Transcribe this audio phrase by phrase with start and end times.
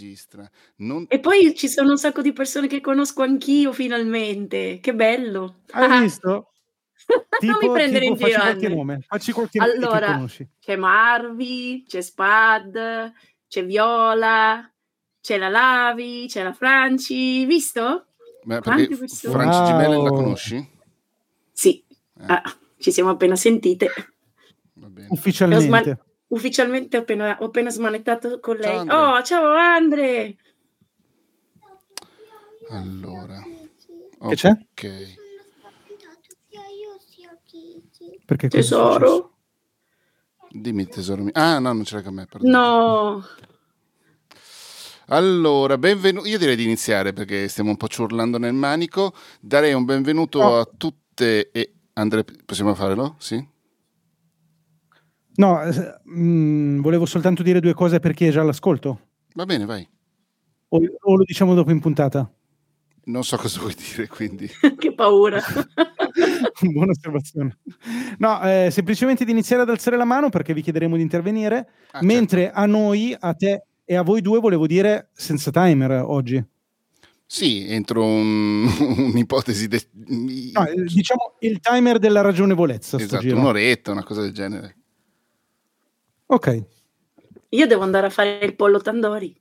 [0.00, 0.50] registra.
[0.76, 1.04] Non...
[1.08, 4.78] E poi ci sono un sacco di persone che conosco anch'io finalmente.
[4.80, 5.60] Che bello.
[5.70, 6.52] Hai visto?
[7.42, 8.40] non mi prendere in facci giro.
[8.42, 8.74] qualche Andre.
[8.74, 9.00] nome.
[9.06, 10.48] Facci qualche nome che Allora, conosci.
[10.58, 13.12] c'è Marvi, c'è Spad,
[13.48, 14.72] c'è Viola,
[15.20, 17.44] c'è la Lavi, c'è la Franci.
[17.46, 18.06] Visto?
[18.42, 19.32] Quante perché persone?
[19.34, 19.66] Franci Wow.
[19.66, 20.70] Gimelle la conosci?
[21.52, 21.84] Sì.
[22.18, 22.24] Eh.
[22.26, 22.42] Ah,
[22.78, 23.90] ci siamo appena sentite.
[24.74, 25.08] Va bene.
[25.10, 25.98] Ufficialmente.
[26.30, 28.86] Ufficialmente ho appena, ho appena smanettato con lei.
[28.86, 30.36] Ciao, oh, ciao Andre!
[32.70, 33.42] Allora.
[34.28, 34.50] Che c'è?
[34.50, 35.18] Ok.
[38.24, 38.48] Perché?
[38.48, 39.38] Tesoro?
[40.50, 41.32] Dimmi tesoro mio.
[41.34, 42.58] Ah, no, non ce l'hai con me, perdono.
[42.58, 43.24] No.
[45.06, 46.28] Allora, benvenuto.
[46.28, 49.12] Io direi di iniziare perché stiamo un po' ciurlando nel manico.
[49.40, 50.58] Darei un benvenuto No.
[50.60, 53.16] a tutte e Andre, possiamo farlo?
[53.18, 53.44] Sì?
[55.40, 59.00] No, eh, mm, volevo soltanto dire due cose per chi è già all'ascolto.
[59.34, 59.88] Va bene, vai.
[60.68, 62.30] O, o lo diciamo dopo in puntata?
[63.04, 64.46] Non so cosa vuoi dire, quindi.
[64.76, 65.40] che paura.
[66.60, 67.56] Buona osservazione.
[68.18, 72.02] No, eh, semplicemente di iniziare ad alzare la mano perché vi chiederemo di intervenire, Ah,
[72.02, 76.44] mentre a noi, a te e a voi due volevo dire senza timer oggi.
[77.24, 78.66] Sì, entro un-
[79.14, 79.68] un'ipotesi.
[79.68, 79.88] de-
[80.52, 82.98] No, eh, diciamo il timer della ragionevolezza.
[82.98, 83.38] sto esatto, giro.
[83.38, 84.74] un'oretta, una cosa del genere.
[86.32, 86.64] Ok.
[87.50, 89.36] Io devo andare a fare il pollo tandori.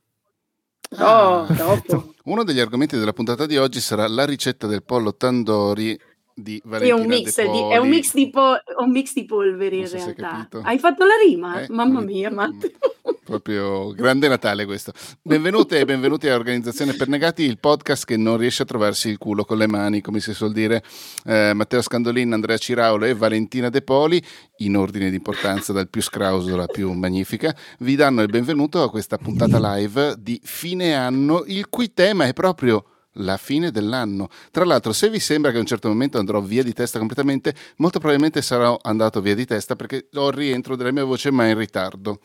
[0.98, 2.14] Ah, Oh.
[2.24, 6.00] Uno degli argomenti della puntata di oggi sarà la ricetta del pollo tandoori
[6.42, 9.80] di È Valentina un, mix di, è un mix di, po- un mix di polveri
[9.80, 10.62] in so hai realtà.
[10.64, 11.62] Hai fatto la rima?
[11.62, 12.72] Eh, Mamma mm, mia, Matt.
[13.24, 14.92] Proprio grande Natale questo.
[15.22, 19.20] Benvenute e benvenuti a Organizzazione per Negati, il podcast che non riesce a trovarsi il
[19.20, 20.84] culo con le mani, come si suol dire.
[21.26, 24.22] Eh, Matteo Scandolin, Andrea Ciraulo e Valentina De Poli,
[24.58, 28.90] in ordine di importanza dal più scrauso alla più magnifica, vi danno il benvenuto a
[28.90, 32.84] questa puntata live di fine anno, il cui tema è proprio
[33.20, 34.28] la fine dell'anno.
[34.52, 37.54] Tra l'altro, se vi sembra che a un certo momento andrò via di testa completamente,
[37.78, 41.48] molto probabilmente sarò andato via di testa perché ho il rientro della mia voce, ma
[41.48, 42.20] in ritardo.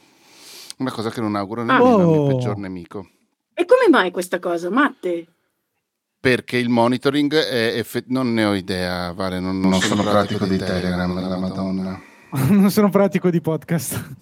[0.79, 2.27] Una cosa che non auguro nemmeno al mio Oh.
[2.27, 3.09] peggior nemico.
[3.55, 5.27] E come mai questa cosa, Matte?
[6.19, 10.11] Perché il monitoring è effe- non ne ho idea, Vale, non, non Non sono, sono
[10.11, 12.01] pratico pratico di di Telegram, Telegram, della della Madonna.
[12.51, 14.15] non sono pratico di podcast.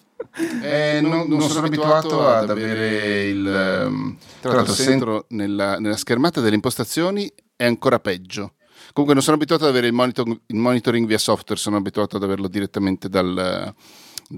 [0.62, 3.47] Eh, non, non sono abituato ad avere il...
[3.47, 8.54] ehm, Tra l'altro, se entro nella, nella schermata delle impostazioni è ancora peggio.
[8.93, 12.22] Comunque non sono abituato ad avere il, monitor- il monitoring via software, sono abituato ad
[12.22, 13.75] averlo direttamente dal,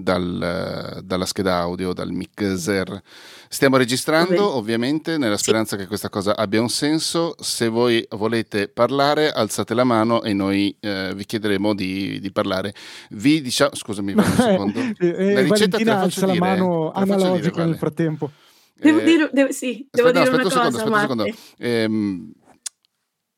[0.03, 3.01] dal- dalla scheda audio, dal mixer.
[3.47, 4.55] Stiamo registrando, Vabbè.
[4.57, 7.35] ovviamente, nella speranza che questa cosa abbia un senso.
[7.39, 12.73] Se voi volete parlare, alzate la mano e noi eh, vi chiederemo di, di parlare.
[13.11, 14.79] Vi diciamo, scusami, un secondo.
[14.99, 17.69] Eh, La ricetta te Valentina la faccio alza la dire, mano dire, analogica Vale.
[17.69, 18.31] nel frattempo.
[18.77, 21.23] Devo Eh, dire, devo- sì, devo aspetta, dire no, aspetta una un secondo, cosa, aspetta
[21.23, 21.37] un secondo.
[21.59, 22.31] Ehm,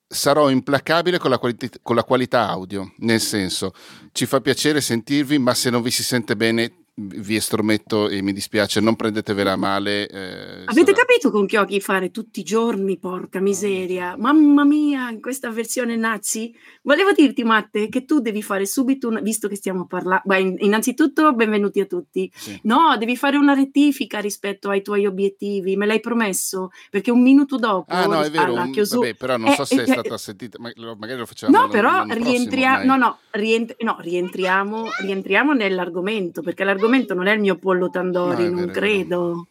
[0.08, 3.74] sarò implacabile con la, quali- con la qualità audio, nel senso,
[4.12, 8.34] ci fa piacere sentirvi, ma se non vi si sente bene vi estrometto e mi
[8.34, 10.08] dispiace, non prendetevela a male.
[10.08, 14.16] eh, Avete sarà- capito con che occhi fare tutti i giorni, porca miseria?
[14.18, 16.52] Mamma mia, in questa versione nazi?
[16.82, 20.24] Volevo dirti, Matte, che tu devi fare subito, una, visto che stiamo parlando,
[20.58, 22.32] innanzitutto benvenuti a tutti.
[22.34, 22.60] Sì.
[22.64, 27.58] No, devi fare una rettifica rispetto ai tuoi obiettivi, me l'hai promesso, perché un minuto
[27.58, 29.02] dopo, Ah no, è vero, un- chiusura...
[29.02, 31.68] vabbè, però non Eh, so se è eh, stata sentita, ma- magari lo facciamo No,
[31.68, 37.58] però rientriamo, no, no, rientri- no, rientriamo, rientriamo nell'argomento, perché l'argomento non è il mio
[37.58, 39.48] pollo tandori, No, non vero, credo.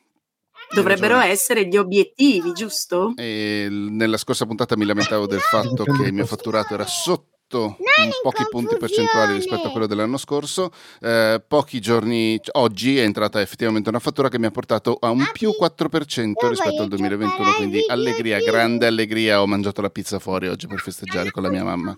[0.74, 3.12] Dovrebbero essere gli obiettivi, giusto?
[3.16, 8.10] E nella scorsa puntata mi lamentavo del fatto che il mio fatturato era sotto in
[8.20, 10.72] pochi punti percentuali rispetto a quello dell'anno scorso.
[11.00, 15.24] Eh, pochi giorni, oggi è entrata effettivamente una fattura che mi ha portato a un
[15.32, 17.52] più 4% rispetto al 2021.
[17.52, 19.40] Quindi allegria, grande allegria.
[19.40, 21.96] Ho mangiato la pizza fuori oggi per festeggiare con la mia mamma.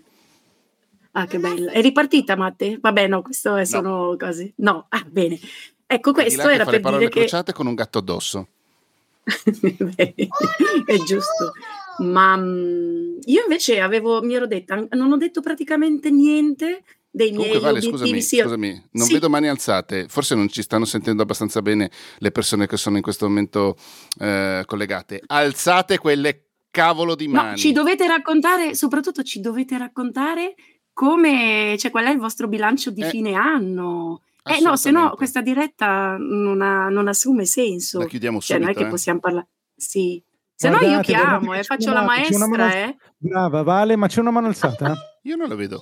[1.19, 1.73] Ah, che bella.
[1.73, 2.79] È ripartita, Matte?
[2.81, 4.53] Vabbè, no, questo è sono cose.
[4.59, 5.37] No, ah, bene.
[5.84, 7.19] Ecco, questo era per parole dire che...
[7.21, 8.47] crociate con un gatto addosso.
[9.97, 11.53] è giusto.
[11.98, 17.48] Ma mm, io invece avevo, mi ero detta, non ho detto praticamente niente dei miei
[17.48, 17.98] Comunque, Vale, obiettivi.
[17.98, 19.13] scusami, sì, scusami, non sì.
[19.15, 20.07] vedo mani alzate.
[20.09, 23.77] Forse non ci stanno sentendo abbastanza bene le persone che sono in questo momento
[24.21, 25.21] eh, collegate.
[25.27, 27.51] Alzate quelle cavolo di mani.
[27.51, 30.54] No, ci dovete raccontare, soprattutto ci dovete raccontare
[30.98, 34.22] come, cioè qual è il vostro bilancio di Eh, fine anno.
[34.42, 38.00] Eh no, se no questa diretta non, ha- non assume senso.
[38.00, 38.91] La chiudiamo Cioè, non è subito, che eh.
[38.91, 39.48] possiamo parlare.
[39.77, 40.21] Sì.
[40.56, 42.97] Se no io chiamo e faccio una la maestra, mano- eh.
[43.16, 44.97] Brava, Vale, ma c'è una mano alzata?
[45.22, 45.80] Io non la vedo.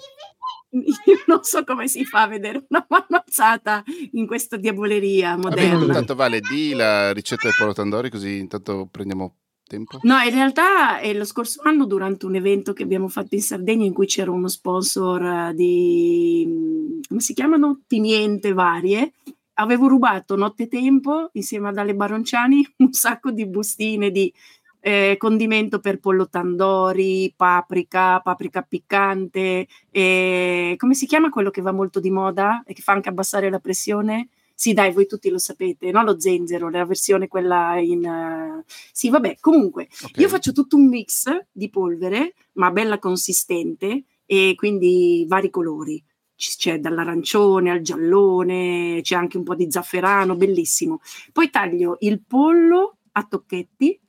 [0.71, 5.79] io non so come si fa a vedere una mano alzata in questa diavoleria moderna.
[5.79, 9.37] Vabbè, intanto Vale, di la ricetta del Polo Tandori così intanto prendiamo
[9.67, 9.99] tempo.
[10.03, 13.85] No, in realtà è lo scorso anno durante un evento che abbiamo fatto in Sardegna
[13.85, 17.81] in cui c'era uno sponsor di, come si chiamano?
[17.87, 19.13] Pimiente varie.
[19.59, 24.33] Avevo rubato nottetempo insieme ad Ale Baronciani un sacco di bustine di
[24.81, 31.73] eh, condimento per pollo tandori, paprika, paprika piccante, eh, come si chiama quello che va
[31.73, 34.29] molto di moda e che fa anche abbassare la pressione?
[34.59, 36.03] Sì, dai, voi tutti lo sapete, no?
[36.03, 38.07] Lo zenzero, la versione quella in...
[38.07, 38.65] Uh...
[38.91, 40.23] Sì, vabbè, comunque, okay.
[40.23, 46.03] io faccio tutto un mix di polvere, ma bella consistente, e quindi vari colori.
[46.35, 51.01] C'è dall'arancione al giallone, c'è anche un po' di zafferano, bellissimo.
[51.33, 54.01] Poi taglio il pollo a tocchetti,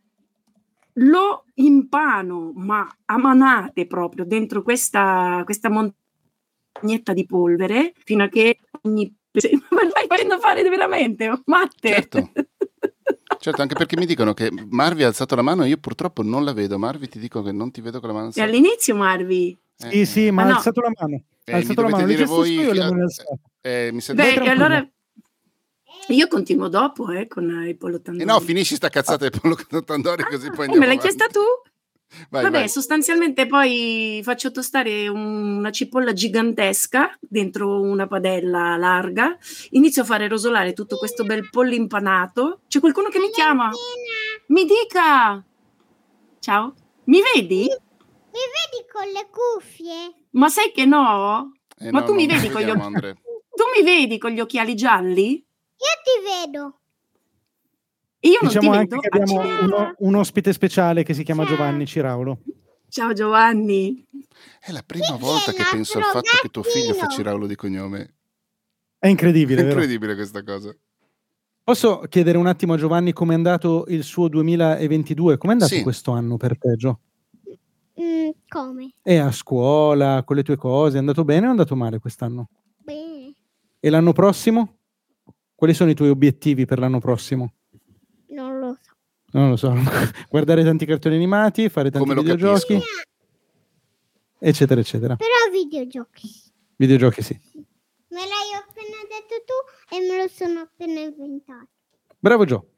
[0.93, 8.59] lo impano, ma a manate proprio dentro questa, questa montagnetta di polvere fino a che
[8.83, 9.13] ogni.
[10.23, 11.89] Ma facendo fare veramente, Matte?
[11.89, 12.31] Certo.
[13.39, 16.43] Certo, anche perché mi dicono che Marvi ha alzato la mano e io purtroppo non
[16.43, 16.79] la vedo.
[16.79, 18.45] Marvi ti dico che non ti vedo con la mano alzata.
[18.45, 19.57] E all'inizio Marvi?
[19.77, 20.55] Eh, sì, sì, ma ha no.
[20.55, 21.23] alzato la mano.
[21.45, 22.05] Ha eh, alzato la mano.
[22.07, 23.05] Dire voi io fino...
[23.61, 24.85] eh, mi sento Beh, allora
[26.07, 28.27] io continuo dopo eh, con il pollo tandori.
[28.27, 31.41] E no, finisci sta cazzata del pollo tandori così poi andiamo Me l'hai chiesta tu?
[32.29, 32.69] Vai, Vabbè, vai.
[32.69, 39.37] sostanzialmente poi faccio tostare un, una cipolla gigantesca dentro una padella larga,
[39.71, 42.61] inizio a fare rosolare tutto questo bel pollo impanato.
[42.67, 43.69] C'è qualcuno che mi chiama?
[44.47, 45.43] Mi dica!
[46.39, 46.73] Ciao,
[47.05, 47.63] mi vedi?
[47.67, 50.27] Mi vedi con le cuffie?
[50.31, 51.51] Ma sai che no?
[51.77, 52.71] Eh Ma no, tu mi vedi con gli.
[52.71, 55.33] Tu mi vedi con gli occhiali gialli?
[55.33, 56.76] Io ti vedo.
[58.27, 58.99] Io non Diciamo ti anche vedo.
[59.01, 61.55] che abbiamo uno- un ospite speciale che si chiama Ciao.
[61.55, 62.39] Giovanni Ciraulo.
[62.89, 64.05] Ciao Giovanni.
[64.59, 67.03] È la prima Chi volta che penso al fatto che tuo figlio gattino?
[67.03, 68.13] fa Ciraulo di cognome.
[68.99, 69.75] È incredibile, È vero?
[69.79, 70.75] incredibile questa cosa.
[71.63, 75.37] Posso chiedere un attimo a Giovanni come è andato il suo 2022?
[75.37, 75.83] Come è andato Sì.
[75.83, 76.99] questo anno per te, Gio?
[78.01, 78.93] Mm, come?
[79.03, 82.49] E a scuola, con le tue cose, è andato bene o è andato male quest'anno?
[82.77, 83.33] Bene.
[83.79, 84.77] E l'anno prossimo?
[85.55, 87.53] Quali sono i tuoi obiettivi per l'anno prossimo?
[89.31, 89.73] Non lo so.
[90.29, 93.01] Guardare tanti cartoni animati, fare tanti Come videogiochi, capisco.
[94.39, 95.15] eccetera, eccetera.
[95.15, 96.29] Però videogiochi.
[96.77, 97.39] Videogiochi sì.
[98.09, 101.67] Me l'hai appena detto tu e me lo sono appena inventato.
[102.19, 102.69] Bravo Gio.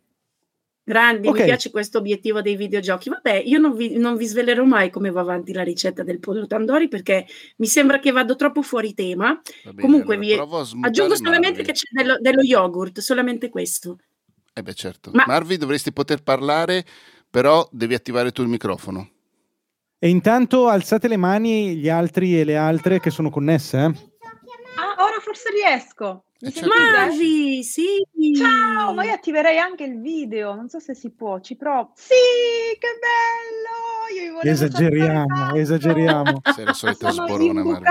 [0.83, 1.37] Grandi, Ok.
[1.37, 3.09] mi piace questo obiettivo dei videogiochi.
[3.09, 6.47] Vabbè, io non vi, non vi svelerò mai come va avanti la ricetta del pollo
[6.47, 9.39] tandori perché mi sembra che vado troppo fuori tema.
[9.65, 13.99] Bene, Comunque allora vi aggiungo solamente che c'è dello, dello yogurt, solamente questo.
[14.59, 15.11] Eh beh, certo.
[15.13, 16.85] Ma- Marvi dovresti poter parlare,
[17.29, 19.09] però devi attivare tu il microfono.
[19.97, 23.77] E intanto alzate le mani gli altri e le altre che sono connesse.
[23.77, 23.83] eh.
[23.85, 26.25] Ah, ora forse riesco.
[26.41, 26.69] Eh, certo.
[26.73, 27.85] Marvi, sì!
[28.37, 31.91] Ciao, ma io attiverei anche il video, non so se si può, ci provo.
[31.95, 32.13] Sì,
[32.79, 34.39] che bello!
[34.41, 36.41] Esageriamo, esageriamo.
[36.53, 37.87] Sei la solita sborona, Marvi.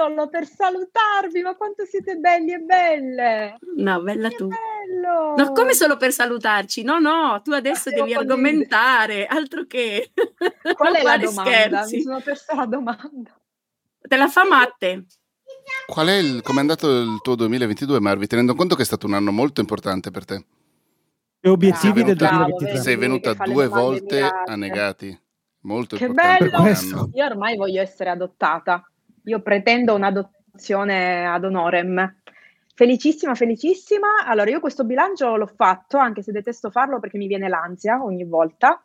[0.00, 3.58] Solo per salutarvi, ma quanto siete belli e belle!
[3.76, 4.48] No, bella Che tu.
[4.48, 5.34] bello!
[5.36, 6.82] No, come solo per salutarci?
[6.82, 10.10] No, no, tu adesso devi argomentare, altro che
[10.74, 11.50] Qual è la domanda?
[11.50, 11.96] scherzi.
[11.96, 13.38] Mi sono persa la domanda.
[14.00, 15.04] Te la fa Matte.
[15.86, 18.26] Qual è il, com'è andato il tuo 2022, Marvi?
[18.26, 20.44] Tenendo conto che è stato un anno molto importante per te.
[21.40, 22.72] E obiettivi Bravo, del bravo, 2023.
[22.72, 22.82] vedi?
[22.84, 24.50] Sei venuta due volte mirate.
[24.50, 25.20] a negati.
[25.62, 27.10] Molto Che importante bello!
[27.12, 28.89] Io ormai voglio essere adottata.
[29.24, 32.16] Io pretendo un'adozione ad honorem.
[32.74, 34.24] Felicissima, felicissima.
[34.24, 38.24] Allora, io questo bilancio l'ho fatto, anche se detesto farlo perché mi viene l'ansia ogni
[38.24, 38.82] volta.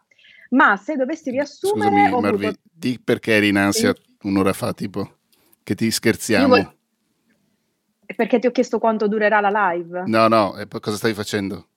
[0.50, 2.60] Ma se dovessi riassumere, Scusami, ho Marvi, avuto...
[2.72, 4.18] di perché eri in ansia Sì.
[4.24, 5.18] un'ora fa, tipo?
[5.64, 6.48] Che ti scherziamo?
[6.48, 6.74] Voglio-
[8.16, 10.04] Perché ti ho chiesto quanto durerà la live.
[10.06, 11.68] No, no, e poi cosa stavi facendo?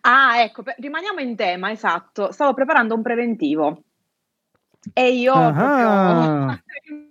[0.00, 2.32] Ah, ecco, per- rimaniamo in tema, esatto.
[2.32, 3.82] Stavo preparando un preventivo.
[4.92, 6.62] E io proprio...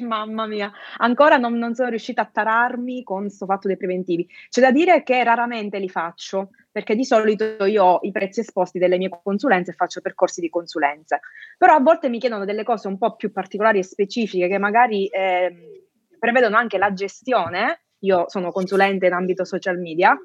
[0.00, 4.28] Mamma mia, ancora non, non sono riuscita a tararmi con questo fatto dei preventivi.
[4.48, 8.78] C'è da dire che raramente li faccio, perché di solito io ho i prezzi esposti
[8.78, 11.20] delle mie consulenze e faccio percorsi di consulenze.
[11.56, 15.06] Però a volte mi chiedono delle cose un po' più particolari e specifiche che magari
[15.06, 15.54] ehm,
[16.18, 17.82] prevedono anche la gestione.
[18.00, 20.16] Io sono consulente in ambito social media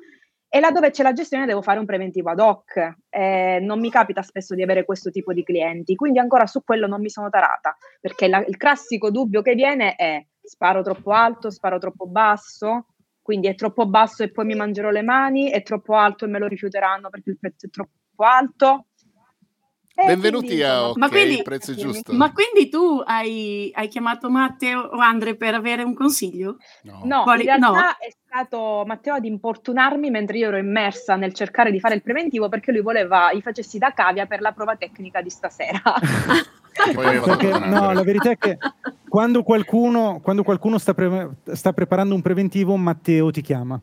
[0.53, 2.95] e laddove c'è la gestione devo fare un preventivo ad hoc.
[3.09, 6.87] Eh, non mi capita spesso di avere questo tipo di clienti, quindi ancora su quello
[6.87, 11.49] non mi sono tarata, perché la- il classico dubbio che viene è sparo troppo alto,
[11.51, 12.87] sparo troppo basso,
[13.21, 16.39] quindi è troppo basso e poi mi mangerò le mani, è troppo alto e me
[16.39, 17.91] lo rifiuteranno perché il prezzo è troppo
[18.25, 18.87] alto.
[19.93, 22.13] E Benvenuti quindi, a insomma, OK, Ma quindi- il prezzo giusto.
[22.13, 26.57] Ma quindi tu hai, hai chiamato Matteo o Andre per avere un consiglio?
[26.83, 27.01] No.
[27.03, 27.79] No, Quali- in realtà no?
[27.99, 32.47] è stato Matteo ad importunarmi mentre io ero immersa nel cercare di fare il preventivo
[32.47, 35.81] perché lui voleva i facessi da cavia per la prova tecnica di stasera.
[36.73, 38.57] Perché, no, la verità è che
[39.09, 43.79] quando qualcuno, quando qualcuno sta, pre- sta preparando un preventivo, Matteo ti chiama.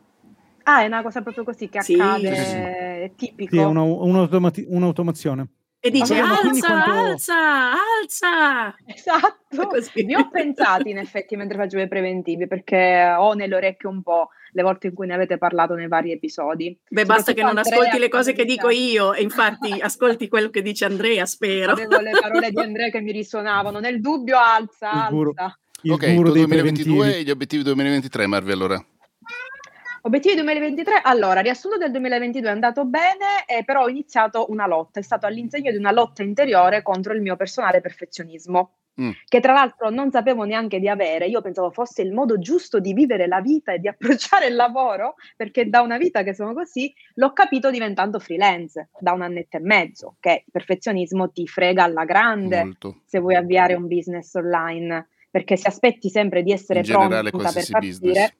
[0.63, 1.93] ah, è una cosa proprio così che Sì.
[1.93, 2.55] accade, sì, sì.
[2.55, 3.55] è tipico.
[3.55, 5.47] Sì, è una- un'automati- un'automazione.
[5.81, 7.71] E dice alza, quanto- alza,
[8.01, 8.75] alza.
[8.85, 10.03] Esatto, Così.
[10.05, 14.29] ne ho pensati in effetti mentre facevo i preventivi perché ho nelle orecchie un po'
[14.51, 16.77] le volte in cui ne avete parlato nei vari episodi.
[16.89, 20.61] Beh, basta che non ascolti le cose che dico io e infatti ascolti quello che
[20.61, 21.71] dice Andrea, spero.
[21.71, 23.79] Avevo le parole di Andrea che mi risuonavano.
[23.79, 25.59] Nel dubbio, alza, Il alza.
[25.83, 27.21] Il Ok, guru tu dei 2022 preventivi.
[27.21, 28.85] e gli obiettivi 2023, Marvi, allora.
[30.01, 34.99] Obiettivi 2023, allora, riassunto del 2022 è andato bene, eh, però ho iniziato una lotta,
[34.99, 39.11] è stato all'insegno di una lotta interiore contro il mio personale perfezionismo, Mm.
[39.29, 42.91] che tra l'altro non sapevo neanche di avere, io pensavo fosse il modo giusto di
[42.91, 43.87] vivere la vita e di
[44.27, 49.13] approcciare il lavoro, perché da una vita che sono così, l'ho capito diventando freelance, da
[49.13, 53.01] un annetto e mezzo, che il perfezionismo ti frega alla grande Molto.
[53.05, 57.67] se vuoi avviare un business online, perché se aspetti sempre di essere generale, pronta per
[57.69, 58.33] partire, business.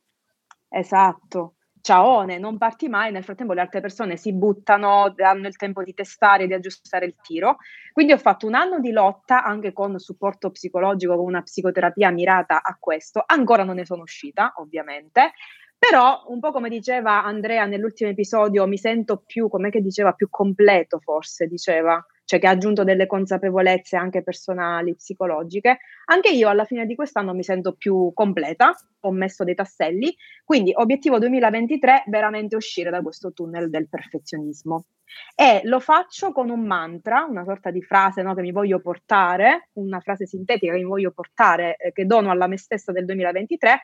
[0.70, 1.56] Esatto.
[1.82, 5.94] Ciaone, non parti mai, nel frattempo le altre persone si buttano, hanno il tempo di
[5.94, 7.58] testare, di aggiustare il tiro.
[7.94, 12.62] Quindi ho fatto un anno di lotta anche con supporto psicologico, con una psicoterapia mirata
[12.62, 13.24] a questo.
[13.26, 15.32] Ancora non ne sono uscita, ovviamente,
[15.78, 20.30] però un po' come diceva Andrea nell'ultimo episodio, mi sento più, come che diceva, più
[20.30, 25.79] completo forse, diceva, cioè che ha aggiunto delle consapevolezze anche personali, psicologiche.
[26.05, 30.71] Anche io alla fine di quest'anno mi sento più completa, ho messo dei tasselli, quindi
[30.75, 34.86] obiettivo 2023 veramente uscire da questo tunnel del perfezionismo.
[35.33, 39.69] E lo faccio con un mantra, una sorta di frase no, che mi voglio portare,
[39.74, 43.81] una frase sintetica che mi voglio portare, eh, che dono alla me stessa del 2023,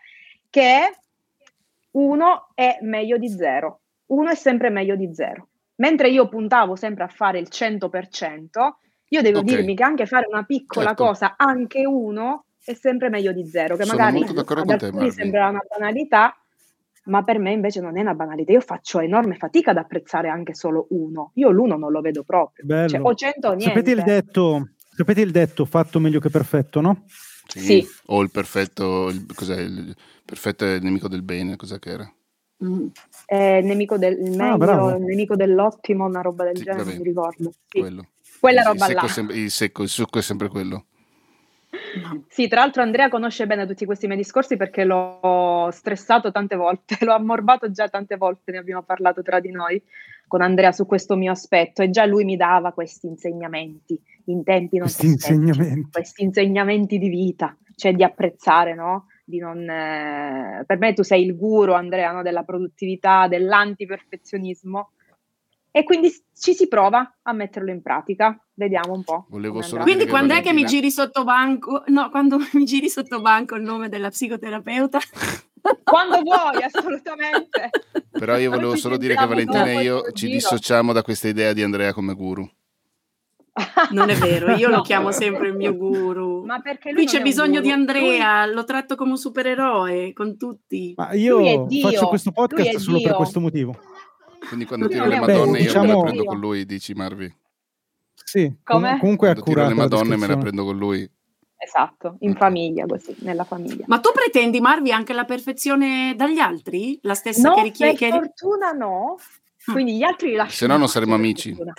[0.51, 0.83] che è
[1.93, 3.79] uno è meglio di zero.
[4.11, 5.47] Uno è sempre meglio di zero.
[5.77, 8.77] Mentre io puntavo sempre a fare il 100%,
[9.10, 9.46] io devo Ok.
[9.46, 11.03] dirmi che anche fare una piccola Certo.
[11.05, 13.75] cosa, anche uno, è sempre meglio di zero.
[13.75, 16.36] Che Sono magari ad alcuni sembra una banalità,
[17.05, 18.51] ma per me invece non è una banalità.
[18.53, 21.32] Io faccio enorme fatica ad apprezzare anche solo uno.
[21.36, 22.65] Io l'uno non lo vedo proprio.
[22.65, 22.89] Bello.
[22.89, 23.65] Cioè, o 100 o niente.
[23.65, 27.03] Sapete il, detto, sapete il detto fatto meglio che perfetto, no?
[27.48, 27.88] Sì.
[28.08, 32.12] O il perfetto, il, cos'è, il perfetto è il nemico del bene, cos'è che era?
[32.63, 32.88] Mm.
[33.25, 36.93] È il nemico del Ah, meglio, il nemico dell'ottimo, una roba del Sì, genere, vabbè.
[36.95, 37.51] non mi ricordo.
[37.67, 37.79] Sì.
[37.79, 38.07] Quello.
[38.39, 39.07] Quella il, roba il là.
[39.07, 40.85] sempre- il secco, il succo è sempre quello.
[42.29, 46.97] Sì, tra l'altro Andrea conosce bene tutti questi miei discorsi perché l'ho stressato tante volte,
[47.03, 49.81] l'ho ammorbato già tante volte, ne abbiamo parlato tra di noi
[50.27, 54.77] con Andrea su questo mio aspetto e già lui mi dava questi insegnamenti in tempi
[54.77, 55.89] non Questi insegnamenti.
[55.91, 59.05] questi insegnamenti di vita, cioè di apprezzare, no?
[59.27, 62.22] Di non, eh, per me tu sei il guru, Andrea, no?
[62.22, 64.91] della produttività, dell'antiperfezionismo
[65.75, 68.39] e quindi ci si prova a metterlo in pratica.
[68.53, 69.25] Vediamo un po'.
[69.82, 71.84] Quindi quando è che mi giri sotto banco?
[71.88, 75.00] No, quando mi giri sotto banco il nome della psicoterapeuta?
[75.84, 77.72] Quando vuoi, assolutamente.
[78.12, 81.63] Però io volevo solo dire che Valentina e io ci dissociamo da questa idea di
[81.63, 82.48] Andrea come guru.
[83.91, 84.81] Non è vero, io lo No.
[84.81, 86.43] chiamo sempre il mio guru.
[86.43, 87.71] Ma perché Lui non c'è bisogno di.
[87.71, 90.93] Andrea, lo tratto come un supereroe con tutti.
[90.97, 93.77] Ma Lui io faccio questo lui podcast solo per questo motivo.
[94.47, 96.93] Quindi quando Beh, tiro le Beh, madonne io me diciamo- la prendo con lui, dici
[96.93, 97.33] Marvi.
[98.13, 98.89] Sì, Come?
[98.91, 101.09] com- comunque Quando tiro le madonne me la prendo con lui.
[101.57, 103.85] Esatto, in famiglia così, nella famiglia.
[103.88, 107.00] Ma tu pretendi, Marvi, anche la perfezione dagli altri?
[107.03, 108.17] La stessa No, che per richiede?
[108.17, 109.15] fortuna no.
[109.71, 110.51] Quindi gli altri li lascio.
[110.57, 111.50] Se no non per amici.
[111.53, 111.74] fortuna.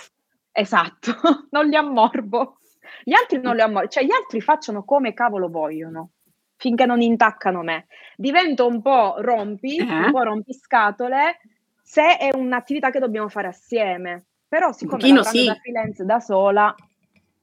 [0.59, 1.11] Esatto,
[1.51, 2.57] non li ammorbo.
[3.03, 6.09] Gli altri non li ammorbo, cioè gli altri facciano come cavolo vogliono,
[6.55, 7.85] finché non intaccano me.
[8.15, 9.83] Divento un po' rompi, Eh?
[9.83, 11.37] un po' rompiscatole,
[11.83, 14.25] se è un'attività che dobbiamo fare assieme.
[14.47, 15.45] Però siccome pochino lavorando sì.
[15.45, 16.75] da freelance da sola,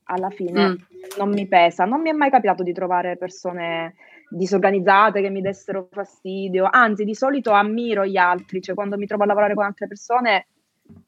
[0.06, 0.74] alla fine Mm.
[1.18, 1.84] non mi pesa.
[1.84, 3.94] Non mi è mai capitato di trovare persone
[4.28, 6.66] disorganizzate che mi dessero fastidio.
[6.68, 10.46] Anzi, di solito ammiro gli altri, cioè quando mi trovo a lavorare con altre persone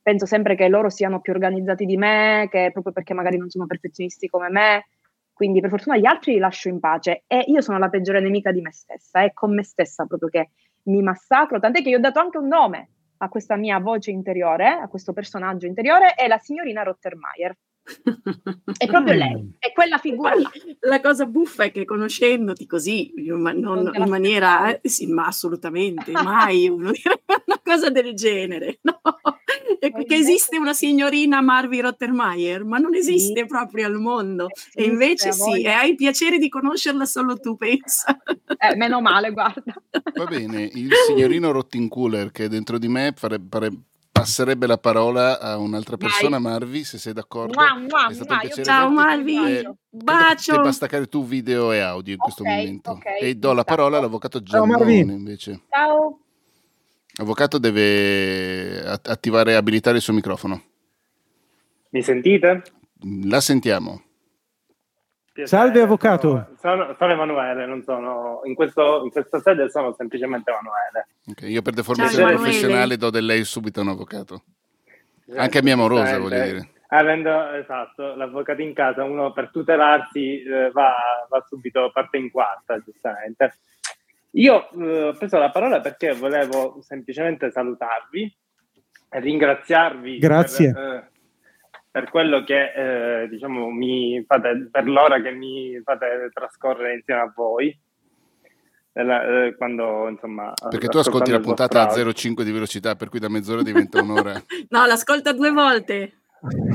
[0.02, 3.66] penso sempre che loro siano più organizzati di me, che proprio perché magari non sono
[3.66, 4.86] perfezionisti come me.
[5.32, 8.52] Quindi per fortuna gli altri li lascio in pace e io sono la peggiore nemica
[8.52, 10.50] di me stessa, è con me stessa proprio che
[10.84, 12.88] mi massacro, tant'è che io ho dato anche un nome
[13.18, 17.56] a questa mia voce interiore, a questo personaggio interiore, è la signorina Rottermeier.
[18.76, 20.50] È proprio lei, è quella figura là.
[20.80, 26.10] La cosa buffa è che conoscendoti così, ma non in maniera, eh, sì, ma assolutamente,
[26.12, 29.00] mai uno direbbe una cosa del genere, no?
[29.78, 33.46] Che invece esiste una signorina Marvi Rottermeier, ma non esiste Sì.
[33.46, 34.48] proprio al mondo.
[34.50, 38.16] Esiste, E invece sì, e hai il piacere di conoscerla solo tu, pensa.
[38.58, 39.74] Eh, meno male, guarda.
[40.14, 43.72] Va bene, il signorino Rottinculer che è dentro di me fare- pare-
[44.18, 46.08] passerebbe la parola a un'altra Vai.
[46.08, 47.52] persona, Marvi, se sei d'accordo.
[47.60, 48.90] Mua, mua, È stato mua, un io piacere Ciao.
[48.90, 50.52] Marvi, Eh, bacio.
[50.56, 52.90] Debba staccare tu video e audio in questo Ok, momento.
[52.92, 54.66] ok, e do la parola all'avvocato Ciao.
[54.66, 55.60] Giannone invece.
[55.70, 56.20] Ciao.
[57.18, 60.62] L'avvocato deve at- attivare e abilitare il suo microfono.
[61.90, 62.62] Mi sentite?
[63.24, 64.02] La sentiamo.
[65.36, 66.48] Piacere, Salve, avvocato.
[66.58, 71.08] Sono, sono- Emanuele, non sono, in, questo, in questa sede sono semplicemente Emanuele.
[71.28, 72.42] Ok, io per deformazione Emanuele.
[72.42, 74.42] professionale do del lei subito a un avvocato.
[75.36, 76.70] Anche a mia amorosa, voglio dire.
[76.88, 80.94] Avendo, esatto, l'avvocato in casa, uno per tutelarsi eh, va,
[81.28, 83.58] va subito, parte in quarta, giustamente.
[84.30, 88.34] Io eh, ho preso la parola perché volevo semplicemente salutarvi
[89.10, 90.72] e ringraziarvi Grazie.
[90.72, 91.10] Per, eh,
[91.96, 97.32] per quello che eh, diciamo mi fate, per l'ora che mi fate trascorrere insieme a
[97.34, 97.74] voi.
[98.92, 102.12] Della- eh, quando insomma Perché tu ascolti la puntata a vostro audio.
[102.12, 104.34] 0,5 di velocità, per cui da mezz'ora diventa un'ora.
[104.68, 106.12] No, l'ascolta due volte.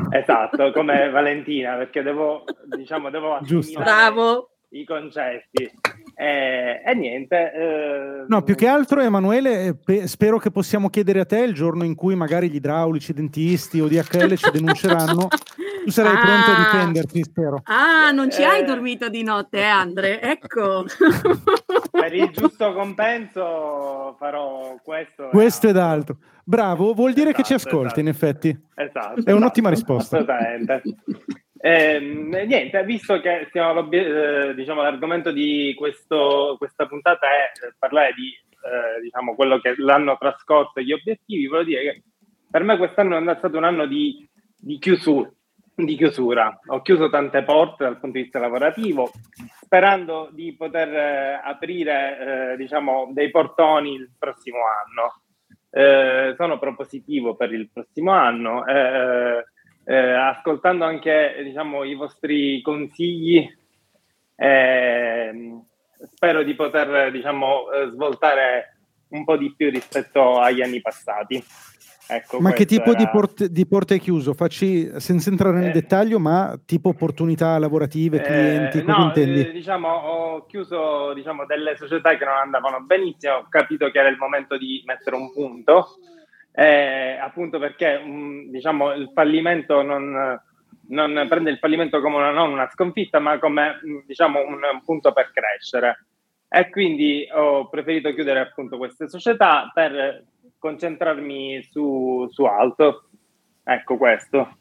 [0.09, 3.79] Esatto, come Valentina, perché devo, diciamo, devo Giusto.
[3.79, 4.50] Bravo.
[4.73, 5.69] I concetti.
[6.15, 7.51] E, e niente.
[7.53, 11.53] eh, No, più che altro, Emanuele, eh, pe- spero che possiamo chiedere a te il
[11.53, 15.27] giorno in cui magari gli idraulici, i dentisti o DHL ci denunceranno.
[15.83, 16.57] Tu sarai pronto a Ah.
[16.63, 17.61] difenderti, spero.
[17.63, 18.65] Ah, non ci hai Eh.
[18.65, 20.21] dormito di notte, eh, Andre?
[20.21, 20.85] Ecco.
[21.91, 25.27] Per il giusto compenso farò questo.
[25.31, 26.17] Questo ed altro.
[26.43, 28.57] Bravo, vuol dire che ci Esatto, ascolti, in effetti.
[28.75, 29.21] Esatto.
[29.25, 30.17] È un'ottima esatto, risposta.
[30.17, 30.81] Assolutamente.
[31.63, 38.13] Ehm, niente, visto che stiamo, eh, diciamo, l'argomento di questo, questa puntata è eh, parlare
[38.13, 42.03] di eh, diciamo, quello che l'anno trascorso e gli obiettivi, voglio dire che
[42.49, 44.27] per me quest'anno è stato un anno di,
[44.57, 45.31] di chiusura,
[45.75, 46.59] di chiusura.
[46.67, 49.11] Ho chiuso tante porte dal punto di vista lavorativo,
[49.61, 55.21] sperando di poter eh, aprire eh, diciamo, dei portoni il prossimo anno.
[55.69, 58.65] Eh, sono propositivo per il prossimo anno.
[58.65, 59.45] eh,
[59.85, 63.47] eh, ascoltando anche diciamo, i vostri consigli,
[64.35, 65.65] ehm,
[66.13, 68.77] spero di poter diciamo, eh, svoltare
[69.09, 71.43] un po' di più rispetto agli anni passati.
[72.07, 74.33] Ecco, Ma che tipo di, era- porte, di porte chiuso?
[74.33, 75.71] Facci, senza entrare nel Eh.
[75.71, 79.39] dettaglio, ma tipo opportunità lavorative, Eh, clienti, cosa no, intendi?
[79.39, 84.09] eh, diciamo, ho chiuso diciamo, delle società che non andavano benissimo, ho capito che era
[84.09, 85.87] il momento di mettere un punto,
[86.53, 90.39] eh, appunto perché mh, diciamo, il fallimento non,
[90.87, 94.83] non prende il fallimento come una, non una sconfitta, ma come mh, diciamo, un, un
[94.83, 96.05] punto per crescere.
[96.49, 100.25] E quindi ho preferito chiudere appunto queste società per
[100.57, 103.05] concentrarmi su, su altro.
[103.63, 104.57] Ecco questo.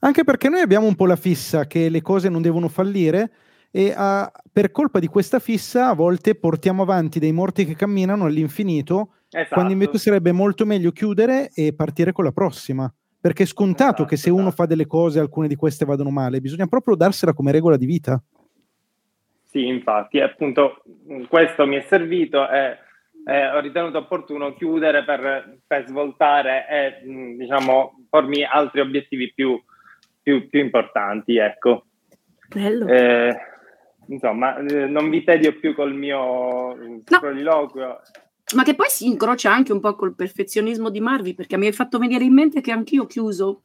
[0.00, 3.30] Anche perché noi abbiamo un po' la fissa che le cose non devono fallire
[3.70, 8.24] e ah, per colpa di questa fissa a volte portiamo avanti dei morti che camminano
[8.24, 9.54] all'infinito, Esatto.
[9.54, 12.92] quando invece sarebbe molto meglio chiudere e partire con la prossima.
[13.20, 14.54] Perché è scontato Esatto, che se uno esatto.
[14.56, 18.22] fa delle cose, alcune di queste vadano male, bisogna proprio darsela come regola di vita.
[19.44, 22.78] Sì, infatti, appunto mh, questo mi è servito e
[23.26, 29.60] eh, ho ritenuto opportuno chiudere per, per svoltare e mh, diciamo pormi altri obiettivi più,
[30.22, 31.86] più- più importanti, ecco.
[32.48, 32.86] Bello.
[32.86, 33.36] Eh,
[34.08, 38.00] insomma, eh, non vi tedio più col mio eh, soliloquio.
[38.54, 41.72] Ma che poi si incrocia anche un po' col perfezionismo di Marvi, perché mi hai
[41.72, 43.62] fatto venire in mente che anch'io ho chiuso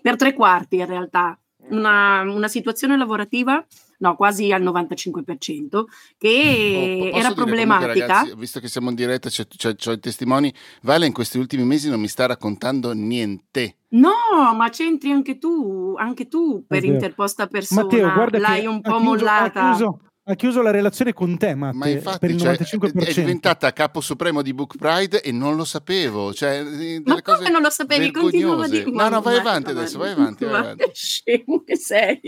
[0.00, 3.64] per tre quarti in realtà una, una situazione lavorativa,
[4.02, 5.84] no, quasi al 95%,
[6.18, 7.86] che Oh, posso era dire comunque, problematica.
[8.06, 10.52] ragazzi, visto che siamo in diretta, c'è, c'è- c'ho i testimoni.
[10.82, 13.76] Vale in questi ultimi mesi non mi sta raccontando niente.
[13.92, 14.10] No,
[14.56, 16.94] ma c'entri anche tu, anche tu per vero.
[16.94, 17.82] interposta persona.
[17.82, 19.62] Matteo, guarda l'hai che un po' chiuso, mollata.
[19.62, 23.04] Ha chiuso, ha chiuso la relazione con te, Matte, Ma per infatti il cioè, 95%.
[23.06, 26.32] è diventata capo supremo di Book Pride e non lo sapevo.
[26.32, 28.12] Cioè, eh, Ma cose come non lo sapevi?
[28.12, 28.88] Continuavo a dire.
[28.88, 30.44] No, no, vai avanti ma- adesso, vai avanti.
[30.44, 30.84] Vai Ma avanti.
[30.84, 32.20] che scemo che sei.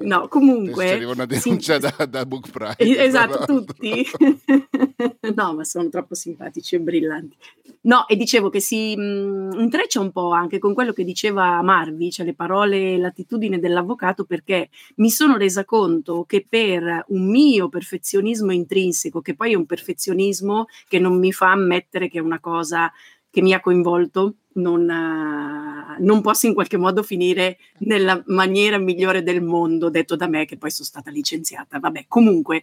[0.00, 0.86] No, Adesso comunque.
[0.86, 2.76] ci arriva una sì, denuncia da, da Book Pride.
[2.78, 4.06] Eh, Esatto, tutti.
[5.34, 7.36] no, ma sono troppo simpatici e brillanti.
[7.82, 12.10] No, e dicevo che si mh, intreccia un po' anche con quello che diceva Marvi,
[12.10, 17.68] cioè le parole e l'attitudine dell'avvocato, perché mi sono resa conto che per un mio
[17.68, 22.40] perfezionismo intrinseco, che poi è un perfezionismo che non mi fa ammettere che è una
[22.40, 22.90] cosa
[23.30, 29.22] che mi ha coinvolto non, uh, non possa in qualche modo finire nella maniera migliore
[29.22, 31.78] del mondo, detto da me che poi sono stata licenziata.
[31.78, 32.62] Vabbè, comunque.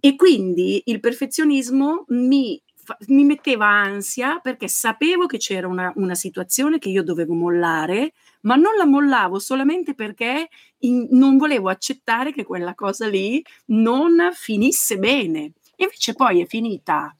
[0.00, 6.14] E quindi il perfezionismo mi, fa, mi metteva ansia perché sapevo che c'era una, una,
[6.14, 10.48] situazione che io dovevo mollare, ma non la mollavo solamente perché
[10.82, 15.52] in, non volevo accettare che quella cosa lì non finisse bene.
[15.76, 17.14] Invece poi è finita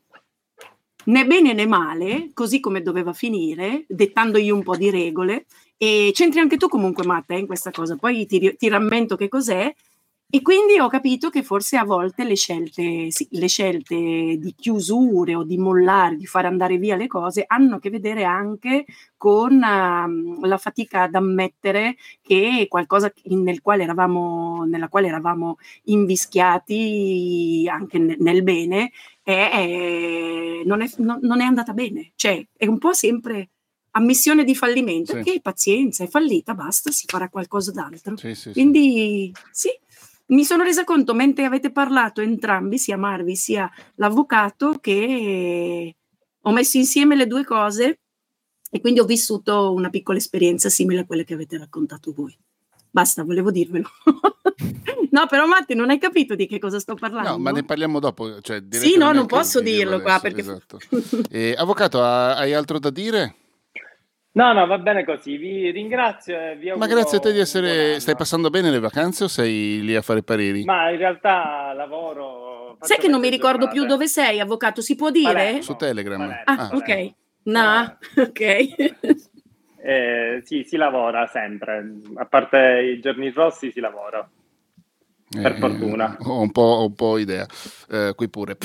[1.04, 5.46] né bene né male, così come doveva finire, dettando io un po' di regole.
[5.76, 7.96] E c'entri anche tu comunque, Matta, in questa cosa.
[7.96, 9.74] Poi ti, ti rammento che cos'è.
[10.34, 15.34] E quindi ho capito che forse a volte le scelte, sì, le scelte di chiusure
[15.34, 18.86] o di mollare, di far andare via le cose, hanno a che vedere anche
[19.18, 27.68] con uh, la fatica ad ammettere che qualcosa nel quale eravamo, nella quale eravamo invischiati
[27.70, 28.90] anche nel, bene
[29.22, 32.12] è, è, non, è, no, non, è, andata bene.
[32.14, 33.50] Cioè, è un po' sempre
[33.90, 35.22] ammissione di fallimento, sì.
[35.22, 38.16] che pazienza, è fallita, basta, si farà qualcosa d'altro.
[38.16, 39.68] Sì, sì, Quindi sì,
[40.26, 45.96] mi sono resa conto mentre avete parlato entrambi, sia Marvi sia l'avvocato, che
[46.40, 48.00] ho messo insieme le due cose
[48.70, 52.36] e quindi ho vissuto una piccola esperienza simile a quelle che avete raccontato voi.
[52.90, 53.88] Basta, volevo dirvelo.
[55.10, 57.30] no, però Matti, non hai capito di che cosa sto parlando?
[57.30, 58.40] No, ma ne parliamo dopo.
[58.40, 60.40] Cioè, sì, no, non posso dirlo qua perché...
[60.40, 60.78] Esatto.
[61.30, 63.36] eh, avvocato, hai altro da dire?
[64.34, 65.36] No, no, va bene così.
[65.36, 66.38] Vi ringrazio.
[66.38, 68.00] E vi Ma grazie a te di essere.
[68.00, 70.64] Stai passando bene le vacanze o sei lì a fare pareri?
[70.64, 72.78] Ma in realtà lavoro.
[72.80, 73.78] Sai che non mi ricordo giornate.
[73.78, 74.80] più dove sei, avvocato?
[74.80, 75.32] Si può dire?
[75.32, 76.18] Palermo, Su Telegram.
[76.18, 76.78] Palermo, ah, Palermo.
[76.78, 77.14] ok.
[77.44, 79.20] No, ok.
[79.84, 84.28] Eh, sì, si lavora sempre, a parte i giorni rossi si lavora.
[85.32, 86.16] Per eh, fortuna.
[86.20, 87.46] Ho un po', ho un po idea,
[87.88, 88.56] eh, qui pure.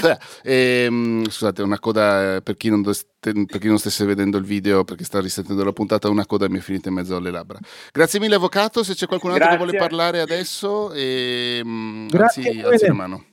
[0.44, 4.84] Eh, scusate, una coda, eh, per chi, non per chi non stesse vedendo il video
[4.84, 7.58] perché sta risentendo la puntata, una coda mi è finita in mezzo alle labbra.
[7.92, 9.66] Grazie mille Avvocato, se c'è qualcun altro Grazie.
[9.66, 13.26] che vuole parlare adesso, e, ehm, Grazie, anzi, alzi la mano.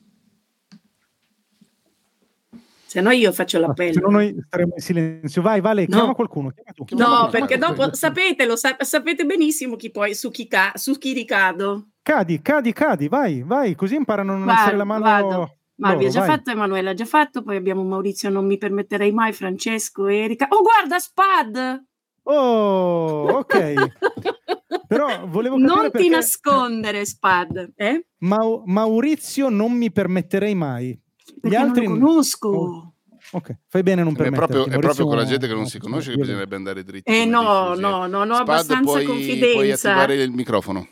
[2.87, 3.95] Se no io faccio l'appello.
[3.95, 5.43] Se no noi staremo in silenzio.
[5.43, 5.97] Vai, Vale, no.
[5.97, 6.51] chiama qualcuno.
[6.51, 7.31] Chiama tu, chiama no, qualcuno.
[7.47, 11.89] perché dopo sapete, lo sa- sapete benissimo chi poi, su chi, ca- su chi ricado.
[12.05, 15.03] Cadi, cadi, cadi, vai, vai, così imparano a non alzare la mano.
[15.03, 15.57] Vado.
[15.77, 16.29] Ma vi ha già vai.
[16.29, 20.47] fatto, Emanuele ha già fatto, poi abbiamo Maurizio, non mi permetterei mai, Francesco, Erika.
[20.51, 21.83] Oh, guarda, Spad!
[22.25, 23.89] Oh, ok.
[24.87, 26.09] Però volevo Non ti perché...
[26.11, 27.73] nascondere, Spad.
[27.75, 28.07] Eh?
[28.19, 31.01] Ma- Maurizio non mi permetterei mai.
[31.41, 32.49] Gli altri non lo conosco.
[32.49, 32.95] Oh.
[33.31, 34.53] Ok, fai bene a non permetterti.
[34.53, 37.11] È proprio, è proprio con la gente che non si conosce che bisognerebbe andare dritti.
[37.11, 39.53] Eh no, no, no, no, abbastanza puoi, confidenza.
[39.55, 40.89] Puoi attivare il microfono.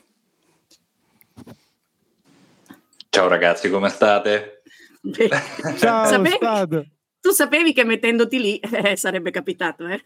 [3.15, 4.63] Ciao ragazzi, come state?
[5.77, 6.39] Ciao, Sapevi,
[7.21, 10.03] tu sapevi che mettendoti lì eh, sarebbe capitato, eh?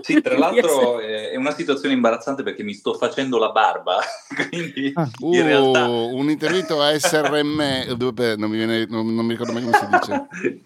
[0.00, 3.98] Sì, tra l'altro è una situazione imbarazzante perché mi sto facendo la barba,
[4.48, 5.06] quindi ah.
[5.20, 5.88] uh, in realtà...
[5.88, 9.86] Un intervento a SRM, dove, non, mi viene, non, non mi ricordo mai come si
[9.86, 10.62] dice.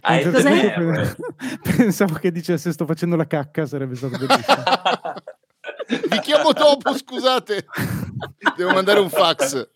[0.00, 1.16] ASMR.
[1.76, 4.64] Pensavo che dicesse sto facendo la cacca, sarebbe stato bellissimo.
[6.08, 7.64] Vi chiamo dopo, scusate.
[8.56, 9.74] Devo mandare un fax.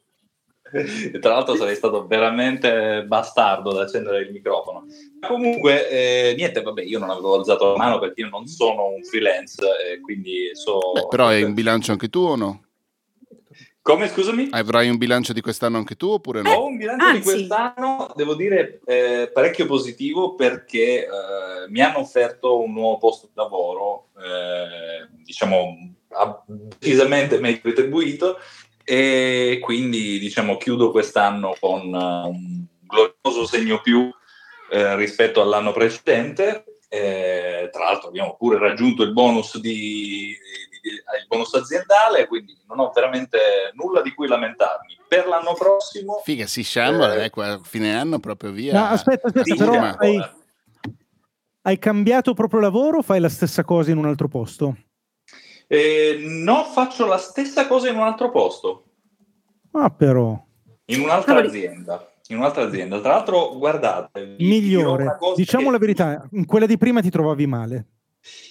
[1.21, 4.87] Tra l'altro sarei stato veramente bastardo ad accendere il microfono.
[5.27, 9.03] Comunque, eh, niente, vabbè, io non avevo alzato la mano perché io non sono un
[9.03, 10.79] freelance, eh, quindi so...
[10.95, 12.65] Beh, però hai in bilancio anche tu o no?
[13.83, 14.49] Come, scusami?
[14.51, 16.51] Avrai un bilancio di quest'anno anche tu oppure no?
[16.51, 18.13] Ho un bilancio ah, di quest'anno, sì.
[18.15, 24.09] devo dire, eh, parecchio positivo perché eh, mi hanno offerto un nuovo posto di lavoro,
[24.19, 25.95] eh, diciamo,
[26.79, 28.37] decisamente meglio retribuito
[28.85, 34.11] e quindi, diciamo, chiudo quest'anno con uh, un glorioso segno più
[34.71, 36.65] eh, rispetto all'anno precedente.
[36.89, 42.59] Eh, tra l'altro abbiamo pure raggiunto il bonus, di, di, di, il bonus aziendale, quindi
[42.67, 43.39] non ho veramente
[43.75, 44.99] nulla di cui lamentarmi.
[45.07, 46.21] Per l'anno prossimo...
[46.25, 48.73] Figa, si sciambola, eh, eh, fine anno proprio via.
[48.73, 50.21] No, aspetta, aspetta, però hai,
[51.63, 54.77] hai cambiato proprio lavoro o fai la stessa cosa in un altro posto?
[55.73, 58.85] Eh, no, faccio la stessa cosa in un altro posto.
[59.71, 60.45] Ah, però.
[60.87, 63.01] In un'altra azienda in un'altra azienda.
[63.01, 65.19] Tra l'altro, guardate, migliore.
[65.35, 65.71] Diciamo che...
[65.71, 67.87] la verità, in quella di prima ti trovavi male.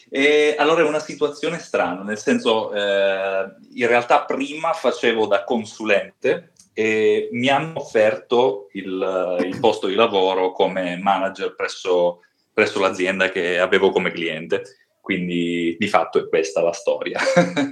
[0.10, 6.52] E allora è una situazione strana, nel senso, eh, in realtà prima facevo da consulente
[6.74, 13.60] e mi hanno offerto il, il posto di lavoro come manager presso, presso l'azienda che
[13.60, 14.64] avevo come cliente.
[15.10, 17.20] Quindi di fatto è questa la storia.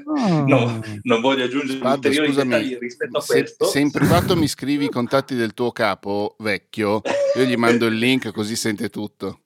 [0.06, 0.42] Oh.
[0.50, 3.66] no, non voglio aggiungere Spad, ulteriori scusami, dettagli rispetto a se, questo.
[3.66, 7.00] Se in privato mi scrivi i contatti del tuo capo vecchio,
[7.36, 9.42] io gli mando il link così sente tutto.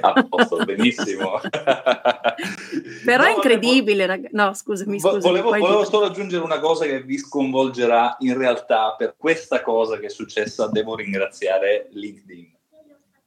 [0.00, 1.38] A posto, benissimo.
[3.04, 5.20] Però No, è incredibile, rag- no, scusami, scusami.
[5.20, 8.16] volevo, volevo solo aggiungere una cosa che vi sconvolgerà.
[8.20, 12.50] In realtà, per questa cosa che è successa, devo ringraziare LinkedIn.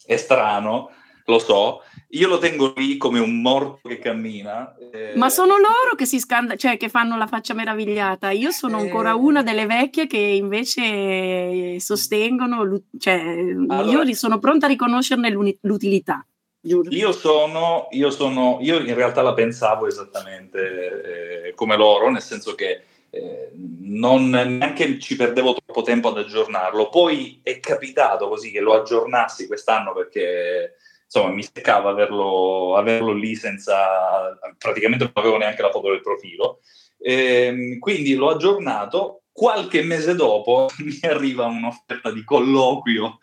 [0.03, 0.89] È strano,
[1.25, 1.83] lo so.
[2.13, 4.75] Io lo tengo lì come un morto che cammina.
[4.91, 8.31] eh, Ma sono loro che si scanda, cioè che fanno la faccia meravigliata.
[8.31, 9.13] Io sono ancora Eh.
[9.15, 13.19] una delle vecchie che invece sostengono, l'u- cioè
[13.67, 15.29] Allora- io sono pronta a riconoscerne
[15.61, 16.25] l'utilità.
[16.61, 16.89] Giuro.
[16.91, 22.55] Io sono, io sono, io in realtà la pensavo esattamente eh, come loro, nel senso
[22.55, 26.89] che eh, non neanche ci perdevo troppo tempo ad aggiornarlo.
[26.89, 30.75] Poi è capitato così che lo aggiornassi quest'anno perché
[31.11, 36.59] insomma mi seccava averlo, averlo lì senza praticamente non avevo neanche la foto del profilo.
[36.99, 39.23] Ehm, quindi l'ho aggiornato.
[39.31, 43.17] Qualche mese dopo mi arriva un'offerta di colloquio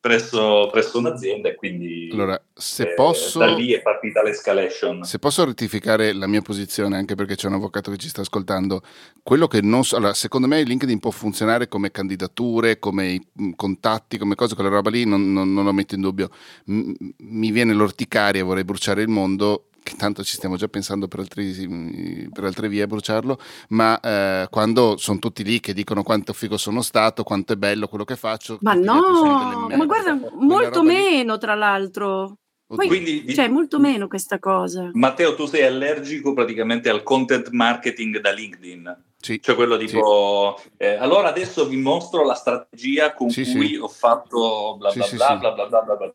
[0.00, 3.38] presso, presso un'azienda e quindi Allora, se eh, posso...
[3.38, 5.04] da lì è partita l'escalation.
[5.04, 8.82] Se posso rettificare la mia posizione, anche perché c'è un avvocato che ci sta ascoltando,
[9.22, 14.16] quello che non so, allora, secondo me LinkedIn può funzionare come candidature, come mh, contatti,
[14.16, 16.30] come cose, quella roba lì non, non- non lo metto in dubbio.
[16.66, 21.20] M- mi viene l'orticaria, vorrei bruciare il mondo, che tanto ci stiamo già pensando per,
[21.20, 23.38] altri- per altre vie a bruciarlo,
[23.70, 27.88] ma eh, quando sono tutti lì che dicono quanto figo sono stato, quanto è bello
[27.88, 28.58] quello che faccio.
[28.60, 32.34] Ma no, ma guarda, Quella molto roba lì- meno tra l'altro.
[32.72, 34.90] Poi, Quindi, cioè, molto meno questa cosa.
[34.92, 39.04] Matteo, tu sei allergico praticamente al content marketing da LinkedIn.
[39.18, 39.40] Sì.
[39.42, 43.76] Cioè quello tipo, eh, allora adesso vi mostro la strategia con Sì, cui sì.
[43.76, 45.36] ho fatto bla Sì, bla sì, bla, sì.
[45.38, 46.14] bla bla bla bla bla.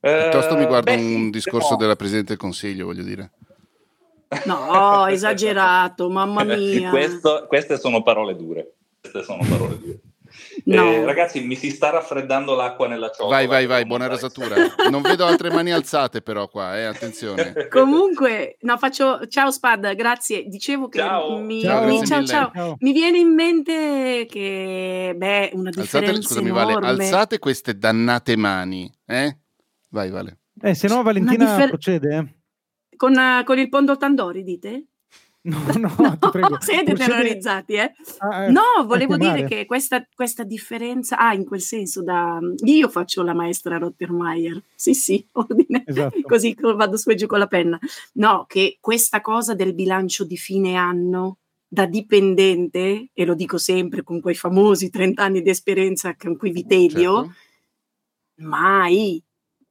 [0.00, 3.30] Piuttosto mi Eh, guardo beh, un discorso siamo- della Presidente del Consiglio, voglio dire.
[4.46, 6.90] No, esagerato, mamma mia.
[6.90, 8.74] Questo- queste sono parole dure.
[9.00, 9.98] Queste sono parole dure.
[10.66, 10.84] No.
[10.84, 13.28] Eh, ragazzi, mi si sta raffreddando l'acqua nella ciotola.
[13.36, 14.54] Vai, vai, vai, buona rasatura.
[14.88, 17.66] Non vedo altre mani alzate però qua, eh, attenzione.
[17.68, 20.44] Comunque, no, faccio ciao Spad, grazie.
[20.46, 21.38] Dicevo che Ciao.
[21.38, 22.76] mi, Ciao, mi- grazie ciao, ciao.
[22.78, 26.88] Mi viene in mente che, beh, una Alzate, differenza scusami Vale, enorme.
[26.88, 29.36] alzate queste dannate mani, eh?
[29.90, 30.38] Vai Vale.
[30.62, 32.16] Eh, se no Valentina differ- procede.
[32.16, 32.34] eh.
[32.96, 34.84] Con, eh, con il Pondo Tandori, dite?
[35.42, 36.58] No, no, ti prego.
[36.60, 37.92] Siete Procede- terrorizzati, eh?
[38.18, 42.88] Ah, eh, No, volevo dire che questa, questa differenza, ah, in quel senso, da, io
[42.90, 46.20] faccio la maestra Rottermeier, sì, sì, ordine, Esatto.
[46.22, 47.78] così co- vado su e giù con la penna.
[48.14, 54.02] No, che questa cosa del bilancio di fine anno da dipendente, e lo dico sempre
[54.02, 57.34] con quei famosi 30 anni di esperienza con cui vi tedio, Certo.
[58.42, 59.22] mai,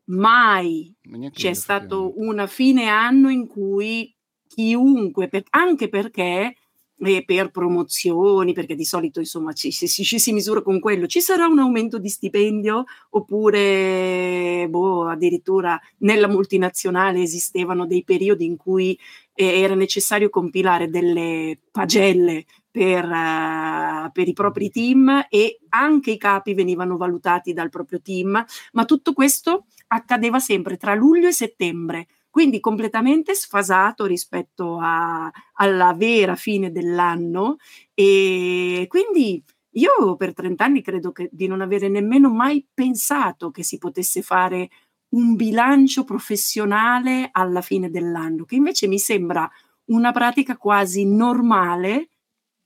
[0.09, 0.93] mai
[1.31, 4.13] c'è stato una fine anno in cui
[4.47, 6.55] chiunque, per- anche perché
[7.01, 11.21] eh, per promozioni, perché di solito insomma ci, ci- ci- si misura con quello, ci
[11.21, 12.83] sarà un aumento di stipendio?
[13.11, 18.97] Oppure boh, addirittura nella multinazionale esistevano dei periodi in cui
[19.33, 26.17] eh, era necessario compilare delle pagelle per, eh, per i propri team e anche i
[26.17, 28.43] capi venivano valutati dal proprio team,
[28.73, 35.93] ma tutto questo accadeva sempre tra luglio e settembre, quindi completamente sfasato rispetto a- alla
[35.93, 37.57] vera fine dell'anno.
[37.93, 43.63] E quindi io per 30 anni credo che di non avere nemmeno mai pensato che
[43.63, 44.69] si potesse fare
[45.09, 49.49] un bilancio professionale alla fine dell'anno, che invece mi sembra
[49.85, 52.09] una pratica quasi normale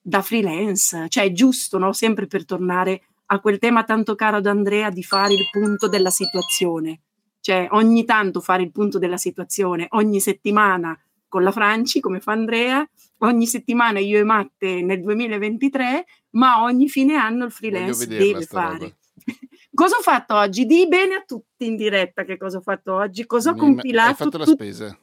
[0.01, 1.93] da freelance, cioè giusto, no?
[1.93, 6.09] sempre per tornare a quel tema tanto caro ad Andrea di fare il punto della
[6.09, 6.99] situazione,
[7.43, 12.31] cioè ogni tanto fare il punto della situazione, ogni settimana con la Franci, come fa
[12.31, 12.87] Andrea,
[13.19, 18.47] ogni settimana io e Matte nel 2023, ma ogni fine anno il freelance vederla deve
[18.49, 18.69] roba.
[18.69, 18.97] fare.
[19.75, 20.65] cosa ho fatto oggi?
[20.65, 24.09] Di bene a tutti in diretta che cosa ho fatto oggi, cosa ho Mi- compilato.
[24.09, 24.97] Hai fatto la tut- spesa.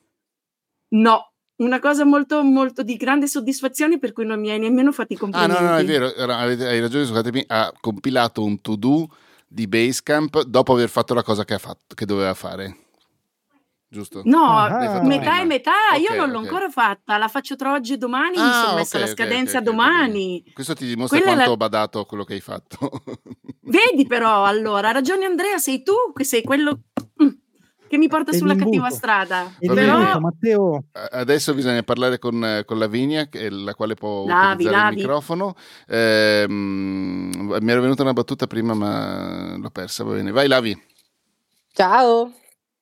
[0.92, 5.12] No, una cosa molto, molto di grande soddisfazione per cui non mi hai nemmeno fatti
[5.12, 5.62] i Ah, complimenti.
[5.62, 9.08] no, no, è vero, hai ragione, scusatemi, ha compilato un to-do
[9.52, 12.76] di Basecamp dopo aver fatto la cosa che, ha fatto, che doveva fare.
[13.88, 14.22] Giusto?
[14.24, 15.40] No, Ah, metà prima.
[15.40, 16.44] e metà, io Ok, non l'ho ok.
[16.44, 19.60] ancora fatta, la faccio tra oggi e domani, mi Ah, sono messa ok, la scadenza
[19.60, 20.44] domani.
[20.54, 23.02] Questo ti dimostra Quella quanto la- ho badato a quello che hai fatto.
[23.62, 26.82] Vedi però, allora, ha ragione Andrea, sei tu che sei quello
[27.20, 27.28] mm,
[27.90, 29.52] che mi porta sulla cattiva strada.
[29.58, 29.66] E.
[29.66, 34.94] Però Matteo, Adesso bisogna parlare con, eh, con Lavinia, la quale può Lavi, utilizzare lavi.
[34.94, 35.54] il microfono.
[35.88, 40.04] Ehm, mi era venuta una battuta prima, ma l'ho persa.
[40.04, 40.80] Va bene, vai, Lavi.
[41.72, 42.32] Ciao.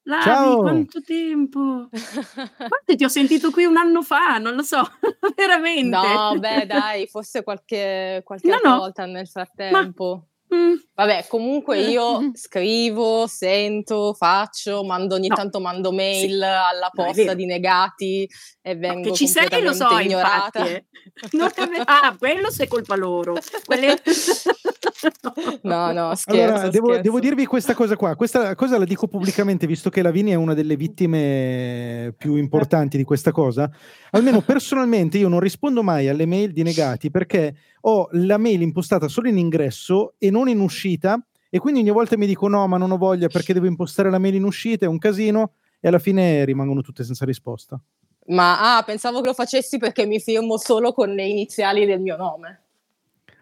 [0.03, 0.59] Lavi, Ciao.
[0.61, 1.89] quanto tempo?
[1.91, 4.81] Guarda, ti ho sentito qui un anno fa, non lo so,
[5.37, 5.97] veramente.
[5.97, 8.77] No, beh, dai, forse qualche, qualche No, no.
[8.77, 10.27] volta nel frattempo.
[10.55, 10.75] Mm.
[10.95, 12.31] Vabbè, comunque io Mm.
[12.35, 16.43] scrivo, sento, faccio, mando ogni No, tanto mando mail sì.
[16.43, 18.29] alla posta di negati
[18.63, 20.61] e No, vengo che ci sei lo so, ignorata.
[20.67, 20.73] infatti.
[20.73, 21.83] eh.
[21.85, 23.37] Ah, quello se è colpa loro.
[23.65, 24.01] Quelle-
[25.63, 27.03] No, no, scherzo, Allora, devo, scherzo.
[27.03, 28.17] devo dirvi questa cosa qua.
[28.17, 33.05] Questa cosa la dico pubblicamente, visto che Lavini è una delle vittime più importanti di
[33.05, 33.71] questa cosa.
[34.11, 39.09] Almeno personalmente io non rispondo mai alle mail di negati perché ho la mail impostata
[39.09, 41.21] solo in ingresso e non in uscita.
[41.51, 44.19] E quindi ogni volta mi dico no, ma non ho voglia perché devo impostare la
[44.19, 45.53] mail in uscita, è un casino.
[45.81, 47.81] E alla fine rimangono tutte senza risposta.
[48.27, 52.17] Ma ah, pensavo che lo facessi perché mi firmo solo con le iniziali del mio
[52.17, 52.63] nome.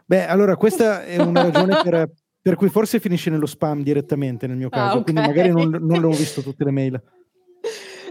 [0.05, 4.57] Beh, allora questa è una ragione per, per cui forse finisce nello spam direttamente nel
[4.57, 5.27] mio Ah, caso, quindi ok.
[5.27, 7.03] magari non, non le ho visto tutte le mail.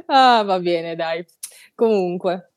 [0.08, 1.26] Ah, va bene, dai.
[1.74, 2.55] Comunque,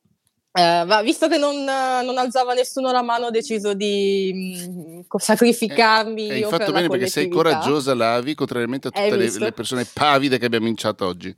[0.58, 5.00] eh, va- visto che non, eh, non alzava nessuno la mano, ho deciso di mm,
[5.06, 9.10] co- sacrificarmi E hai io fatto per bene perché sei coraggiosa, Lavi, contrariamente a Hai
[9.10, 11.34] tutte le, le persone pavide che abbiamo inciato oggi.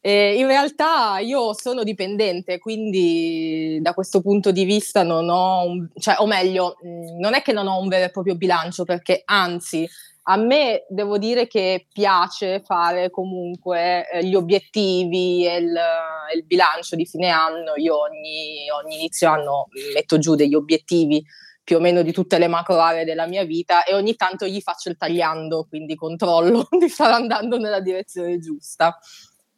[0.00, 5.88] E in realtà io sono dipendente, quindi da questo punto di vista non ho, un,
[5.98, 9.22] cioè, o meglio, mh, non è che non ho un vero e proprio bilancio, perché
[9.24, 9.88] anzi,
[10.30, 16.44] a me devo dire che piace fare comunque eh, gli obiettivi e il, e il
[16.44, 17.72] bilancio di fine anno.
[17.76, 21.24] Io ogni, ogni inizio anno metto giù degli obiettivi
[21.64, 24.60] più o meno di tutte le macro aree della mia vita e ogni tanto gli
[24.60, 28.98] faccio il tagliando, quindi controllo di stare andando nella direzione giusta.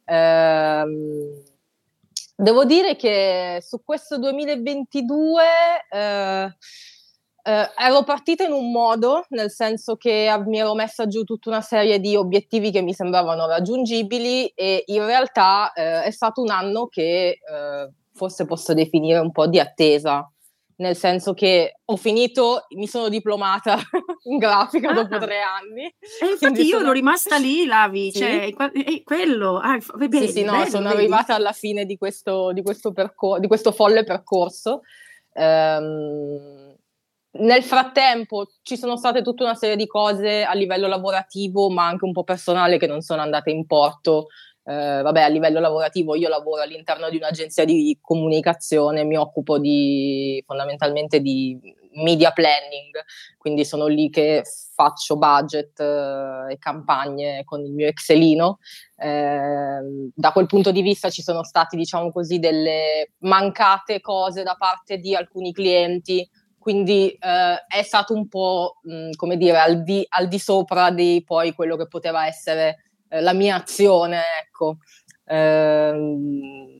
[0.05, 1.43] Ehm,
[2.35, 5.43] devo dire che su questo 2022
[5.89, 6.55] eh,
[7.43, 11.61] eh, ero partita in un modo, nel senso che mi ero messa giù tutta una
[11.61, 16.87] serie di obiettivi che mi sembravano raggiungibili e in realtà eh, è stato un anno
[16.87, 20.29] che eh, forse posso definire un po' di attesa,
[20.77, 23.77] nel senso che ho finito, mi sono diplomata
[24.23, 24.93] in grafica Ah.
[24.93, 25.83] dopo tre anni.
[25.83, 28.19] E infatti io sono- ero rimasta lì, Lavi, Sì?
[28.19, 29.57] cioè, è, quello.
[29.57, 30.97] Ah, vedi, sì, sì, no, bello, sono vedi?
[31.01, 34.81] arrivata alla fine di questo, di questo, percor- di questo folle percorso.
[35.33, 36.60] Ehm,
[37.33, 42.05] nel frattempo ci sono state tutta una serie di cose a livello lavorativo, ma anche
[42.05, 44.27] un po' personale che non sono andate in porto.
[44.63, 50.43] Eh, vabbè, a livello lavorativo io lavoro all'interno di un'agenzia di comunicazione, mi occupo di,
[50.45, 51.57] fondamentalmente di
[51.93, 53.01] media planning,
[53.37, 54.43] quindi sono lì che
[54.75, 58.59] faccio budget eh, e campagne con il mio Excelino.
[58.97, 59.79] Eh,
[60.13, 64.97] da quel punto di vista ci sono stati, diciamo così, delle mancate cose da parte
[64.97, 66.27] di alcuni clienti,
[66.61, 71.23] quindi eh, è stato un po', mh, come dire, al di, al di sopra di
[71.25, 74.77] poi quello che poteva essere eh, la mia azione, ecco.
[75.25, 76.70] Ehm,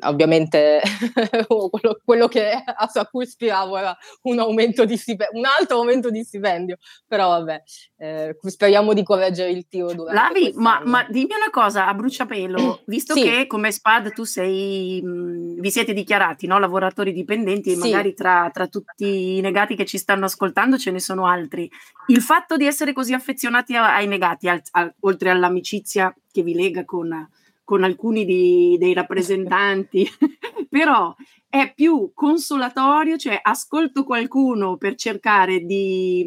[0.00, 0.80] ovviamente
[1.46, 6.10] quello, quello che, a, a cui ispiravo era un aumento di stipendio, un altro aumento
[6.10, 6.76] di stipendio,
[7.06, 7.62] però vabbè,
[7.98, 12.82] eh, speriamo di correggere il tiro durante Lavi, ma, ma dimmi una cosa a bruciapelo,
[12.86, 13.22] visto Sì.
[13.22, 17.80] che come SPAD tu sei, mh, vi siete dichiarati no, lavoratori dipendenti e Sì.
[17.80, 21.70] magari tra, tra tutti i negati che ci stanno ascoltando ce ne sono altri.
[22.06, 26.84] Il fatto di essere così affezionati ai negati, al- al- oltre all'amicizia che vi lega
[26.84, 27.28] con,
[27.68, 30.08] con alcuni di- dei rappresentanti,
[30.70, 31.14] però
[31.50, 36.26] è più consolatorio, cioè ascolto qualcuno per cercare di,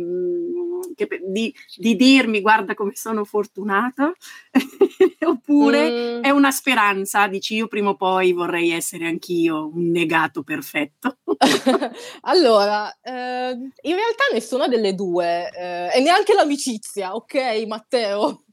[0.94, 4.14] che- di- di dirmi guarda come sono fortunato,
[5.26, 6.22] oppure Mm.
[6.22, 11.18] è una speranza, dici io prima o poi vorrei essere anch'io un negato perfetto.
[12.22, 13.50] allora, eh,
[13.82, 18.44] in realtà nessuna delle due, eh, e neanche l'amicizia, ok Matteo?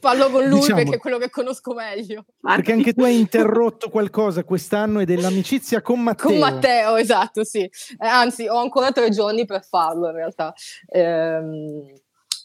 [0.00, 2.24] Parlo con lui Diciamo- perché è quello che conosco meglio.
[2.40, 6.28] Perché anche tu hai interrotto qualcosa quest'anno e dell'amicizia con Matteo.
[6.28, 7.60] Con Matteo, esatto, sì.
[7.60, 10.52] Eh, anzi, ho ancora tre giorni per farlo in realtà.
[10.88, 11.92] Ehm,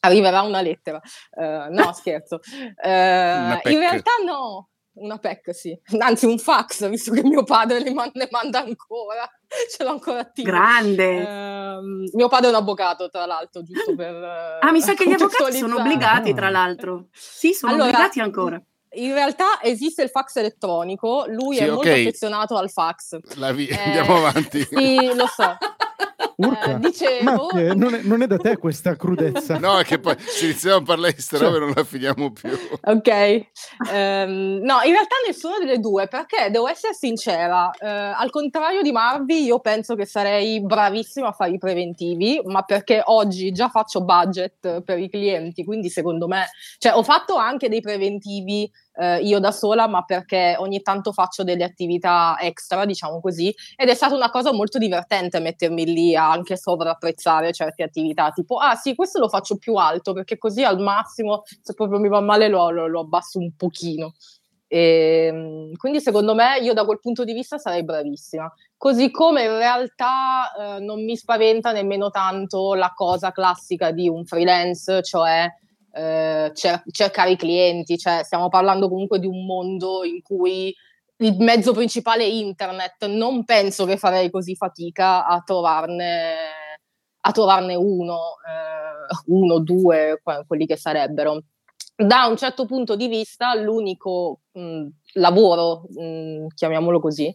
[0.02, 1.00] arriverà una lettera.
[1.38, 2.40] Eh, no, scherzo.
[2.82, 4.70] Eh, in realtà no.
[4.98, 5.78] Una PEC, sì.
[6.00, 9.30] Anzi, un fax, visto che mio padre le man- ne manda ancora.
[9.70, 10.50] Ce l'ho ancora attivo.
[10.50, 11.18] Grande.
[11.28, 14.14] Ehm, mio padre è un avvocato, tra l'altro, giusto per...
[14.14, 16.34] eh, Ah, mi sa che gli avvocati sono obbligati, Ah.
[16.34, 17.08] tra l'altro.
[17.12, 18.62] Sì, sono Allora, obbligati ancora.
[18.98, 21.96] In realtà esiste il fax elettronico, lui Sì, è molto ok.
[21.98, 23.20] affezionato al fax.
[23.36, 24.64] Lavi, Eh, andiamo avanti.
[24.64, 25.58] Sì, lo so.
[26.38, 26.76] Urca.
[26.76, 27.24] Eh, dicevo...
[27.24, 29.58] Matte, non è, non è da te questa crudezza.
[29.66, 32.32] No, è che poi se iniziamo a parlare di queste Cioè- robe non la finiamo
[32.32, 32.50] più.
[32.84, 33.44] Ok,
[33.92, 38.92] Ehm, no, in realtà nessuna delle due, perché devo essere sincera, eh, al contrario di
[38.92, 44.04] Marvi, io penso che sarei bravissima a fare i preventivi, ma perché oggi già faccio
[44.04, 46.46] budget per i clienti, quindi secondo me,
[46.78, 51.44] cioè ho fatto anche dei preventivi eh, io da sola, ma perché ogni tanto faccio
[51.44, 56.32] delle attività extra, diciamo così, ed è stata una cosa molto divertente mettermi lì a
[56.32, 60.80] anche sovrapprezzare certe attività, tipo, ah sì, questo lo faccio più alto, perché così al
[60.80, 64.14] massimo, se proprio mi va male, lo, lo, lo abbasso un pochino.
[64.68, 68.52] E, ehm, quindi secondo me io da quel punto di vista sarei bravissima.
[68.78, 74.26] Così come in realtà eh, non mi spaventa nemmeno tanto la cosa classica di un
[74.26, 75.48] freelance, cioè
[75.96, 80.76] eh, cer- cercare i clienti, cioè stiamo parlando comunque di un mondo in cui
[81.18, 86.36] il mezzo principale è internet, non penso che farei così fatica a trovarne,
[87.22, 91.44] a trovarne uno, eh, uno, due, quelli che sarebbero.
[91.96, 97.34] Da un certo punto di vista, l'unico mh, lavoro, mh, chiamiamolo così,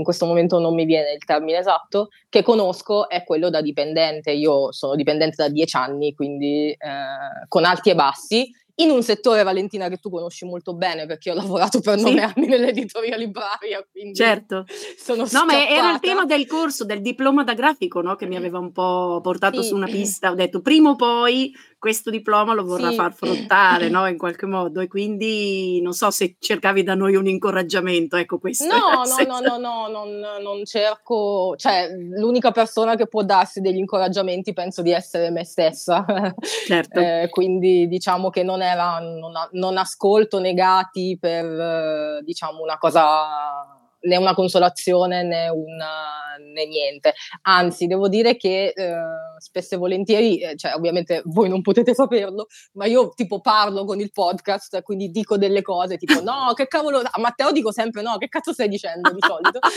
[0.00, 4.32] in questo momento non mi viene il termine esatto, che conosco è quello da dipendente.
[4.32, 9.42] Io sono dipendente da dieci anni, quindi eh, con alti e bassi, in un settore,
[9.42, 13.86] Valentina, che tu conosci molto bene perché ho lavorato per nove anni nell'editoria libraria.
[14.14, 14.64] certo.
[14.96, 18.16] Sono no, ma era il tema del corso, del diploma da grafico, no?
[18.16, 19.68] che mi aveva un po' portato Sì.
[19.68, 20.30] su una pista.
[20.30, 22.94] Ho detto, prima o poi questo diploma lo vorrà Sì.
[22.94, 24.06] far fruttare no?
[24.06, 24.80] in qualche modo.
[24.80, 28.14] E quindi non so se cercavi da noi un incoraggiamento.
[28.16, 28.66] Ecco questo.
[28.66, 33.78] No, no, no, no, no, non, non cerco, cioè l'unica persona che può darsi degli
[33.78, 36.04] incoraggiamenti penso di essere me stessa,
[36.68, 37.00] Certo.
[37.00, 43.79] Eh, quindi diciamo che non era, non, non ascolto negati per eh, diciamo una cosa,
[44.02, 48.94] né una consolazione né, una, né niente, anzi devo dire che eh,
[49.38, 54.00] spesso e volentieri, eh, cioè ovviamente voi non potete saperlo, ma io tipo parlo con
[54.00, 58.16] il podcast, quindi dico delle cose tipo no, che cavolo, a Matteo dico sempre no,
[58.18, 59.58] che cazzo stai dicendo di solito?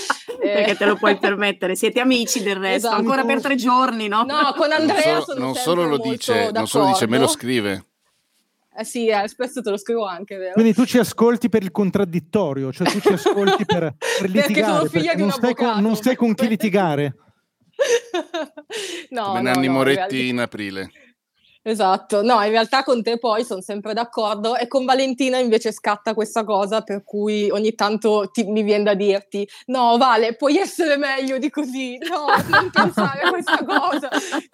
[0.43, 2.95] Eh, Perché te lo puoi permettere, siete amici del resto, Esatto.
[2.95, 4.24] ancora per tre giorni, no?
[4.24, 7.26] No, con Non Andrea solo, sono non solo lo dice, non solo dice, me lo
[7.26, 7.39] d'accordo.
[7.39, 7.86] scrive.
[8.76, 10.53] Eh sì, eh, spesso te lo scrivo anche, vero?
[10.53, 14.74] Quindi tu ci ascolti per il contraddittorio, cioè tu ci ascolti per, per Perché litigare,
[14.74, 17.15] sono figlia perché di non stai, con, non stai con chi litigare.
[19.09, 20.91] no, come no, Nanni no, in Moretti realtà- in aprile.
[21.66, 26.14] Esatto, no, in realtà con te poi sono sempre d'accordo e con Valentina invece scatta
[26.14, 30.97] questa cosa per cui ogni tanto ti- mi viene da dirti no Vale, puoi essere
[30.97, 34.09] meglio di così, no, non pensare a questa cosa,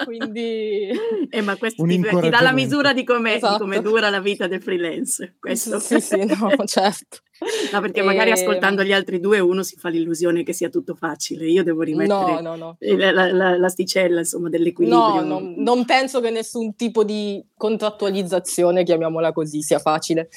[0.06, 0.88] quindi...
[1.32, 3.60] Eh, ma questo ti, ti dà la misura di come, Esatto.
[3.60, 5.36] come dura la vita del freelance.
[5.40, 5.80] Questo.
[5.80, 7.20] Sì, sì, no, certo.
[7.72, 10.96] No, perché magari E- ascoltando gli altri due uno si fa l'illusione che sia tutto
[10.96, 11.46] facile.
[11.48, 12.78] Io devo rimettere No, no, no.
[12.80, 15.22] la- la- la- l'asticella insomma, dell'equilibrio.
[15.24, 20.30] No, non penso che nessun tipo di contrattualizzazione, chiamiamola così, sia facile.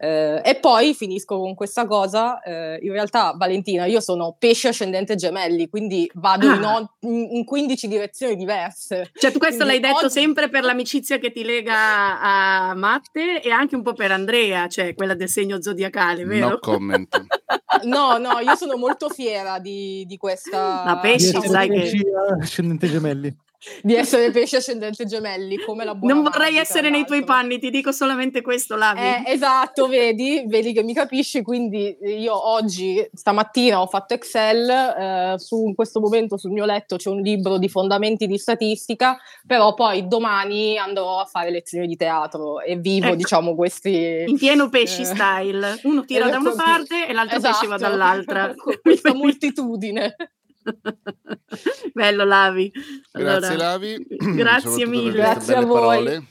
[0.00, 2.40] Eh, e poi finisco con questa cosa.
[2.42, 6.76] eh, in realtà, Valentina, io sono pesce ascendente gemelli, quindi vado in, Ah.
[6.76, 9.10] o- in, in 15 direzioni diverse.
[9.12, 13.40] Cioè, tu questo l'hai Quindi detto oggi- sempre per l'amicizia che ti lega a Matte
[13.42, 16.48] e anche un po' per Andrea, cioè quella del segno zodiacale, vero?
[16.50, 17.08] No comment.
[17.84, 20.82] No, no, io sono molto fiera di, di questa.
[20.84, 22.02] La essere sai che- pesci
[22.40, 23.36] ascendente gemelli.
[23.82, 27.58] Di essere pesce ascendente gemelli, come la buona non vorrei mamma, essere nei tuoi panni,
[27.58, 29.00] ti dico solamente questo, Lavi.
[29.00, 35.34] Eh, esatto, vedi, vedi che mi capisci, quindi io oggi, stamattina ho fatto Excel, eh,
[35.38, 39.74] su, in questo momento sul mio letto c'è un libro di fondamenti di statistica, però
[39.74, 43.16] poi domani andrò a fare lezioni di teatro e vivo, Ecco.
[43.16, 44.24] diciamo, questi...
[44.26, 45.04] In pieno pesci Eh.
[45.06, 46.64] style, uno tira da una Esatto.
[46.64, 47.90] parte e l'altro pesce va Esatto.
[47.90, 48.54] dall'altra.
[48.82, 50.14] Questa moltitudine.
[51.92, 52.70] Bello, Lavi.
[53.12, 54.06] Grazie Allora, Lavi.
[54.18, 55.12] Grazie soprattutto per mille.
[55.12, 55.80] Grazie a voi.
[55.80, 56.26] parole.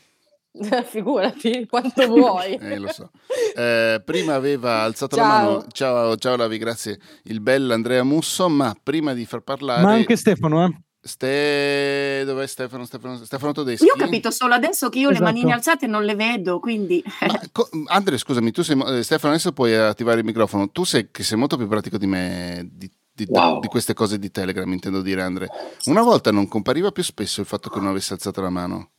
[0.86, 2.58] Figurati, quanto vuoi.
[2.68, 3.12] Eh, lo so.
[3.56, 5.32] Eh, prima aveva alzato la Ciao.
[5.32, 9.84] mano, ciao, ciao Lavi, grazie, il bel Andrea Musso, ma prima di far parlare...
[9.84, 10.82] Ma anche Stefano, eh?
[11.00, 12.24] Ste...
[12.26, 12.86] Dov'è Stefano?
[12.86, 13.86] Stefano, Stefano Todeschi?
[13.86, 15.26] Io ho capito solo adesso che io Esatto.
[15.26, 17.04] le manine alzate non le vedo, quindi...
[17.22, 20.70] Ma co- Andre, scusami, tu sei, eh, Stefano, adesso puoi attivare il microfono.
[20.70, 22.92] Tu sei che sei molto più pratico di me di,
[23.26, 23.60] di- Wow.
[23.60, 25.48] di queste cose di Telegram, intendo dire, Andre.
[25.86, 28.92] Una volta non compariva più spesso il fatto che non avesse alzato la mano.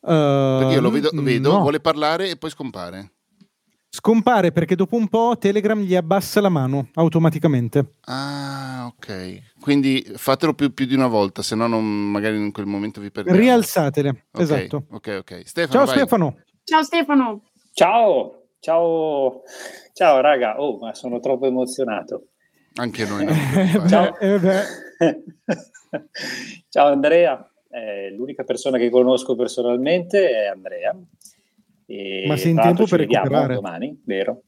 [0.00, 1.60] Perché io lo vedo, Ehm, vedo, no.
[1.60, 3.12] vuole parlare e poi scompare.
[3.92, 7.96] Scompare perché dopo un po' Telegram gli abbassa la mano automaticamente.
[8.06, 9.42] Ah, ok.
[9.60, 13.10] Quindi fatelo più, più di una volta, se no non- magari in quel momento vi
[13.10, 13.38] perdiamo.
[13.38, 14.26] Rialzatele.
[14.32, 14.84] Ok, Esatto.
[14.90, 15.42] Ok, ok.
[15.44, 15.96] Stefano, Ciao vai.
[15.96, 16.36] Stefano.
[16.64, 17.42] Ciao Stefano.
[17.72, 19.42] Ciao, ciao,
[19.92, 22.28] ciao raga, oh ma sono troppo emozionato.
[22.80, 23.26] Anche noi.
[23.26, 23.32] no?
[23.88, 24.18] Ciao.
[24.18, 25.22] eh,
[26.70, 30.96] ciao Andrea, Eh, l'unica persona che conosco personalmente è Andrea.
[31.86, 33.54] E Ma sei in tempo per recuperare.
[33.54, 34.42] domani, vero?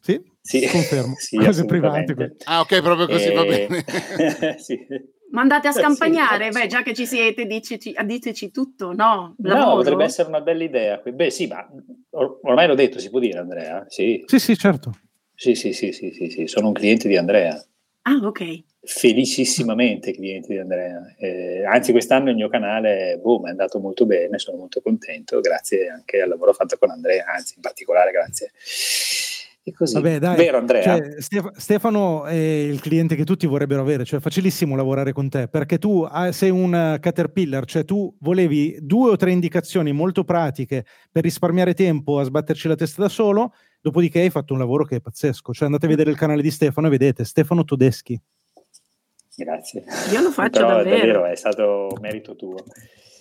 [0.00, 1.14] Sì, Sì, confermo.
[1.16, 2.36] sì, Cose private.
[2.44, 4.58] Ah, ok, proprio così va Eh, bene.
[4.58, 4.84] sì.
[5.30, 6.52] Ma andate a scampagnare?
[6.52, 6.58] sì.
[6.60, 9.34] Beh, già che ci siete, diceci, diteci tutto, no?
[9.38, 9.76] No, Lavoro?
[9.76, 11.00] potrebbe essere una bella idea.
[11.04, 11.64] Beh, sì, ma
[12.10, 13.84] or- ormai l'ho detto, si può dire, Andrea?
[13.88, 14.92] Sì, Sì, sì, certo.
[15.34, 17.58] sì, sì, sì, sì, sì, sì, sono un cliente di Andrea.
[18.08, 18.62] Ah, ok.
[18.84, 21.12] Felicissimamente cliente di Andrea.
[21.18, 25.88] Eh, anzi, quest'anno il mio canale boom, è andato molto bene, sono molto contento, grazie
[25.88, 28.52] anche al lavoro fatto con Andrea, anzi, in particolare grazie.
[29.64, 29.94] E così.
[29.94, 30.36] Vabbè, dai.
[30.36, 30.82] Vero, Andrea?
[30.84, 35.28] Cioè, Stef- Stefano è il cliente che tutti vorrebbero avere, cioè è facilissimo lavorare con
[35.28, 40.22] te perché tu ah, sei un caterpillar, cioè tu volevi due o tre indicazioni molto
[40.22, 43.52] pratiche per risparmiare tempo a sbatterci la testa da solo,
[43.86, 45.52] dopodiché hai fatto un lavoro che è pazzesco.
[45.52, 48.20] Cioè andate a vedere il canale di Stefano e vedete Stefano Todeschi.
[49.36, 49.84] Grazie.
[50.12, 51.24] Io lo faccio Però, davvero.
[51.24, 52.56] è stato merito tuo.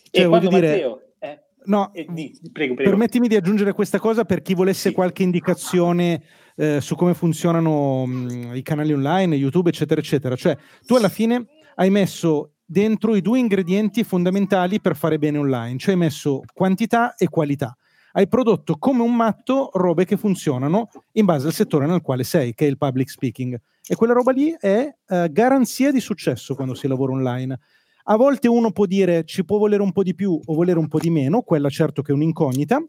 [0.10, 1.02] Cioè, e quando voglio dire- Matteo...
[1.20, 2.90] eh, No, eh, di- prego, prego.
[2.90, 4.96] permettimi di aggiungere questa cosa per chi volesse Sì.
[4.96, 6.22] qualche indicazione
[6.56, 10.36] eh, su come funzionano mh, i canali online, YouTube, eccetera, eccetera.
[10.36, 11.46] Cioè, tu alla fine
[11.76, 17.14] hai messo dentro i due ingredienti fondamentali per fare bene online, cioè hai messo quantità
[17.16, 17.76] e qualità.
[18.18, 22.54] Hai prodotto come un matto robe che funzionano in base al settore nel quale sei,
[22.54, 23.60] che è il public speaking.
[23.86, 27.60] E quella roba lì è eh, garanzia di successo quando si lavora online.
[28.06, 30.88] A volte uno può dire ci può volere un po' di più o volere un
[30.88, 32.82] po' di meno, quella certo che è un'incognita.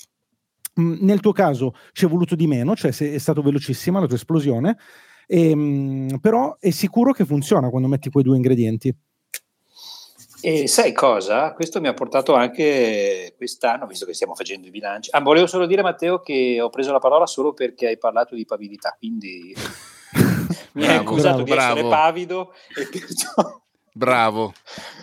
[0.81, 4.17] Mm, Nel tuo caso ci è voluto di meno, cioè è stato velocissima la tua
[4.17, 4.77] esplosione,
[5.27, 8.95] Ehm, però è sicuro che funziona quando metti quei due ingredienti.
[10.49, 11.53] E sai cosa?
[11.55, 15.11] Questo mi ha portato anche quest'anno, visto che stiamo facendo i bilanci.
[15.13, 18.45] Ah, volevo solo dire, Matteo, che ho preso la parola solo perché hai parlato di
[18.45, 19.53] pavidità, quindi
[20.75, 21.73] mi hai Bravo, accusato di bravo.
[21.73, 23.61] essere pavido e perciò...
[23.93, 24.53] Bravo.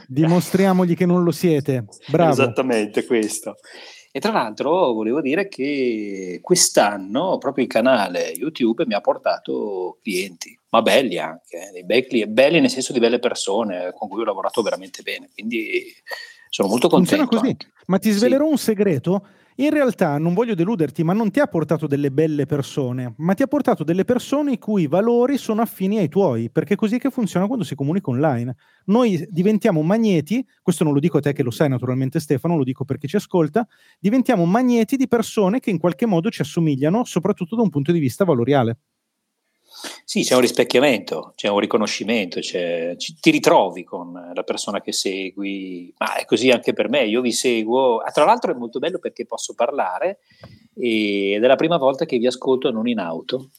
[0.08, 1.88] Dimostriamogli che non lo siete.
[2.08, 2.32] Bravo.
[2.32, 3.58] Esattamente questo.
[4.16, 10.56] E tra l'altro volevo dire che quest'anno proprio il canale YouTube mi ha portato clienti,
[10.70, 14.22] ma belli anche, eh, dei bei clienti, belli nel senso di belle persone con cui
[14.22, 15.86] ho lavorato veramente bene, quindi
[16.48, 17.42] sono molto Funziona contento.
[17.44, 17.58] così.
[17.66, 17.74] anche.
[17.88, 18.18] Ma ti Sì.
[18.20, 19.28] svelerò un segreto.
[19.58, 23.44] In realtà non voglio deluderti, ma non ti ha portato delle belle persone, ma ti
[23.44, 27.10] ha portato delle persone i cui valori sono affini ai tuoi, perché è così che
[27.12, 28.56] funziona quando si comunica online.
[28.86, 32.64] Noi diventiamo magneti, questo non lo dico a te che lo sai naturalmente Stefano, lo
[32.64, 33.68] dico per chi ci ascolta,
[34.00, 38.00] diventiamo magneti di persone che in qualche modo ci assomigliano, soprattutto da un punto di
[38.00, 38.78] vista valoriale.
[40.06, 44.94] Sì, c'è un rispecchiamento, c'è un riconoscimento, c'è- ci- ti ritrovi con la persona che
[44.94, 48.80] segui, ma è così anche per me, io vi seguo, Ah, tra l'altro è molto
[48.80, 50.20] bello perché posso parlare
[50.76, 53.50] e- ed è la prima volta che vi ascolto non in auto,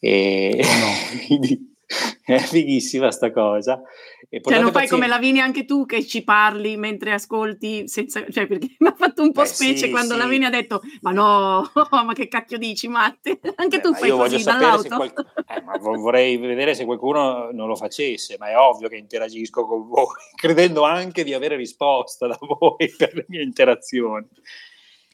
[0.00, 0.60] e
[1.26, 1.73] quindi
[2.24, 3.80] è fighissima sta cosa.
[4.28, 5.06] E Cioè, non portate fai come pazienza.
[5.08, 9.32] Lavinia anche tu che ci parli mentre ascolti, senza, cioè perché mi ha fatto un
[9.32, 10.18] po' Beh, specie sì, quando sì.
[10.20, 13.38] Lavinia ha detto ma no, ma che cacchio dici Matte?
[13.56, 14.96] Anche Beh, tu ma fai io così dall'auto.
[14.96, 18.96] qualc- eh, ma vo- vorrei vedere se qualcuno non lo facesse, ma è ovvio che
[18.96, 24.26] interagisco con voi, credendo anche di avere risposta da voi per le mie interazioni.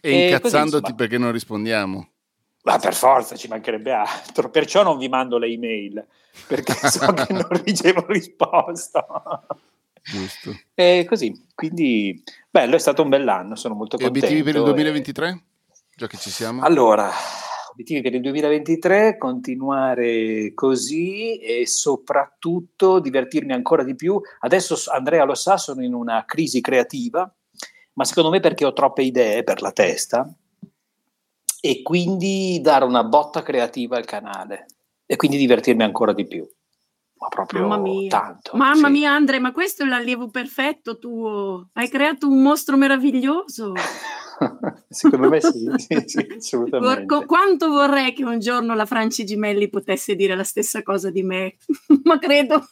[0.03, 0.95] E E così, incazzandoti insomma.
[0.97, 2.09] perché non rispondiamo.
[2.63, 6.07] Ma per forza ci mancherebbe altro, perciò non vi mando le email,
[6.47, 9.47] perché so che non ricevo risposta.
[10.03, 10.59] Giusto.
[10.75, 14.27] E così, quindi bello, è stato un bell'anno, sono molto E contento.
[14.27, 15.43] obiettivi per il e- 2023?
[15.97, 16.63] Già che ci siamo.
[16.63, 17.11] Allora,
[17.73, 24.21] obiettivi per il 2023, continuare così e soprattutto divertirmi ancora di più.
[24.41, 27.31] Adesso Andrea lo sa, sono in una crisi creativa,
[27.95, 30.31] ma secondo me perché ho troppe idee per la testa
[31.61, 34.67] e quindi dare una botta creativa al canale
[35.07, 36.49] e quindi divertirmi ancora di più.
[37.21, 38.09] Ma proprio Mamma mia.
[38.09, 38.57] tanto.
[38.57, 38.93] Mamma sì.
[38.93, 41.69] mia Andre, ma questo è l'allievo perfetto tuo.
[41.75, 43.75] Hai creato un mostro meraviglioso.
[44.89, 47.07] secondo me sì, sì, sì, Vor- assolutamente.
[47.07, 51.23] co- quanto vorrei che un giorno la Franci Gimelli potesse dire la stessa cosa di
[51.23, 51.57] me,
[52.05, 52.65] ma credo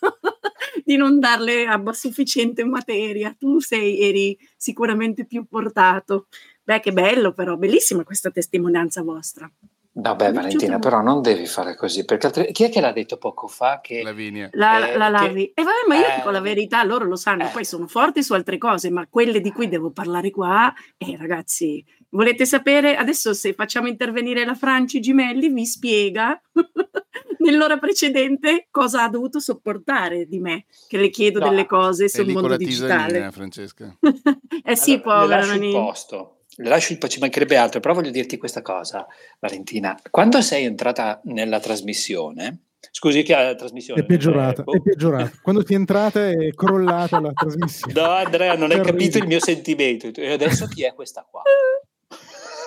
[0.83, 3.35] di non darle a sufficiente materia.
[3.39, 6.29] Tu sei, eri sicuramente più portato.
[6.69, 9.51] Beh, che bello però, bellissima questa testimonianza vostra.
[9.91, 13.47] Vabbè, Valentina, però non devi fare così, perché altri- chi è che l'ha detto poco
[13.49, 14.51] fa che Lavinia.
[14.53, 15.45] La, Eh, la che- lavi.
[15.55, 17.51] E vabbè, ma io eh, dico la verità, loro lo sanno, eh.
[17.51, 21.83] poi sono forti su altre cose, ma quelle di cui devo parlare qua, eh ragazzi,
[22.11, 22.97] volete sapere?
[22.97, 26.39] Adesso se facciamo intervenire la Franci Gimelli, vi spiega
[27.39, 32.27] nell'ora precedente cosa ha dovuto sopportare di me, che le chiedo No, delle cose sul
[32.29, 33.31] mondo digitale.
[33.33, 33.97] Francesca.
[34.63, 35.73] eh sì, Allora, le povera lascio il Nani.
[35.73, 39.07] posto, le lascio ci mancherebbe altro, però voglio dirti questa cosa,
[39.39, 39.99] Valentina.
[40.11, 44.73] Quando sei entrata nella trasmissione, scusi che la trasmissione È peggiorata, boh.
[44.75, 45.33] è peggiorata.
[45.41, 47.93] Quando ti è entrata è crollata la trasmissione.
[47.93, 50.11] No, Andrea, non hai capito il mio sentimento.
[50.21, 51.43] E adesso chi è questa qua?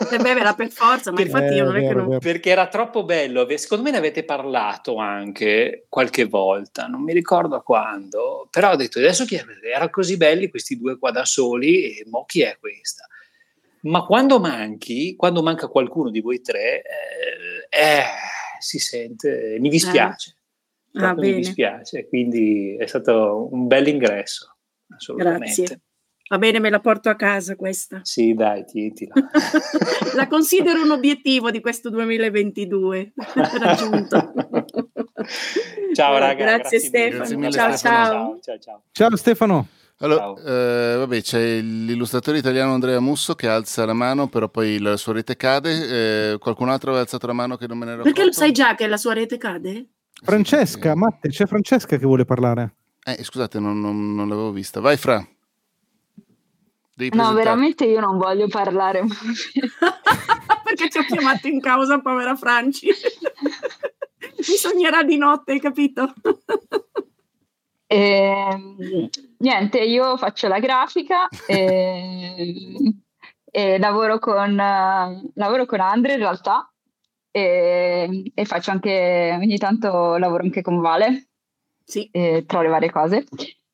[0.09, 2.17] Eh beh, era per forza, ma infatti io non è che non...
[2.17, 3.45] Perché era troppo bello.
[3.57, 8.97] Secondo me ne avete parlato anche qualche volta, non mi ricordo quando, però ho detto
[8.97, 9.45] adesso chi è?
[9.63, 13.05] Erano così belli questi due qua da soli e mo chi è questa?
[13.81, 18.03] Ma quando manchi, quando manca qualcuno di voi tre, eh, eh,
[18.59, 20.35] si sente, mi dispiace.
[20.93, 24.57] Ah, Proprio mi dispiace, quindi è stato un bel ingresso,
[24.89, 25.45] assolutamente.
[25.45, 25.81] Grazie.
[26.31, 27.99] Va bene, me la porto a casa questa.
[28.03, 29.13] Sì, dai, tientila.
[30.15, 33.13] La considero un obiettivo di questo 2022
[33.59, 34.33] raggiunto.
[35.93, 37.17] Ciao raga, Grazie, grazie Stefano.
[37.17, 38.13] Grazie mille, ciao, Stefano.
[38.13, 38.39] ciao.
[38.39, 38.83] ciao, ciao.
[38.93, 39.67] Ciao Stefano.
[40.01, 44.97] Allora, eh, vabbè, c'è l'illustratore italiano Andrea Musso che alza la mano, però poi la
[44.97, 46.31] sua rete cade.
[46.33, 48.51] Eh, qualcun altro aveva alzato la mano che non me ne ero Perché lo sai
[48.51, 49.85] già che la sua rete cade?
[50.23, 52.73] Francesca, Matte, c'è Francesca che vuole parlare.
[53.03, 54.79] Eh, scusate, non, non- non l'avevo vista.
[54.79, 55.25] Vai, Fra.
[57.13, 59.03] No, veramente io non voglio parlare.
[60.63, 62.87] Perché ti ho chiamato in causa, povera Franci.
[62.87, 66.13] Mi sognerà di notte, hai capito?
[67.87, 69.09] Ehm,
[69.41, 72.73] niente, io faccio la grafica e,
[73.51, 76.71] e lavoro, con, lavoro con Andre in realtà
[77.29, 81.27] e, e faccio anche, ogni tanto lavoro anche con Vale
[81.83, 82.07] Sì.
[82.11, 83.25] eh, tra le varie cose.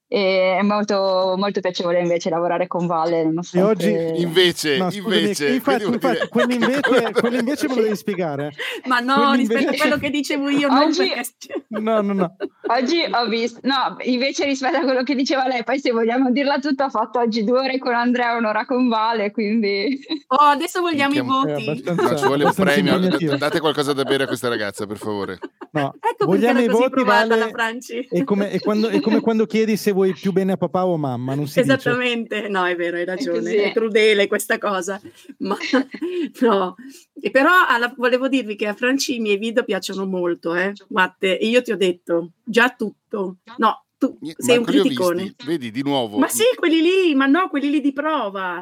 [0.09, 3.19] E è molto, molto piacevole invece lavorare con Vale.
[3.21, 7.75] E nonostante- oggi Invece, No, scusami, invece, infatti, infatti, dire- quello invece, quello invece me
[7.75, 8.53] lo devi spiegare.
[8.85, 11.65] Ma no, rispetto invece- a quello che dicevo io, non Oggi- perché...
[11.67, 12.35] No, no, no.
[12.67, 16.59] Oggi ho visto, no, invece rispetto a quello che diceva lei, poi se vogliamo dirla
[16.59, 19.99] tutta, ho fatto oggi due ore con Andrea e un'ora con Vale, quindi...
[20.27, 21.69] Oh, adesso vogliamo i Minchia, È voti.
[21.69, 23.35] abbastanza- No, ci vuole un premio.
[23.37, 25.37] Date qualcosa da bere a questa ragazza, per favore.
[25.71, 27.51] No, Ecco vogliamo i voti, Vale,
[28.09, 30.93] è come, è quando- è come quando chiedi se vuoi più bene a papà o
[30.93, 31.73] a mamma, non si dice.
[31.73, 33.55] Esattamente, no, è vero, hai ragione, così.
[33.55, 35.01] è crudele questa cosa,
[35.39, 35.57] ma
[36.41, 36.75] no,
[37.19, 41.39] E però alla- volevo dirvi che a Franci i miei video piacciono molto, eh, Matte,
[41.39, 45.35] e io ti ho detto già tutto, no, tu sei Ma un quelli ho criticone,
[45.43, 46.17] Vedi, di nuovo.
[46.19, 48.57] ma sì, quelli lì, ma no, quelli lì di prova,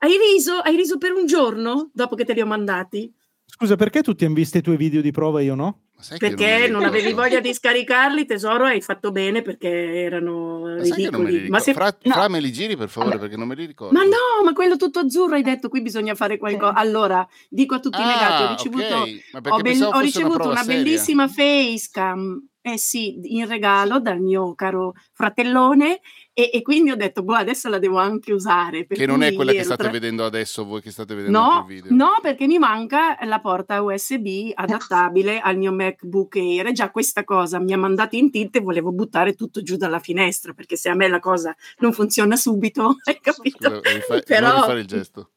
[0.00, 0.54] hai riso?
[0.58, 3.12] Hai riso per un giorno dopo che te li ho mandati?
[3.60, 5.80] Scusa, perché tutti hanno visto i tuoi video di prova e io no?
[6.16, 10.82] Perché non li avevi voglia di scaricarli, tesoro, hai fatto bene perché erano Ma non
[10.84, 11.50] ridicoli.
[11.50, 12.12] Ma se- Fra, no.
[12.12, 13.98] Fra me li giri, per favore, perché non me li ricordo.
[13.98, 16.74] Ma no, ma quello tutto azzurro hai detto, qui bisogna fare qualcosa.
[16.74, 20.00] Allora, dico a tutti i negati, ho Ah, ricevuto, ok, ma perché ho, pensavo ho
[20.00, 20.82] ricevuto una, seria.
[20.84, 25.98] bellissima facecam, eh sì, in regalo dal mio caro fratellone
[26.38, 28.86] e, e quindi ho detto, boh, adesso la devo anche usare.
[28.86, 31.92] Che non è quella che state tra- vedendo adesso, voi che state vedendo No, video.
[31.92, 36.68] no, perché mi manca la porta USB adattabile al mio MacBook Air.
[36.68, 39.98] E già questa cosa mi ha mandato in tilt e volevo buttare tutto giù dalla
[39.98, 43.68] finestra, perché se a me la cosa non funziona subito, hai capito?
[43.80, 45.30] Scusa, rifai- Però- non rifare il gesto.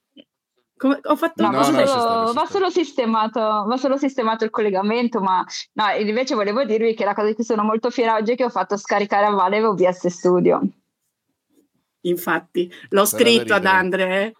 [0.77, 3.97] Come- ho fatto No, No, va, no, solo, ci sta, va solo sistemato, va solo
[3.97, 5.43] sistemato il collegamento, ma
[5.73, 8.43] no, invece volevo dirvi che la cosa di cui sono molto fiera oggi è che
[8.45, 10.61] ho fatto scaricare a Vale OBS Studio.
[12.01, 13.65] Infatti, l'ho Sarà scritto ad.
[13.65, 14.35] Andre.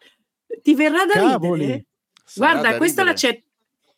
[0.48, 0.60] eh.
[0.62, 1.60] Ti verrà da Cavoli.
[1.62, 1.86] ridere?
[2.26, 3.34] Sarà Guarda, da questa la ridere.
[3.36, 3.44] c'è.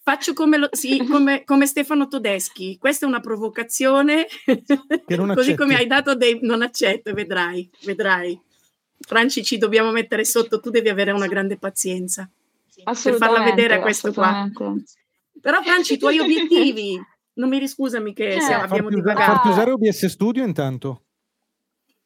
[0.05, 2.78] Faccio come, lo- sì, come, come Stefano Todeschi.
[2.78, 4.26] Questa è una provocazione.
[4.45, 6.39] Che non Così come hai dato dei.
[6.41, 8.39] Non accetto, vedrai, vedrai.
[8.99, 10.59] Franci, ci dobbiamo mettere sotto.
[10.59, 12.30] Tu devi avere una grande pazienza.
[12.84, 14.49] Assolutamente, vedere a questo qua.
[15.41, 17.01] Però, Franci, i tuoi obiettivi.
[17.36, 19.32] Non mi riscusami che Eh, abbiamo divagato.
[19.32, 21.03] farti usare OBS Studio intanto.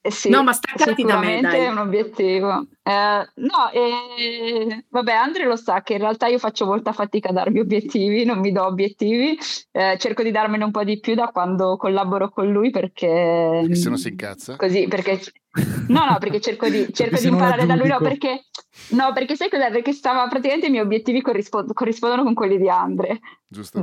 [0.08, 1.66] Eh sì, No, ma staccati da me, sicuramente dai.
[1.66, 2.66] è un obiettivo.
[2.82, 7.34] Eh, no, eh, vabbè, Andre lo sa che in realtà io faccio molta fatica a
[7.34, 9.38] darmi obiettivi, non mi do obiettivi,
[9.72, 13.60] Eh, cerco di darmene un po' di più da quando collaboro con lui perché...
[13.62, 14.55] Perché se no si incazza.
[14.55, 15.20] Così, perché...
[15.89, 18.45] No, no, perché cerco di, cerco di imparare da lui, no, perché...
[18.89, 19.69] No, perché sai cos'è?
[19.71, 23.19] Perché stava praticamente i miei obiettivi corrispond- corrispondono con quelli di Andre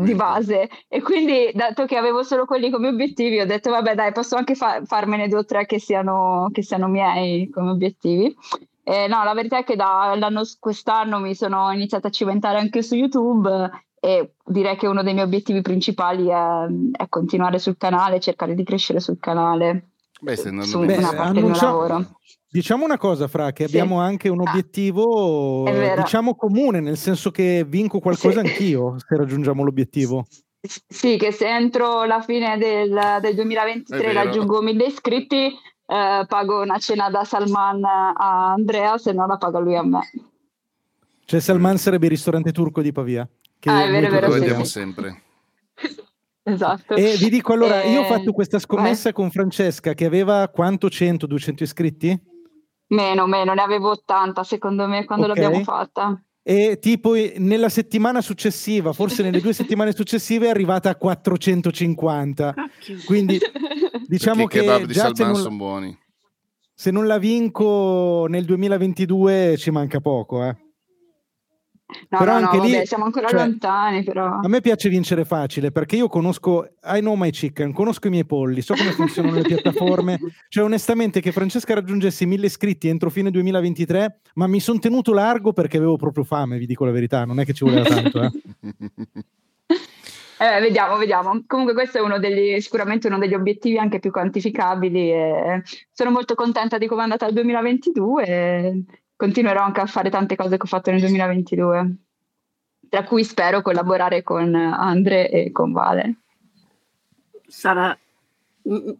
[0.04, 4.12] di base e quindi dato che avevo solo quelli come obiettivi ho detto vabbè dai
[4.12, 8.34] posso anche fa- farmene due o tre che siano, che siano miei come obiettivi
[8.82, 12.94] Eh, no la verità è che dall'anno quest'anno mi sono iniziata a cimentare anche su
[12.94, 16.66] YouTube e direi che uno dei miei obiettivi principali è,
[17.02, 19.88] è continuare sul canale cercare di crescere sul canale
[20.20, 20.96] Beh, bene.
[20.98, 22.04] una Beh, parte del mio annuncia- lavoro
[22.54, 23.76] Diciamo una cosa, Fra, che Sì.
[23.76, 26.02] abbiamo anche un obiettivo, È vero.
[26.02, 28.46] diciamo, comune, nel senso che vinco qualcosa Sì.
[28.46, 30.24] anch'io se raggiungiamo l'obiettivo.
[30.86, 32.90] Sì, che se entro la fine del,
[33.20, 34.12] del È 2023 vero.
[34.22, 39.58] raggiungo 1000 iscritti, eh, pago una cena da Salman a Andrea, se no la paga
[39.58, 40.08] lui a me.
[41.24, 43.28] Cioè Salman sarebbe il ristorante turco di Pavia.
[43.58, 44.38] Che Ah, è vero, noi è vero, Lo sì.
[44.38, 44.64] vediamo frequentiamo.
[44.64, 45.22] sempre.
[46.46, 46.94] Esatto.
[46.94, 50.88] E vi dico allora, io ho Eh, fatto questa scommessa con Francesca che aveva quanto
[50.90, 52.32] 100, 200 iscritti?
[52.88, 55.36] Meno, meno, ne avevo 80 secondo me quando Ok.
[55.36, 56.20] l'abbiamo fatta.
[56.46, 62.52] e tipo i- nella settimana successiva, forse nelle due settimane successive, è arrivata a 450.
[62.52, 62.98] Cacchio.
[63.06, 63.38] Quindi
[64.06, 65.98] diciamo Perché i che kebab di Salman non, sono buoni.
[66.74, 70.44] se non la vinco nel 2022 ci manca poco.
[70.44, 70.56] eh.
[72.08, 74.40] No, Però no, no, anche lì, vabbè, siamo ancora cioè, lontani, però.
[74.42, 78.24] A me piace vincere facile perché io conosco, I know my chicken, conosco i miei
[78.24, 80.18] polli, so come funzionano le piattaforme.
[80.48, 85.52] Cioè, onestamente, che Francesca raggiungesse mille iscritti entro fine 2023, ma mi sono tenuto largo
[85.52, 88.22] perché avevo proprio fame, vi dico la verità, non è che ci voleva tanto.
[88.22, 88.30] Eh.
[90.36, 91.44] Eh, vediamo, vediamo.
[91.46, 95.12] Comunque questo è uno degli, sicuramente uno degli obiettivi anche più quantificabili
[95.92, 98.84] sono molto contenta di come è andata il 2022 e
[99.16, 101.94] continuerò anche a fare tante cose che ho fatto nel 2022,
[102.88, 106.14] tra cui spero collaborare con Andre e con Vale.
[107.46, 107.96] Sarà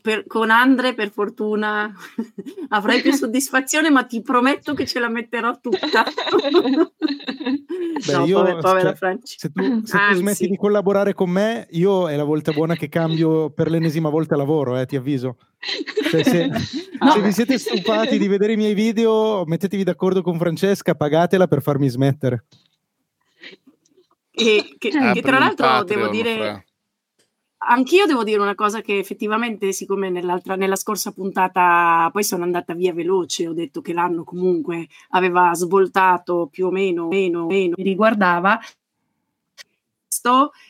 [0.02, 1.90] per- con Andre per fortuna
[2.68, 6.04] avrai più soddisfazione, ma ti prometto che ce la metterò tutta.
[8.06, 9.36] Beh, no, io, povera, povera cioè, Franci.
[9.38, 12.88] se tu, se tu smetti di collaborare con me, io è la volta buona che
[12.88, 15.36] cambio per l'ennesima volta lavoro, eh, ti avviso.
[16.10, 16.50] Cioè, se,
[17.00, 17.10] No.
[17.12, 21.60] se vi siete stufati di vedere i miei video, mettetevi d'accordo con Francesca, pagatela per
[21.60, 22.44] farmi smettere.
[24.30, 26.64] E che, che tra l'altro Patreon, devo dire, fra.
[27.66, 32.92] Anch'io devo dire una cosa che effettivamente, siccome nella scorsa puntata poi sono andata via
[32.92, 38.58] veloce, ho detto che l'anno comunque aveva svoltato più o meno, meno, meno, mi riguardava.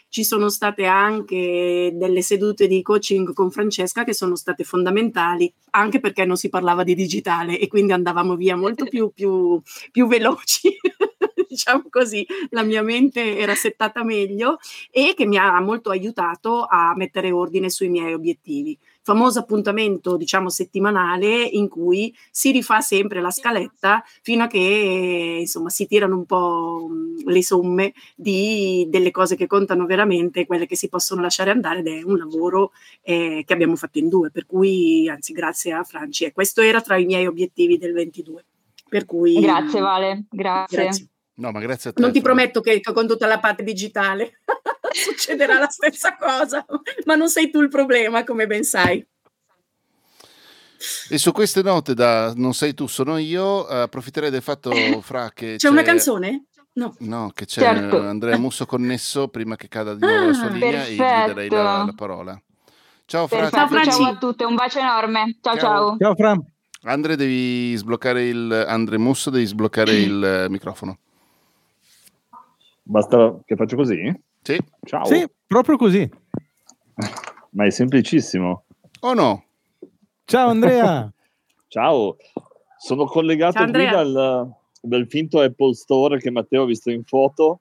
[0.09, 6.01] Ci sono state anche delle sedute di coaching con Francesca che sono state fondamentali, anche
[6.01, 9.61] perché non si parlava di digitale e quindi andavamo via molto più, più,
[9.93, 10.77] più veloci,
[11.55, 14.59] diciamo così, la mia mente era settata meglio
[14.91, 18.77] e che mi ha molto aiutato a mettere ordine sui miei obiettivi.
[19.03, 25.69] Famoso appuntamento, diciamo, settimanale in cui si rifà sempre la scaletta fino a che, insomma,
[25.69, 26.89] si tirano un po'
[27.27, 31.89] le somme di, delle cose che contano veramente, quelle che si possono lasciare andare ed
[31.89, 36.25] è un lavoro eh, che abbiamo fatto in due, per cui, anzi, grazie a Franci.
[36.25, 38.45] E questo era tra i miei obiettivi del 22.
[38.89, 39.39] Per cui...
[39.39, 40.83] Grazie Vale, grazie.
[40.83, 41.09] Grazie.
[41.37, 42.01] No, ma grazie a te.
[42.01, 42.29] Non ti Fra.
[42.33, 44.41] prometto che, con tutta la parte digitale
[44.93, 46.65] succederà la stessa cosa,
[47.07, 49.05] ma non sei tu il problema, come ben sai.
[51.09, 54.71] E su queste note da non sei tu, sono io, approfitterei del fatto,
[55.03, 56.45] Fra, che C'è una canzone?
[56.75, 56.95] No.
[57.01, 58.01] No, che c'è Certo.
[58.01, 61.27] Andrea Musso connesso prima che cada di nuovo la sua Ah, linea e gli perfetto.
[61.29, 62.43] darei la, la parola.
[63.07, 63.91] Ciao Fra, Perfetto, Ciao, Franci.
[64.03, 65.39] ciao a tutte, un bacio enorme.
[65.41, 65.61] Ciao Ciao.
[65.61, 65.97] ciao.
[65.99, 66.37] Ciao Fra.
[66.91, 70.99] Andre devi sbloccare il Andre Musso, devi sbloccare il eh, microfono.
[72.87, 74.13] Basta che faccio così?
[74.43, 74.59] Sì.
[74.83, 75.07] Ciao.
[75.07, 76.09] Sì, proprio così.
[77.51, 78.65] Ma è semplicissimo.
[79.01, 79.45] O no?
[80.25, 81.11] Ciao Andrea.
[81.69, 82.17] Ciao.
[82.79, 84.03] Sono collegato Ciao, qui Andrea.
[84.03, 87.61] dal, dal finto Apple Store che Matteo ha visto in foto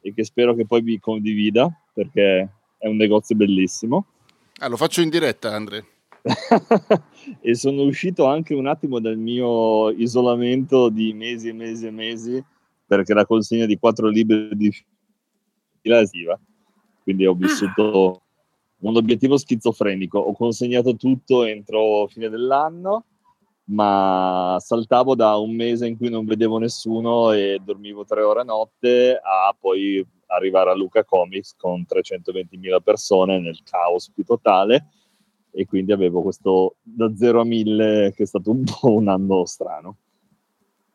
[0.00, 4.06] e che spero che poi vi condivida perché è un negozio bellissimo.
[4.58, 5.86] Ah, lo faccio in diretta, Andre.
[7.40, 12.44] e sono uscito anche un attimo dal mio isolamento di mesi e mesi e mesi
[12.96, 14.72] perché la consegna di quattro libri di
[15.80, 16.38] fila è attiva.
[17.02, 18.22] Quindi ho vissuto
[18.80, 20.18] un obiettivo schizofrenico.
[20.18, 23.04] Ho consegnato tutto entro fine dell'anno,
[23.64, 28.44] ma saltavo da un mese in cui non vedevo nessuno e dormivo tre ore a
[28.44, 34.88] notte a poi arrivare a Luca Comics con 320.000 persone nel caos più totale
[35.50, 39.44] e quindi avevo questo da 0 a 1000 che è stato un po' un anno
[39.44, 39.98] strano.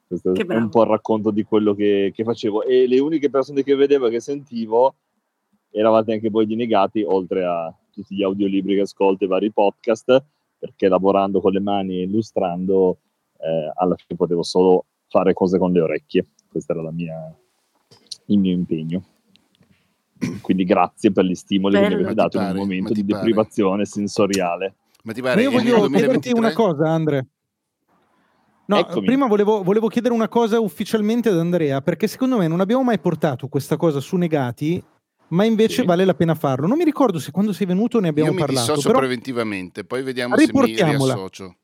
[0.10, 0.64] Questo Che è bravo.
[0.64, 4.08] un po' il racconto di quello che, che facevo e le uniche persone che vedevo
[4.08, 4.96] e che sentivo
[5.70, 10.24] eravate anche voi di negati, oltre a tutti gli audiolibri che ascolto e vari podcast,
[10.58, 12.98] perché lavorando con le mani e illustrando,
[13.38, 16.26] eh, alla fine potevo solo fare cose con le orecchie.
[16.50, 17.16] Questo era la mia,
[18.26, 19.04] il mio impegno.
[20.42, 21.96] Quindi grazie per gli stimoli che mi Bello.
[22.02, 22.60] avete Ma dato in un pare?
[22.60, 23.24] momento Ma di pare?
[23.24, 24.74] deprivazione sensoriale.
[25.04, 27.28] Ma ti Ma pare io che nel voglio chiederti 2023 una cosa, Andre.
[28.70, 29.06] No, Eccomi.
[29.08, 33.00] prima volevo, volevo chiedere una cosa ufficialmente ad Andrea, perché secondo me non abbiamo mai
[33.00, 34.82] portato questa cosa su negati,
[35.30, 35.86] ma invece Sì.
[35.88, 36.68] vale la pena farlo.
[36.68, 39.86] Non mi ricordo se quando sei venuto ne abbiamo Io mi parlato, dissocio però preventivamente,
[39.86, 41.56] poi vediamo se mi riassocio.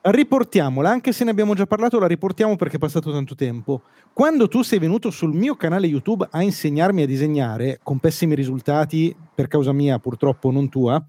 [0.00, 3.82] riportiamola, anche se ne abbiamo già parlato, la riportiamo perché è passato tanto tempo.
[4.14, 9.14] Quando tu sei venuto sul mio canale YouTube a insegnarmi a disegnare, con pessimi risultati,
[9.34, 11.04] per causa mia purtroppo, non tua,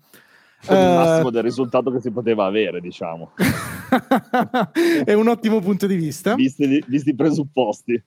[0.65, 3.31] Con il eh, massimo del risultato che si poteva avere, diciamo,
[5.05, 6.35] è un ottimo punto di vista.
[6.35, 8.03] visti, visti i presupposti.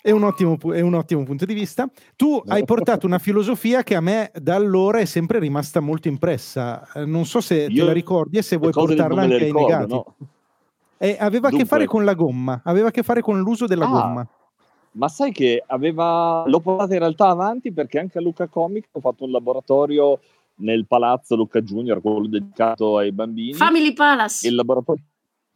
[0.00, 1.88] È un, ottimo, è un ottimo punto di vista.
[2.14, 6.86] Tu hai portato una filosofia che a me da allora è sempre rimasta molto impressa.
[6.94, 9.66] Eh, Non so se te Io la ricordi e se vuoi portarla anche ai ricordo,
[9.66, 9.92] negati.
[9.92, 10.14] no?
[10.98, 13.86] Eh, aveva a che fare con la gomma, aveva a che fare con l'uso della
[13.86, 13.88] Ah.
[13.88, 14.28] gomma.
[14.92, 19.00] Ma sai che aveva, l'ho portata in realtà avanti perché anche a Luca Comic ho
[19.00, 20.20] fatto un laboratorio
[20.56, 23.54] nel palazzo Luca Junior, quello dedicato ai bambini.
[23.54, 24.46] Family Palace.
[24.48, 25.02] Il laboratorio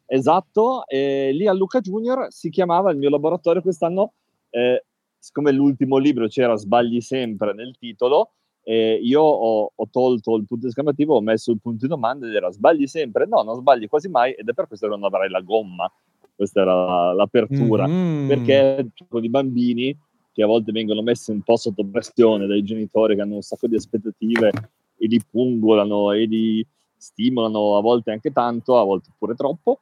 [0.07, 4.15] esatto, e lì a Luca Junior si chiamava il mio laboratorio quest'anno,
[4.51, 4.85] eh,
[5.19, 8.33] siccome l'ultimo libro c'era Sbagli sempre nel titolo,
[8.63, 12.35] eh, io ho, ho, tolto il punto esclamativo, ho messo il punto di domanda ed
[12.35, 13.27] era sbagli sempre?
[13.27, 15.91] No, non sbagli quasi mai ed è per questo che non avrai la gomma.
[16.35, 17.87] Questa era l'apertura.
[17.87, 18.29] Mm-hmm.
[18.29, 19.97] Perché con i bambini
[20.33, 23.67] che a volte vengono messi un po' sotto pressione dai genitori che hanno un sacco
[23.67, 24.53] di aspettative
[25.01, 29.81] e li pungolano e li stimolano a volte anche tanto, a volte pure troppo.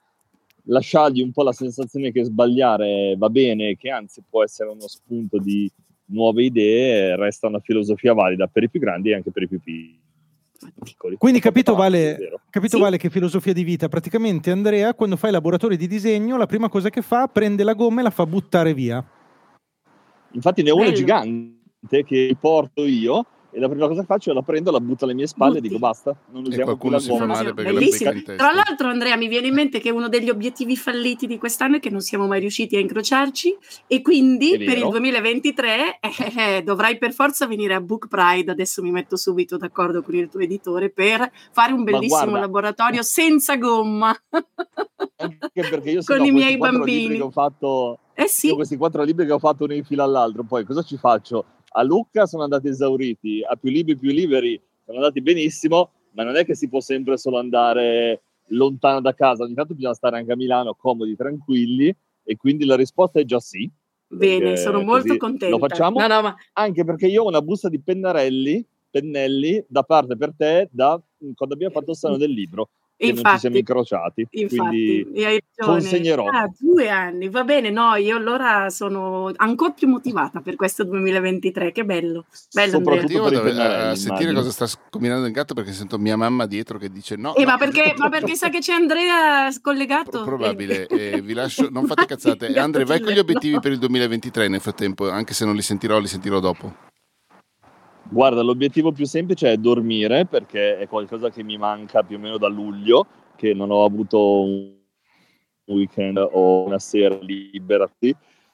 [0.71, 5.39] Lasciargli un po' la sensazione che sbagliare va bene, che anzi può essere uno spunto
[5.39, 5.71] di
[6.07, 9.61] nuove idee, resta una filosofia valida per i più grandi e anche per i più
[9.61, 11.16] piccoli.
[11.16, 12.83] Quindi capito, vale, capito sì.
[12.83, 13.89] vale che filosofia di vita?
[13.89, 17.75] Praticamente Andrea quando fa i laboratori di disegno la prima cosa che fa prende la
[17.75, 19.05] gomma e la fa buttare via.
[20.33, 23.25] Infatti ne ho una gigante che porto io
[23.59, 25.66] e la prima cosa che faccio è la prendo, la butto alle mie spalle Butti.
[25.66, 27.52] e dico basta, non usiamo più la gomma.
[27.52, 28.12] Bellissimo.
[28.22, 31.80] Tra l'altro Andrea mi viene in mente che uno degli obiettivi falliti di quest'anno è
[31.80, 33.56] che non siamo mai riusciti a incrociarci
[33.88, 38.80] e quindi per il 2023 eh, eh, dovrai per forza venire a Book Pride, adesso
[38.80, 43.56] mi metto subito d'accordo con il tuo editore per fare un bellissimo guarda, laboratorio senza
[43.56, 44.16] gomma.
[45.16, 47.16] Anche perché io con i miei bambini.
[47.16, 48.50] Che ho fatto, eh sì.
[48.50, 51.44] questi quattro libri che ho fatto uno in fila all'altro, poi cosa ci faccio?
[51.71, 56.37] A Lucca sono andati esauriti, a più libri più liberi sono andati benissimo, ma non
[56.37, 60.33] è che si può sempre solo andare lontano da casa, ogni tanto bisogna stare anche
[60.33, 61.95] a Milano comodi, tranquilli
[62.25, 63.71] e quindi la risposta è già sì.
[64.07, 65.55] Bene, sono molto contenta.
[65.55, 66.37] Lo facciamo no, no, ma...
[66.55, 70.99] anche perché io ho una busta di pennarelli, pennelli da parte per te da
[71.35, 72.71] quando abbiamo fatto il sano del libro
[73.07, 74.26] infatti, non ci siamo incrociati.
[74.30, 76.26] Infatti, quindi consegnerò.
[76.26, 81.72] Ah, due anni, va bene, no, io allora sono ancora più motivata per questo 2023,
[81.72, 82.26] che bello.
[82.53, 86.16] bello Soprattutto io vado a, a sentire cosa sta combinando il gatto perché sento mia
[86.16, 87.34] mamma dietro che dice no.
[87.34, 90.24] Eh, no ma, perché, ma, perché, sa che c'è Andrea scollegato?
[90.24, 92.46] Probabile, eh, vi lascio, non fate cazzate.
[92.59, 95.99] Andrea, vai con gli obiettivi per il 2023 nel frattempo, anche se non li sentirò,
[95.99, 96.88] li sentirò dopo.
[98.11, 102.38] Guarda, l'obiettivo più semplice è dormire perché è qualcosa che mi manca più o meno
[102.38, 103.06] da luglio,
[103.36, 104.72] che non ho avuto un
[105.66, 107.86] weekend o una sera libera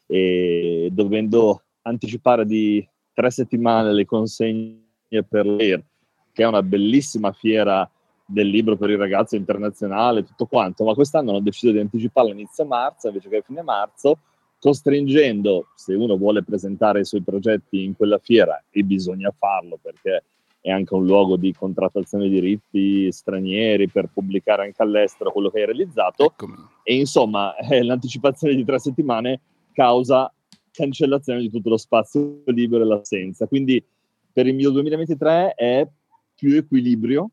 [0.06, 5.84] e dovendo anticipare di tre settimane le consegne per l'AIR,
[6.32, 7.88] che è una bellissima fiera
[8.26, 12.64] del libro per i ragazzi internazionale, tutto quanto, ma quest'anno hanno deciso di anticiparla inizio
[12.64, 14.18] marzo invece che a fine marzo
[14.64, 20.22] costringendo, se uno vuole presentare i suoi progetti in quella fiera, e bisogna farlo perché
[20.58, 25.58] è anche un luogo di contrattazione di diritti stranieri per pubblicare anche all'estero quello che
[25.58, 26.24] hai realizzato.
[26.24, 26.54] Eccomi.
[26.82, 29.40] E insomma, eh, l'anticipazione di tre settimane
[29.74, 30.32] causa
[30.72, 33.46] cancellazione di tutto lo spazio libero e l'assenza.
[33.46, 33.84] Quindi
[34.32, 35.86] per il mio 2023 è
[36.34, 37.28] più equilibrio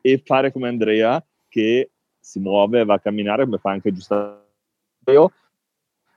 [0.00, 4.44] e fare come Andrea che si muove, va a camminare come fa anche giustamente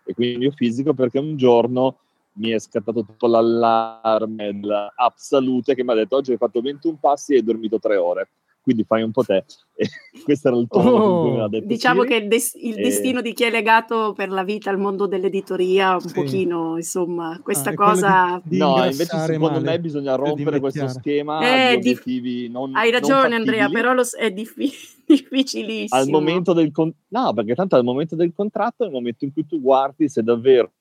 [0.09, 1.97] e quindi il mio fisico perché un giorno
[2.33, 6.97] mi è scattato tutto l'allarme dell'app salute che mi ha detto oggi hai fatto 21
[6.99, 8.29] passi e hai dormito 3 ore
[8.69, 9.43] quindi fai un po' te
[9.75, 9.87] e
[10.23, 12.13] questo era il tono oh, detto diciamo Siri.
[12.13, 12.81] che il, des- il e...
[12.81, 16.13] destino di chi è legato per la vita al mondo dell'editoria un sì.
[16.13, 20.87] pochino insomma questa ah, cosa di, di no invece secondo male, me bisogna rompere questo
[20.87, 25.99] schema è di obiettivi non hai ragione non Andrea però lo, è difficile difficilissimo.
[25.99, 29.33] Al momento del con- no, perché tanto al momento del contratto è il momento in
[29.33, 30.71] cui tu guardi se davvero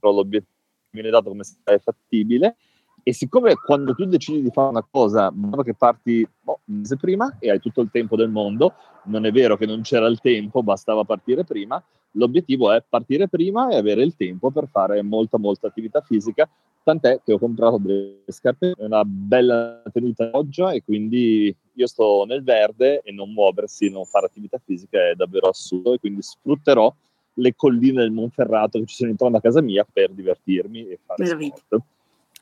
[0.00, 0.56] l'obiettivo
[0.90, 2.56] viene dato come se è fattibile
[3.02, 6.96] e siccome quando tu decidi di fare una cosa, dopo che parti boh, un mese
[6.96, 8.74] prima e hai tutto il tempo del mondo,
[9.04, 11.82] non è vero che non c'era il tempo, bastava partire prima,
[12.12, 16.48] l'obiettivo è partire prima e avere il tempo per fare molta molta attività fisica,
[16.82, 22.42] tant'è che ho comprato delle scarpe, una bella tenuta oggi e quindi io sto nel
[22.42, 26.92] verde e non muoversi, non fare attività fisica è davvero assurdo e quindi sfrutterò
[27.34, 31.22] le colline del Monferrato che ci sono intorno a casa mia per divertirmi e fare
[31.22, 31.56] Meraviglia.
[31.56, 31.82] sport.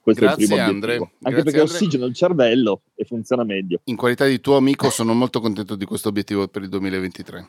[0.07, 0.93] Questo Grazie, è il primo Andre.
[0.95, 1.75] Anche Grazie, perché Andre.
[1.75, 3.81] ossigeno il cervello e funziona meglio.
[3.87, 7.49] In qualità di tuo amico sono molto contento di questo obiettivo per il 2023.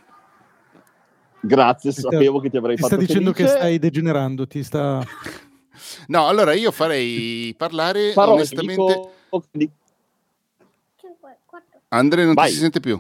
[1.42, 3.54] Grazie, sapevo che ti avrei ti fatto sta dicendo felice.
[3.54, 5.06] che stai degenerando, ti sta...
[6.08, 9.10] no, allora io farei parlare Farò onestamente...
[9.52, 9.70] Di...
[11.90, 12.48] Andre non Vai.
[12.48, 13.00] ti si sente più.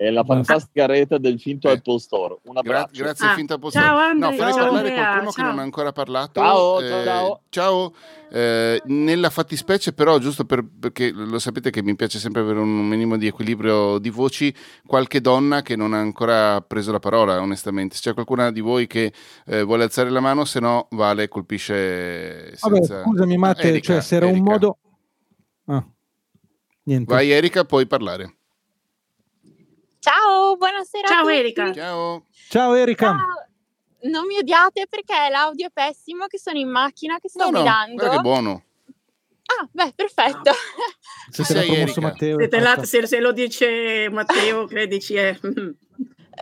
[0.00, 1.72] È la fantastica rete del finto Eh.
[1.72, 2.38] Apple Store.
[2.44, 4.02] Un Gra- grazie Ah, Finta Apple ciao, Store.
[4.02, 5.50] Andre, No, farei ciao, parlare Andrea, qualcuno che ciao.
[5.50, 6.40] non ha ancora parlato.
[6.40, 7.40] Ciao, Eh, ciao.
[7.50, 7.94] ciao.
[8.32, 12.88] Eh, nella fattispecie, però, giusto per- perché lo sapete che mi piace sempre avere un
[12.88, 14.54] minimo di equilibrio di voci,
[14.86, 17.94] qualche donna che non ha ancora preso la parola, onestamente.
[17.96, 19.12] Se c'è qualcuna di voi che
[19.44, 23.02] eh, vuole alzare la mano, se no Vale colpisce Vabbè, senza...
[23.02, 24.50] scusami, Matte, Ah, Erika, cioè, se era un Erika.
[24.50, 24.78] modo.
[25.66, 25.86] Ah,
[26.84, 27.12] niente.
[27.12, 28.36] Vai Erika, puoi parlare.
[30.00, 31.34] Ciao, buonasera Ciao a tutti.
[31.36, 31.72] Erika.
[31.74, 32.26] Ciao.
[32.48, 33.06] Ciao Erika.
[33.06, 34.08] Ciao.
[34.10, 37.60] Non mi odiate perché l'audio è pessimo, che sono in macchina, che sto No, no,
[37.60, 37.94] guidando.
[37.96, 38.64] guarda che buono.
[39.60, 40.52] Ah, beh, perfetto.
[41.28, 42.00] Se sei, promosso Erika?
[42.00, 42.36] Matteo.
[42.48, 45.38] Se, la- se- se lo dice Matteo, credici è...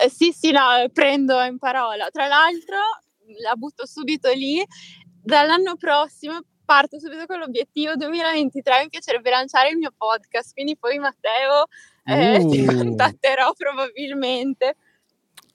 [0.00, 0.60] Eh, sì, sì, no,
[0.92, 2.08] prendo in parola.
[2.10, 2.76] Tra l'altro,
[3.42, 4.64] la butto subito lì.
[5.20, 8.82] Dall'anno prossimo parto subito con l'obiettivo 2023.
[8.82, 11.64] Mi piacerebbe lanciare il mio podcast, quindi poi Matteo
[12.08, 12.74] eh, ti Uh.
[12.76, 14.76] contatterò probabilmente.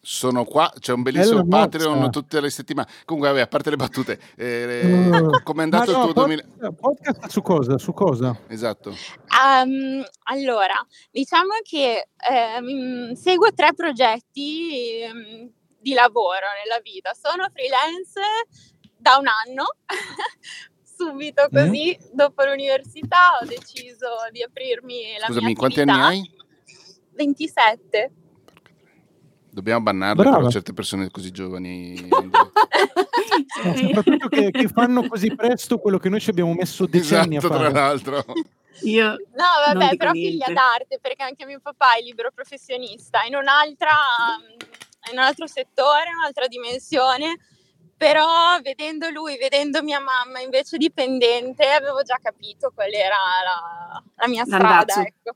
[0.05, 2.09] Sono qua, c'è un bellissimo Bella Patreon mozza.
[2.09, 2.89] tutte le settimane.
[3.05, 5.41] Comunque, vabbè, a parte le battute, eh, Uh.
[5.43, 6.43] come è andato no, il tuo 2000?
[6.61, 7.77] pod- Podcast su cosa?
[7.77, 8.37] Su cosa?
[8.49, 8.89] Esatto.
[8.91, 15.49] Ehm, allora, diciamo che ehm, seguo tre progetti ehm,
[15.79, 17.13] di lavoro nella vita.
[17.13, 18.19] Sono freelance
[18.97, 19.63] da un anno,
[20.83, 21.55] subito Mm.
[21.55, 26.05] così, dopo l'università ho deciso di aprirmi la Scusami, mia quanti attività.
[26.07, 26.41] anni hai?
[27.15, 28.11] 27.
[29.49, 30.37] Dobbiamo bannarle Brava.
[30.37, 31.95] però certe persone così giovani.
[32.11, 32.51] Andrea.
[33.63, 37.53] No, soprattutto che, che fanno così presto quello che noi ci abbiamo messo decenni esatto,
[37.53, 37.73] a tra fare.
[37.73, 38.23] l'altro.
[38.81, 40.31] Io No, vabbè, però niente.
[40.31, 43.91] figlia d'arte, perché anche mio papà è libero professionista, in un'altra,
[45.11, 47.37] in un altro settore, in un'altra dimensione,
[47.95, 54.27] però vedendo lui, vedendo mia mamma invece dipendente, avevo già capito qual era la, la
[54.27, 54.99] mia strada, L'andazzo.
[55.01, 55.35] ecco.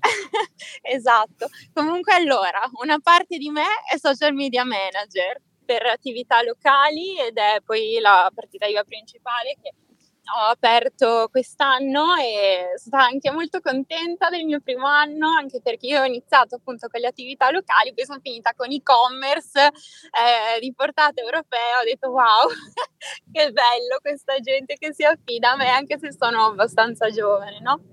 [0.82, 1.48] esatto.
[1.72, 7.60] Comunque allora, una parte di me è social media manager per attività locali ed è
[7.64, 9.72] poi la partita IVA principale che
[10.34, 16.00] ho aperto quest'anno e sono anche molto contenta del mio primo anno, anche perché io
[16.00, 21.20] ho iniziato appunto con le attività locali, poi sono finita con e-commerce eh, di portata
[21.20, 22.48] europea, ho detto wow,
[23.32, 27.91] che bello questa gente che si affida a me, anche se sono abbastanza giovane, no?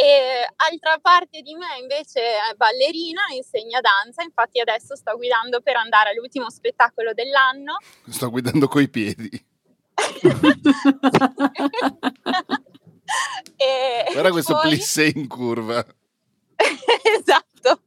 [0.00, 5.74] E altra parte di me invece è ballerina, insegna danza, infatti adesso sto guidando per
[5.74, 7.78] andare all'ultimo spettacolo dell'anno
[8.08, 9.28] Sto guidando coi piedi.
[13.56, 15.84] e Guarda questo poi- plissé in curva.
[17.18, 17.82] esatto.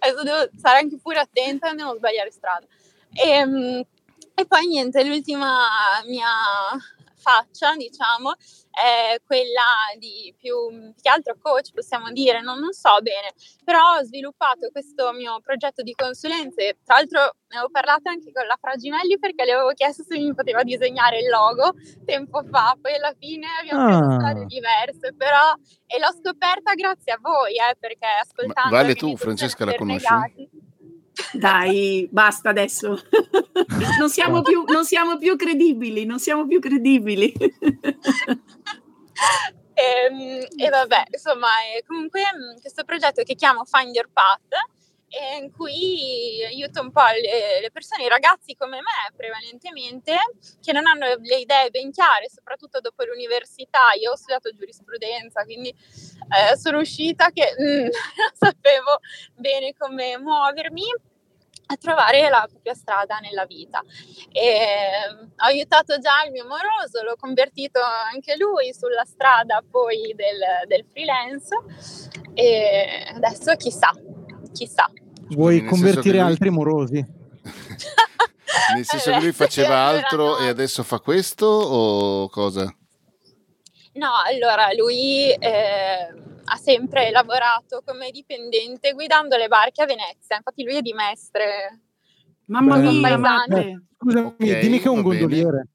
[0.00, 2.66] Adesso devo stare anche pure attenta a non sbagliare strada.
[3.14, 3.80] E, mm,
[4.34, 5.68] e poi niente, l'ultima
[6.04, 6.28] mia
[7.24, 8.34] faccia, diciamo,
[8.70, 9.64] è quella
[9.98, 13.32] di più che altro coach, possiamo dire, non, non so bene,
[13.64, 16.78] però ho sviluppato questo mio progetto di consulenze.
[16.84, 20.34] Tra l'altro ne avevo parlato anche con la Fragimelli perché le avevo chiesto se mi
[20.34, 21.72] poteva disegnare il logo
[22.04, 24.14] tempo fa, poi alla fine abbiamo preso Ah.
[24.18, 25.52] strade diverse, però
[25.86, 30.12] e l'ho scoperta grazie a voi, eh, perché ascoltando Vale tu, Francesca, la conosci?
[30.12, 30.50] negati-
[31.32, 32.98] Dai, basta adesso.
[33.98, 37.32] Non siamo più, non siamo più credibili, non siamo più credibili.
[39.74, 44.48] Ehm, E, vabbè, insomma, e comunque mh, questo progetto che chiamo Find Your Path,
[45.40, 50.16] in cui aiuto un po' le, le persone, i ragazzi come me prevalentemente,
[50.60, 53.92] che non hanno le idee ben chiare, soprattutto dopo l'università.
[54.00, 58.98] Io ho studiato giurisprudenza, quindi eh, sono uscita che mm, non sapevo
[59.34, 60.84] bene come muovermi
[61.66, 63.82] a trovare la propria strada nella vita.
[64.32, 64.56] E,
[65.36, 70.84] ho aiutato già il mio moroso, l'ho convertito anche lui sulla strada poi del, del
[70.90, 71.56] freelance
[72.34, 73.90] e adesso chissà,
[74.52, 74.90] chissà.
[75.34, 77.04] Vuoi nel convertire lui- altri morosi?
[78.74, 82.74] Nel senso che lui faceva altro e adesso fa questo o cosa?
[83.94, 86.08] No, allora lui eh,
[86.44, 91.80] ha sempre lavorato come dipendente guidando le barche a Venezia, infatti lui è di Mestre.
[92.46, 93.18] Mamma mia.
[93.18, 93.84] Matte.
[93.96, 95.68] Scusami, Ok, dimmi che è un va bene.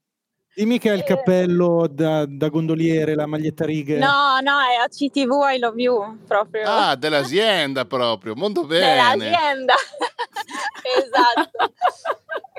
[0.55, 1.03] Dimmi che ha il Eh.
[1.03, 3.97] cappello da, da gondoliere, la maglietta a righe.
[3.97, 6.67] No, no, è a CTV I Love You proprio.
[6.67, 9.15] Ah, dell'azienda proprio, molto bene.
[9.17, 9.73] dell'azienda.
[10.97, 11.73] esatto.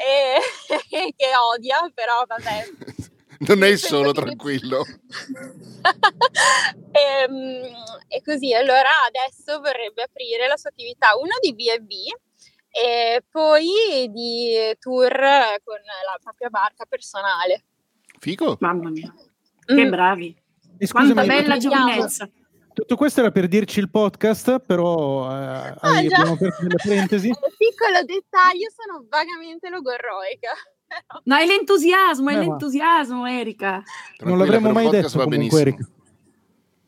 [0.00, 0.40] E,
[1.14, 2.64] che odia, però vabbè.
[3.40, 4.82] Non è solo, tranquillo.
[6.92, 7.70] Ehm,
[8.08, 11.92] e, così allora adesso vorrebbe aprire la sua attività, uno di B&B
[12.70, 15.10] e poi di tour
[15.64, 17.64] con la propria barca personale.
[18.20, 18.56] Figo.
[18.60, 19.12] Mamma mia,
[19.64, 19.90] che Mm.
[19.90, 20.36] bravi.
[20.78, 21.86] E Quanta scusami, bella vediamo.
[21.86, 22.28] giovinezza.
[22.72, 26.16] tutto questo era per dirci il podcast, però eh, hai- già.
[26.18, 27.26] abbiamo aperto delle parentesi.
[27.32, 30.52] Un piccolo dettaglio, sono vagamente logorroica.
[31.24, 33.82] No, è l'entusiasmo, è Eh, ma- l'entusiasmo, Erika.
[34.20, 35.60] Non l'avremmo mai detto va comunque, benissimo.
[35.60, 35.88] Erika.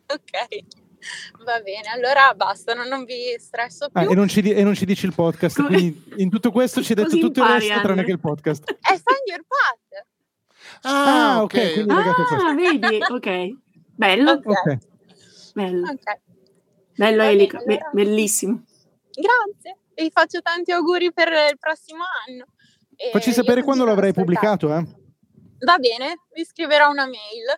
[0.06, 4.00] Ok, va bene, allora basta, non, non vi stresso più.
[4.00, 6.92] Ah, e, non ci e non ci dici il podcast, quindi in tutto questo ci
[6.92, 8.04] hai detto tutto il impari, resto tranne Andre.
[8.04, 8.64] che il podcast.
[8.64, 9.78] È Find Your Path.
[10.82, 12.48] Ah, ok, quindi legato a questo.
[12.48, 13.56] Ah, vedi, ok.
[13.94, 14.78] Bello, Ok, Ok.
[15.54, 16.20] bello, ok.
[16.96, 18.64] bello Erika, be- bellissimo.
[19.12, 22.46] Grazie, vi faccio tanti auguri per il prossimo anno.
[22.96, 24.84] E Facci sapere quando l'avrai pubblicato, eh?
[25.64, 27.54] Va bene, vi scriverò una mail.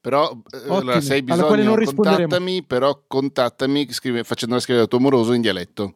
[0.00, 5.32] Però eh, allora, se hai bisogno, contattami, però contattami scrive, facendola scrivere al tuo amoroso
[5.32, 5.94] in dialetto.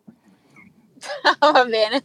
[1.53, 2.05] va bene.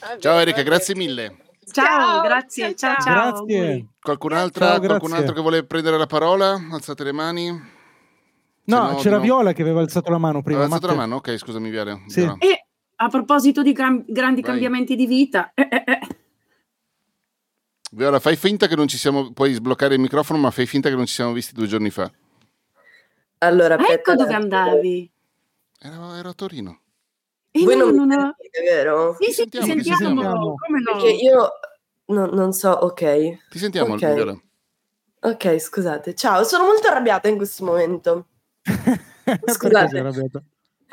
[0.00, 1.06] Va Ciao bene, Erika, grazie bene.
[1.06, 1.36] mille.
[1.72, 3.44] Ciao, Ciao, grazie, ciao, ciao, ciao.
[3.44, 3.86] Grazie.
[4.00, 5.16] Qualcun'altra, Ciao, qualcun grazie.
[5.16, 6.60] altro che vuole prendere la parola?
[6.70, 7.50] Alzate le mani.
[8.64, 9.22] No, no, c'era no.
[9.22, 10.60] Viola che aveva alzato la mano prima.
[10.60, 11.08] Avete alzato la Matte.
[11.08, 11.20] mano?
[11.20, 12.00] Ok, scusami Viola.
[12.06, 12.20] Sì.
[12.20, 12.66] E
[12.96, 14.50] a proposito di cam- grandi Vai.
[14.50, 15.98] cambiamenti di vita, eh, eh, eh,
[17.90, 19.32] Viola, fai finta che non ci siamo.
[19.32, 22.10] Puoi sbloccare il microfono, ma fai finta che non ci siamo visti due giorni fa.
[23.38, 25.10] Allora, ecco dove andavi.
[25.80, 26.81] Ero, ero a Torino.
[27.54, 29.16] E Voi no, non mi non ho- sentite, vero?
[29.20, 30.54] Sì, sì, sentiamo, ti ti sentiamo, sentiamo.
[30.56, 30.92] come no?
[30.96, 31.50] Perché io
[32.06, 33.48] no- non so, ok.
[33.50, 33.98] Ti sentiamo, Ok.
[34.14, 34.40] Viola.
[35.24, 36.14] Ok, scusate.
[36.14, 38.26] Ciao, sono molto arrabbiata in questo momento.
[39.44, 40.02] Scusate.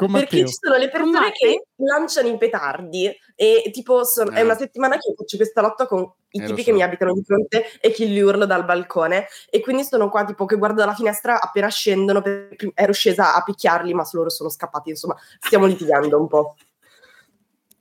[0.07, 0.47] Perché Matteo.
[0.47, 4.43] ci sono le persone che lanciano i petardi e tipo son- è Eh.
[4.43, 6.65] una settimana che faccio questa lotta con i Eh, tipi so.
[6.67, 10.23] che mi abitano di fronte e che li urlo dal balcone e quindi sono qua
[10.25, 14.49] tipo che guardo dalla finestra appena scendono perché ero scesa a picchiarli ma loro sono
[14.49, 16.55] scappati insomma stiamo litigando un po'.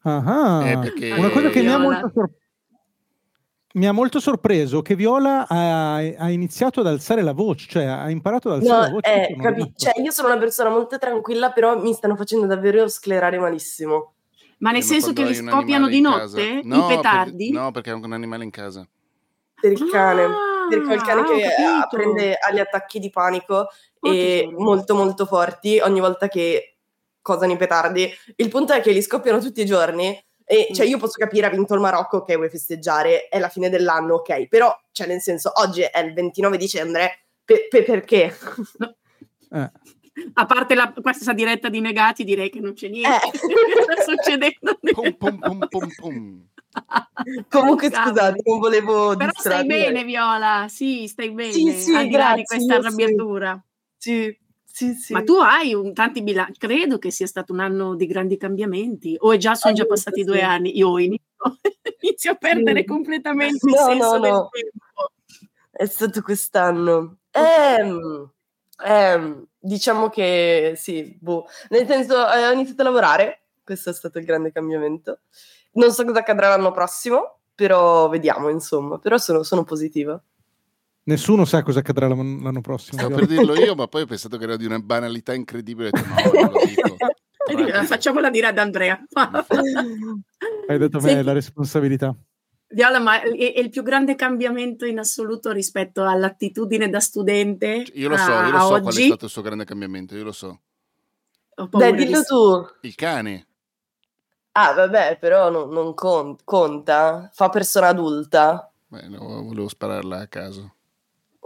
[0.02, 2.30] Ah, Eh, perché- Una cosa che mi ha, molto sor-
[3.78, 8.10] mi ha molto sorpreso che Viola ha, ha iniziato ad alzare la voce, cioè ha
[8.10, 9.10] imparato ad alzare la No, voce.
[9.30, 13.38] eh, capi- cioè, io sono una persona molto tranquilla però mi stanno facendo davvero sclerare
[13.38, 14.14] malissimo.
[14.58, 16.18] Ma nel Eh, senso che li scoppiano di notte?
[16.18, 17.50] casa- I No, per- petardi?
[17.52, 18.86] no, perché è un animale in casa.
[19.60, 23.68] Per il cane, Ah, perché il cane ah, che eh, prende agli attacchi di panico
[24.00, 26.76] Oh, e molto molto forti ogni volta che
[27.20, 28.08] cosano i petardi.
[28.36, 30.16] Il punto è che li scoppiano tutti i giorni
[30.50, 30.88] e cioè Mm.
[30.88, 34.46] io posso capire ha vinto il Marocco, ok, vuoi festeggiare, è la fine dell'anno, ok,
[34.48, 38.34] però cioè nel senso oggi è il 29 dicembre, pe- pe- perché?
[39.50, 39.70] Eh.
[40.34, 43.26] A parte la, questa diretta di negati, direi che non c'è niente.
[43.26, 43.38] Eh.
[43.38, 44.78] Sta succedendo.
[44.92, 46.46] Pum, pum, pum, pum, pum.
[47.48, 48.10] Comunque Cavolo.
[48.10, 49.68] scusate, non volevo Però stai distrarmi.
[49.68, 50.66] bene, Viola.
[50.68, 51.52] Sì, stai bene.
[51.52, 52.86] Sì, sì, al di là di grazie, questa io sì.
[52.86, 53.64] arrabbiatura.
[53.96, 54.38] Sì,
[54.78, 55.12] sì, sì.
[55.12, 56.56] Ma tu hai un, tanti bilanci.
[56.56, 59.16] Credo che sia stato un anno di grandi cambiamenti.
[59.18, 60.78] O è già, sono già passati due anni.
[60.78, 61.26] Io inizio,
[62.00, 64.48] inizio a perdere completamente il No, senso no, del no.
[64.50, 65.12] tempo.
[65.72, 67.16] È stato quest'anno.
[67.32, 68.30] Ehm,
[68.84, 71.46] ehm, diciamo che sì, boh.
[71.70, 75.22] Nel senso, eh, ho iniziato a lavorare, questo è stato il grande cambiamento.
[75.72, 78.98] Non so cosa accadrà l'anno prossimo, però vediamo, insomma.
[78.98, 80.22] Però sono, sono positiva.
[81.08, 82.98] Nessuno sa cosa accadrà l'anno prossimo.
[82.98, 85.88] Stavo per dirlo io, ma poi ho pensato che era di una banalità incredibile.
[85.88, 87.84] Ho detto, no, non lo dico.
[87.86, 89.02] Facciamola dire ad Andrea.
[90.66, 92.14] Hai detto a me Senti, la responsabilità.
[92.66, 98.10] Viola, ma è, è il più grande cambiamento in assoluto rispetto all'attitudine da studente Io
[98.10, 100.32] lo so, a, io lo so qual è stato il suo grande cambiamento, io lo
[100.32, 100.60] so.
[101.70, 102.66] Dai, di dillo tu.
[102.82, 103.46] Il cane.
[104.52, 107.30] Ah, vabbè, però non, non con- conta.
[107.32, 108.70] Fa persona adulta.
[108.88, 110.74] Beh, no, volevo spararla a caso.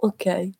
[0.04, 0.50] Ok.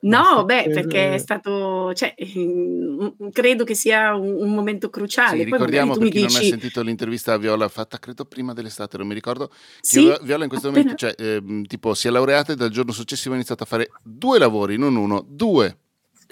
[0.00, 1.18] No, beh, Eh, perché è eh.
[1.18, 5.30] stato, cioè, mm, credo che sia un, un momento cruciale.
[5.30, 7.98] Sì, Poi ricordiamo tu per mi chi non ha dici, sentito l'intervista a Viola fatta
[7.98, 11.34] credo prima dell'estate, non mi ricordo, che sì, Vio- Viola in questo momento, appena- cioè,
[11.36, 14.78] ehm, tipo, si è laureata e dal giorno successivo ha iniziato a fare due lavori,
[14.78, 15.76] non uno, due.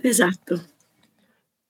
[0.01, 0.63] Esatto.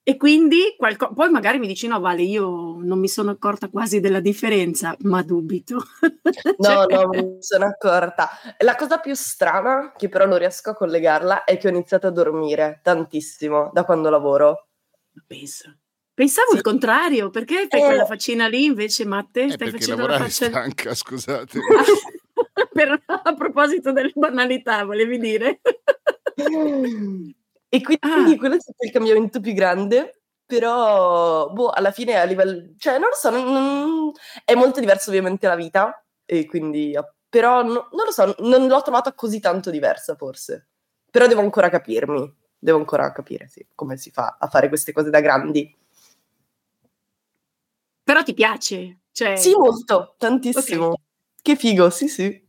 [0.09, 3.99] E quindi qualco- poi magari mi dici no, Vale, io non mi sono accorta quasi
[3.99, 5.83] della differenza, ma dubito.
[6.59, 8.29] No, Cioè, no, mi sono accorta.
[8.59, 12.11] La cosa più strana, che però non riesco a collegarla, è che ho iniziato a
[12.11, 14.69] dormire tantissimo da quando lavoro.
[15.27, 15.77] penso.
[16.15, 16.57] Pensavo Sì.
[16.57, 17.85] il contrario, perché fai Eh.
[17.87, 19.43] quella faccina lì invece, Matte?
[19.45, 20.47] Eh, Stai facendo la faccia...
[20.47, 21.59] stanca, scusate.
[22.73, 25.61] Per- a proposito delle banalità, volevi dire?
[27.73, 28.37] E quindi Ah.
[28.39, 33.09] quello è stato il cambiamento più grande, però boh, alla fine a livello, cioè non
[33.09, 34.12] lo so, non- non-
[34.45, 36.95] è molto diverso ovviamente la vita, e quindi,
[37.29, 40.69] però no- non lo so, non l'ho trovata così tanto diversa forse,
[41.11, 45.11] però devo ancora capirmi, devo ancora capire sì, come si fa a fare queste cose
[45.11, 45.77] da grandi.
[48.05, 49.01] Però ti piace?
[49.11, 50.87] Cioè, Sì, molto, tantissimo.
[50.91, 51.01] Ok.
[51.43, 52.46] Che figo, sì, sì.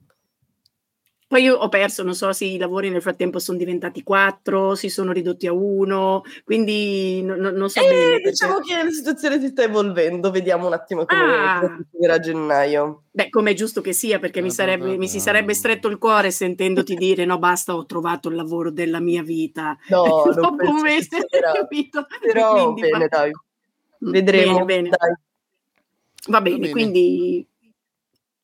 [1.29, 4.87] Poi io ho perso, non so se i lavori nel frattempo sono diventati quattro, si
[4.87, 8.09] sono ridotti a uno, quindi no- no- non so Eh, bene.
[8.11, 11.59] perché- diciamo che la situazione si sta evolvendo, vediamo un attimo come Ah.
[11.59, 13.03] come proseguirà a gennaio.
[13.11, 16.31] Beh, come è giusto che sia, perché mi, sarebbe- mi si sarebbe stretto il cuore
[16.31, 19.77] sentendoti dire no, basta, ho trovato il lavoro della mia vita.
[19.89, 21.51] No, non Dopo un mese, succederà.
[21.51, 22.05] capito?
[22.21, 23.31] Però Quindi bene, va- dai.
[23.99, 24.63] Vedremo.
[24.63, 24.89] Bene, bene.
[24.97, 25.13] dai.
[26.29, 26.71] Va bene, bene.
[26.71, 27.45] quindi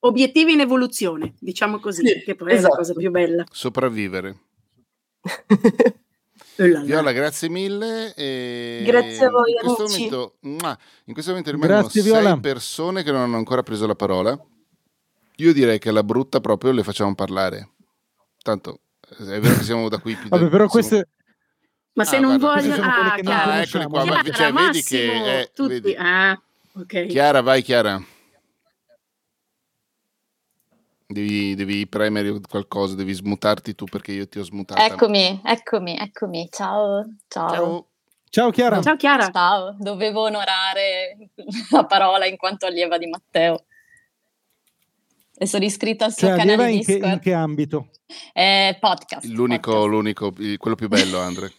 [0.06, 2.72] obiettivi in evoluzione, diciamo così, Sì, che poi è esatto.
[2.74, 3.44] la cosa più bella.
[3.52, 4.38] Sopravvivere.
[6.56, 8.14] Viola, grazie mille.
[8.16, 10.10] e Grazie a voi, in questo amici.
[10.10, 10.36] Momento,
[11.06, 12.38] in questo momento rimangono Grazie, sei Viola.
[12.40, 14.38] persone che non hanno ancora preso la parola.
[15.38, 17.70] Io direi che alla brutta proprio le facciamo parlare.
[18.44, 18.82] Tanto
[19.18, 21.08] è vero che siamo da qui più Vabbè, però queste
[21.94, 22.82] Ma se Ah, non guarda, queste voglio...
[22.84, 25.70] sono quelle Ah, Ah, eccole qua, ma Chiara, cioè, vedi Massimo, che eh, tutti...
[25.74, 25.96] vedi.
[25.98, 26.42] Ah,
[26.74, 27.06] ok.
[27.08, 28.04] Chiara, vai Chiara.
[31.14, 34.84] Devi, devi premere qualcosa, devi smutarti tu perché io ti ho smutata.
[34.86, 36.50] Eccomi, eccomi, eccomi.
[36.52, 37.50] Ciao, ciao.
[37.50, 37.88] Ciao.
[38.30, 38.82] Ciao Chiara.
[38.82, 39.30] Ciao Chiara.
[39.32, 41.30] Ciao, dovevo onorare
[41.70, 43.66] la parola in quanto allieva di Matteo.
[45.36, 47.90] E sono iscritta al suo Cioè, canale in che, in che ambito?
[48.34, 49.26] Eh, podcast.
[49.28, 51.52] L'unico, l'unico, il- quello più bello, Andre.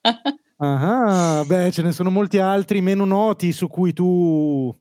[0.56, 4.74] Ah, beh, ce ne sono molti altri meno noti su cui tu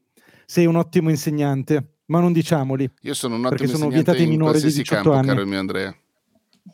[0.46, 2.90] sei un ottimo insegnante, ma non diciamoli.
[3.02, 5.28] Io sono un Perché ottimo sono insegnante vietati minori di qualsiasi 18 campo, anni.
[5.28, 5.96] caro il mio Andrea.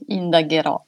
[0.07, 0.83] Indagherò.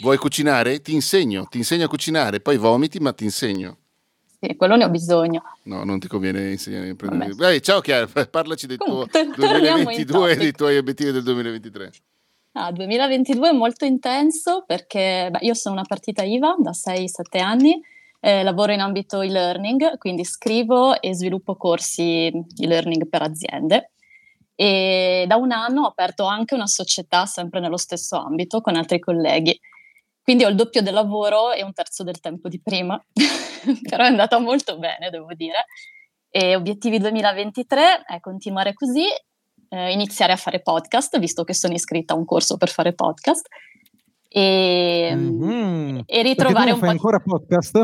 [0.00, 0.80] Vuoi cucinare?
[0.80, 3.76] Ti insegno, ti insegno a cucinare, poi vomiti, ma ti insegno.
[4.40, 5.42] Sì, quello ne ho bisogno.
[5.64, 6.94] No, non ti conviene insegnare.
[6.94, 7.28] Vabbè.
[7.34, 11.12] Vai, ciao Chiara, parlaci del tuo Comunque, to- torniamo in 2022 e dei tuoi obiettivi
[11.12, 11.90] del 2023.
[12.52, 17.78] Ah, 2022 è molto intenso perché beh, io sono una partita IVA da 6-7 anni,
[18.20, 22.26] eh, lavoro in ambito e-learning, quindi scrivo e sviluppo corsi
[22.58, 23.90] e-learning per aziende
[24.60, 28.98] e da un anno ho aperto anche una società sempre nello stesso ambito con altri
[28.98, 29.58] colleghi.
[30.22, 33.02] Quindi ho il doppio del lavoro e un terzo del tempo di prima,
[33.88, 35.64] però è andata molto bene, devo dire.
[36.28, 39.06] E obiettivi 2023 è continuare così,
[39.70, 43.48] eh, iniziare a fare podcast, visto che sono iscritta a un corso per fare podcast,
[44.32, 45.96] e, Mhm.
[45.98, 46.94] e Perché tu ritrovare un fai po'.
[46.94, 47.82] ancora podcast?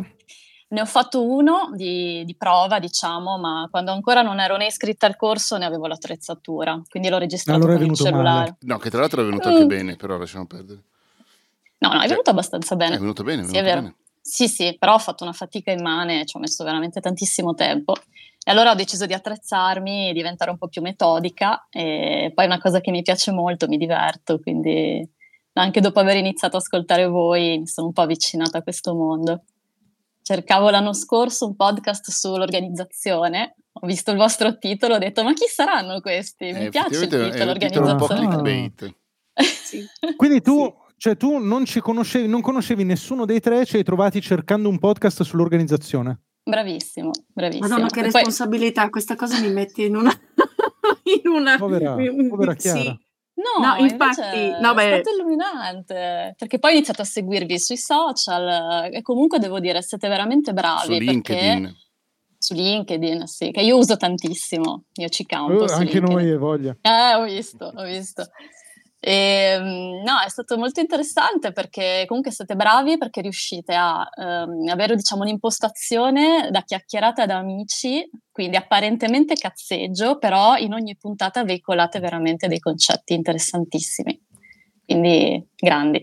[0.69, 5.07] Ne ho fatto uno di, di prova, diciamo, ma quando ancora non ero né iscritta
[5.07, 8.23] al corso ne avevo l'attrezzatura, quindi l'ho registrato Allora con il cellulare.
[8.39, 8.57] male.
[8.61, 9.69] No, che tra l'altro è venuto anche Mm.
[9.69, 10.83] bene, però lasciamo perdere.
[11.79, 12.97] No, no, è venuto abbastanza bene.
[12.97, 13.81] È venuto bene, è Sì, venuto è vero.
[13.83, 13.97] bene.
[14.21, 17.95] Sì, sì, però ho fatto una fatica immane, ci ho messo veramente tantissimo tempo.
[18.45, 22.59] E allora ho deciso di attrezzarmi, diventare un po' più metodica e poi è una
[22.61, 25.09] cosa che mi piace molto, mi diverto, quindi
[25.61, 29.45] anche dopo aver iniziato ad ascoltare voi mi sono un po' avvicinata a questo mondo.
[30.23, 35.47] Cercavo l'anno scorso un podcast sull'organizzazione, ho visto il vostro titolo, ho detto ma chi
[35.47, 36.47] saranno questi?
[36.53, 38.73] Mi Eh, piace il titolo un titolo un po' organizzazione.
[38.75, 38.95] clickbait.
[40.17, 44.21] Quindi tu, cioè, tu non, ci conoscevi, non conoscevi nessuno dei tre, ci hai trovati
[44.21, 46.21] cercando un podcast sull'organizzazione.
[46.43, 47.69] Bravissimo, bravissimo.
[47.69, 50.11] Madonna, che E poi- responsabilità, questa cosa mi mette in una...
[51.23, 51.95] in una Povera,
[52.29, 52.99] povera sì.
[53.37, 57.77] No, No, infatti, no, beh- è stato illuminante, perché poi ho iniziato a seguirvi sui
[57.77, 60.95] social e comunque devo dire, siete veramente bravi.
[60.95, 61.63] Su LinkedIn.
[61.63, 61.77] Perché...
[62.39, 66.15] Su LinkedIn, sì, che io uso tantissimo, io ci campo Eh, su anche LinkedIn.
[66.15, 66.77] noi, hai voglia.
[66.81, 68.27] Eh, ho visto, ho visto.
[69.09, 74.67] E, mm, no, è stato molto interessante perché comunque siete bravi perché riuscite a ehm,
[74.69, 82.01] avere diciamo un'impostazione da chiacchierata da amici, quindi apparentemente cazzeggio, però in ogni puntata veicolate
[82.01, 84.21] veramente dei concetti interessantissimi.
[84.85, 85.99] Quindi grandi.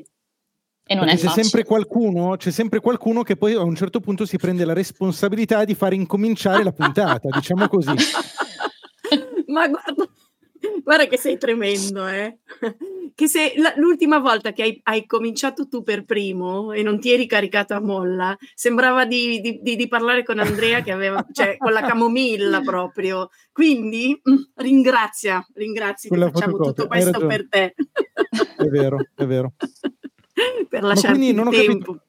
[0.86, 4.00] E non Perché è c'è sempre qualcuno, c'è sempre qualcuno che poi a un certo
[4.00, 7.92] punto si prende la responsabilità di far incominciare la puntata, diciamo così.
[9.48, 10.08] Ma guarda,
[10.84, 12.38] guarda che sei tremendo, eh.
[13.15, 17.11] Che se la- l'ultima volta che hai, hai cominciato tu per primo e non ti
[17.11, 21.57] eri caricato a molla, sembrava di, di- di- di parlare con Andrea che aveva, cioè
[21.57, 23.30] con la camomilla proprio.
[23.52, 27.76] Quindi mm, ringrazia, ringrazia che Con la facciamo tutto questo per te,
[28.57, 29.53] È vero, è vero.
[30.69, 31.72] per Ma lasciarti quindi il non ho tempo.
[31.94, 32.06] capito.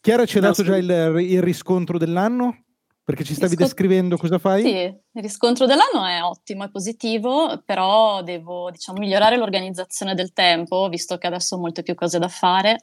[0.00, 2.64] Chiara ci ha No, dato già il, il riscontro dell'anno?
[3.06, 4.62] Perché ci stavi Riscont- descrivendo cosa fai?
[4.62, 10.88] Sì, il riscontro dell'anno è ottimo, è positivo, però devo diciamo, migliorare l'organizzazione del tempo,
[10.88, 12.80] visto che adesso ho molte più cose da fare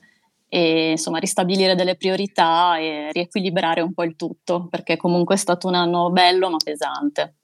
[0.48, 5.68] e insomma ristabilire delle priorità e riequilibrare un po' il tutto, perché comunque è stato
[5.68, 7.36] un anno bello ma pesante.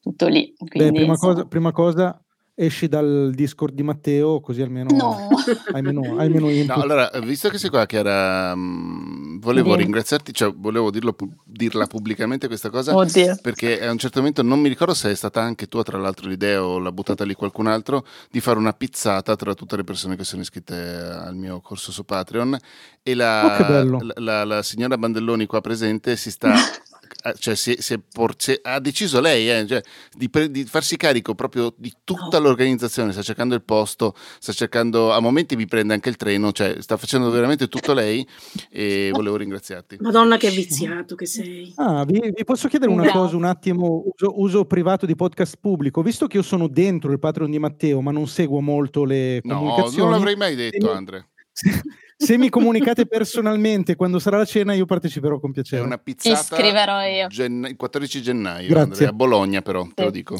[0.00, 0.52] Tutto lì.
[0.58, 2.24] Beh, Quindi, prima insomma, cosa, prima cosa,
[2.60, 5.28] esci dal Discord di Matteo, così almeno No.
[5.72, 6.74] hai meno, hai meno input.
[6.76, 9.82] No, allora, visto che sei qua, Chiara, mh, volevo Dimmi.
[9.84, 13.38] ringraziarti, cioè volevo dirlo, pu- dirla pubblicamente questa cosa, Oddio.
[13.40, 16.28] perché a un certo momento non mi ricordo se è stata anche tua, tra l'altro,
[16.28, 20.16] l'idea o l'ha buttata lì qualcun altro, di fare una pizzata tra tutte le persone
[20.16, 22.58] che sono iscritte al mio corso su Patreon
[23.04, 23.98] e la, Oh, che bello.
[24.02, 26.52] la- la- la signora Bandelloni qua presente si sta...
[27.24, 29.80] eh, Cioè, si è- si è por- si è- ha deciso lei eh, cioè,
[30.16, 35.12] di, pre- di farsi carico proprio di tutta l'organizzazione, sta cercando il posto, sta cercando,
[35.12, 38.26] a momenti mi prende anche il treno, cioè sta facendo veramente tutto lei
[38.70, 39.96] e volevo ringraziarti.
[40.00, 41.72] Madonna che viziato che sei.
[41.76, 43.20] Ah, vi, vi posso chiedere una Grazie.
[43.20, 47.18] cosa un attimo, uso, uso privato di podcast pubblico, visto che io sono dentro il
[47.18, 50.02] Patreon di Matteo, ma non seguo molto le No, comunicazioni.
[50.02, 51.28] non l'avrei mai detto, Andre.
[52.20, 55.82] Se mi comunicate personalmente quando sarà la cena, io parteciperò con È piacere.
[55.82, 57.28] una Ti pizzata scriverò io.
[57.30, 58.82] il 14 gennaio, Grazie.
[58.90, 60.36] Andrea, a Bologna però, te lo dico.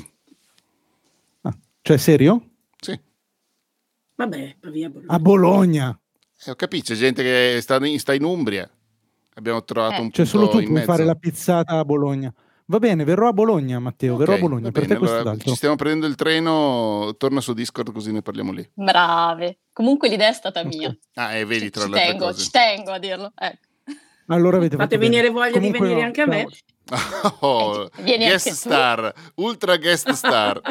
[1.80, 2.42] Cioè, serio?
[2.80, 2.98] Sì.
[4.16, 5.12] Vabbè, va via Bologna.
[5.14, 6.00] A Bologna.
[6.44, 8.68] Eh, ho capito, c'è gente che sta in, sta in Umbria.
[9.34, 10.86] Abbiamo trovato un Cioè, punto solo tu puoi mezzo.
[10.86, 12.34] fare la pizzata a Bologna.
[12.70, 14.70] Va bene, verrò a Bologna, Matteo, verrò a Bologna.
[14.70, 18.52] Per bene, te allora, ci stiamo prendendo il treno, torna su Discord così ne parliamo
[18.52, 18.68] lì.
[18.74, 19.60] Brave.
[19.72, 20.94] Comunque l'idea è stata mia.
[21.14, 22.42] Ah, e vedi tra Ci le altre tengo, cose.
[22.44, 23.32] ci tengo a dirlo.
[23.34, 23.66] Ecco.
[24.26, 26.46] Allora avete Fate venire voglia Comunque di venire no, anche a me.
[27.40, 28.66] Oh, Vieni guest anche tu.
[28.68, 30.60] star, ultra guest star.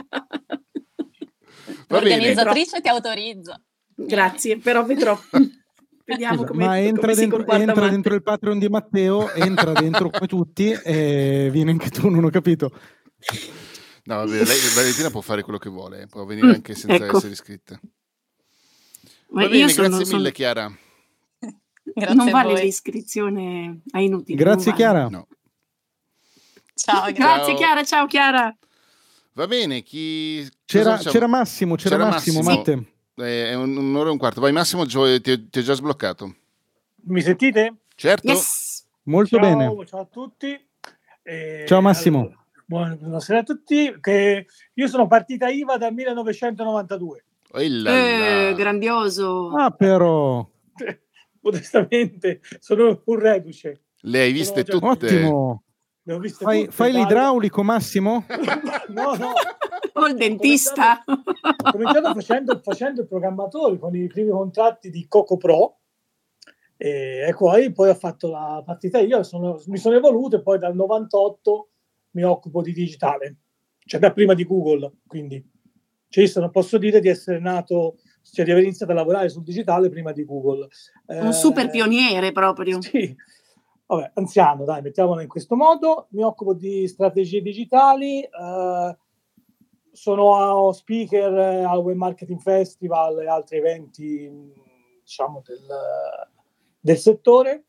[1.87, 2.09] Va bene.
[2.17, 3.59] L'organizzatrice ti autorizza.
[3.95, 5.17] Grazie, però vedrò.
[6.07, 10.09] Vediamo Scusa, come, ma entra, come dentro, entra dentro il Patreon di Matteo, entra dentro
[10.09, 12.71] come tutti e vieni anche tu, non ho capito.
[14.05, 17.17] No, vabbè, lei, Valentina può fare quello che vuole, può venire Mm, anche senza ecco.
[17.17, 17.77] essere iscritta.
[19.31, 20.71] Ma Va io bene, sono- grazie sono- mille Chiara.
[21.93, 22.61] Grazie non a vale voi.
[22.63, 24.37] l'iscrizione a inutile.
[24.37, 24.77] Grazie vale.
[24.83, 25.09] Chiara.
[25.09, 25.27] No.
[26.73, 27.13] Ciao, grazie.
[27.13, 27.55] Grazie Ciao.
[27.57, 28.57] Chiara, ciao Chiara.
[29.33, 30.47] Va bene, chi...
[30.65, 32.93] C'era, c'era Massimo, c'era, Massimo, Matte.
[33.19, 34.41] Eh, è un- un'ora e un quarto.
[34.41, 36.35] Vai Massimo, ti, ti ho già sbloccato.
[37.05, 37.75] Mi sentite?
[37.95, 38.31] Certo.
[39.03, 39.85] Molto ciao, bene.
[39.85, 40.67] Ciao a tutti.
[41.23, 42.19] Eh, Ciao Massimo.
[42.19, 43.97] allora, buona- buonasera a tutti.
[43.99, 47.23] Che io sono partita IVA dal 1992.
[47.53, 49.49] Eh, grandioso.
[49.55, 50.47] Ah, però.
[51.41, 53.81] Modestamente sono un reduce.
[54.01, 54.85] Le hai viste tutte?
[54.85, 55.63] Ottimo.
[56.09, 58.25] Ho Fai, tutte, fai l'idraulico, Massimo?
[58.89, 59.33] No, no.
[59.93, 61.03] O il dentista.
[61.05, 65.79] Ho cominciato facendo, facendo il programmatore con i primi contratti di Coco Pro
[66.77, 70.59] e, e poi, poi ho fatto la partita io, sono- mi sono evoluto e poi
[70.59, 71.69] dal 98
[72.11, 73.35] mi occupo di digitale,
[73.85, 75.43] cioè da prima di Google, quindi
[76.09, 79.43] cioè, io non posso dire di essere nato, cioè di aver iniziato a lavorare sul
[79.43, 80.67] digitale prima di Google.
[81.07, 82.81] Un Eh, super pioniere proprio.
[82.81, 83.13] Sì,
[83.87, 86.07] vabbè, anziano, dai, mettiamola in questo modo.
[86.11, 88.97] Mi occupo di strategie digitali, eh,
[89.91, 94.53] sono speaker eh, al Web Marketing Festival e altri eventi, mh,
[95.01, 95.65] diciamo, del,
[96.79, 97.63] del settore.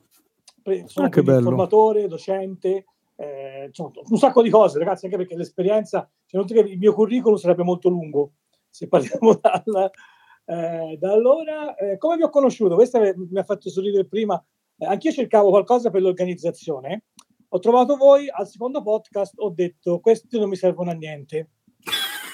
[0.85, 2.85] Sono Ah, formatore, docente,
[3.17, 6.93] eh, insomma, un sacco di cose, ragazzi, anche perché l'esperienza, cioè, non che il mio
[6.93, 8.33] curriculum sarebbe molto lungo,
[8.69, 9.91] se parliamo dal,
[10.45, 11.75] eh, da allora.
[11.77, 12.75] Eh, come vi ho conosciuto?
[12.75, 14.43] Questa mi ha fatto sorridere prima.
[14.79, 17.05] Eh, anch'io cercavo qualcosa per l'organizzazione.
[17.51, 21.49] Ho trovato voi al secondo podcast, ho detto questi non mi servono a niente.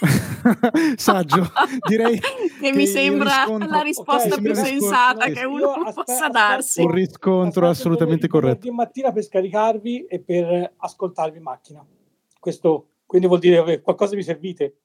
[0.96, 1.46] Saggio,
[1.88, 2.20] direi
[2.60, 6.82] Che mi sembra riscontro- la risposta Ok, più sensata riscontro- che uno aspe- possa darsi.
[6.82, 8.68] un riscontro assolutamente corretto.
[8.68, 11.86] Di mattina per scaricarvi e per ascoltarvi in macchina.
[12.38, 14.80] Questo quindi vuol dire che qualcosa mi servite.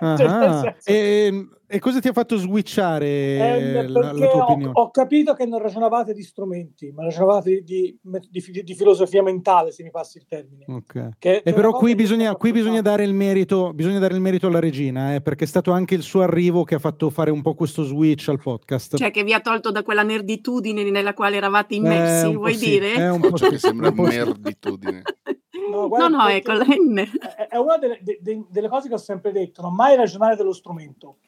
[0.00, 4.40] Ah, Cioè, senso- e, e cosa ti ha fatto switchare Eh, la, la perché tua
[4.40, 4.72] ho, opinione?
[4.74, 9.70] ho capito che non ragionavate di strumenti, ma ragionavate di, di- di- di filosofia mentale,
[9.70, 10.64] se mi passi il termine.
[10.66, 11.10] Ok.
[11.18, 14.60] Che- E però qui bisogna, qui bisogna dare il merito, bisogna dare il merito alla
[14.60, 17.54] regina, eh, perché è stato anche il suo arrivo che ha fatto fare un po'
[17.54, 18.96] questo switch al podcast.
[18.96, 22.54] Cioè che vi ha tolto da quella nerditudine nella quale eravate Eh, immersi, po' vuoi
[22.54, 22.94] sì, dire?
[22.94, 24.16] è un po' sì, Che sembra un po' sì.
[25.68, 27.10] No, No, guarda, no, con la N.
[27.48, 30.52] è- una delle, de- de- delle cose che ho sempre detto, non mai ragionare dello
[30.52, 31.18] strumento,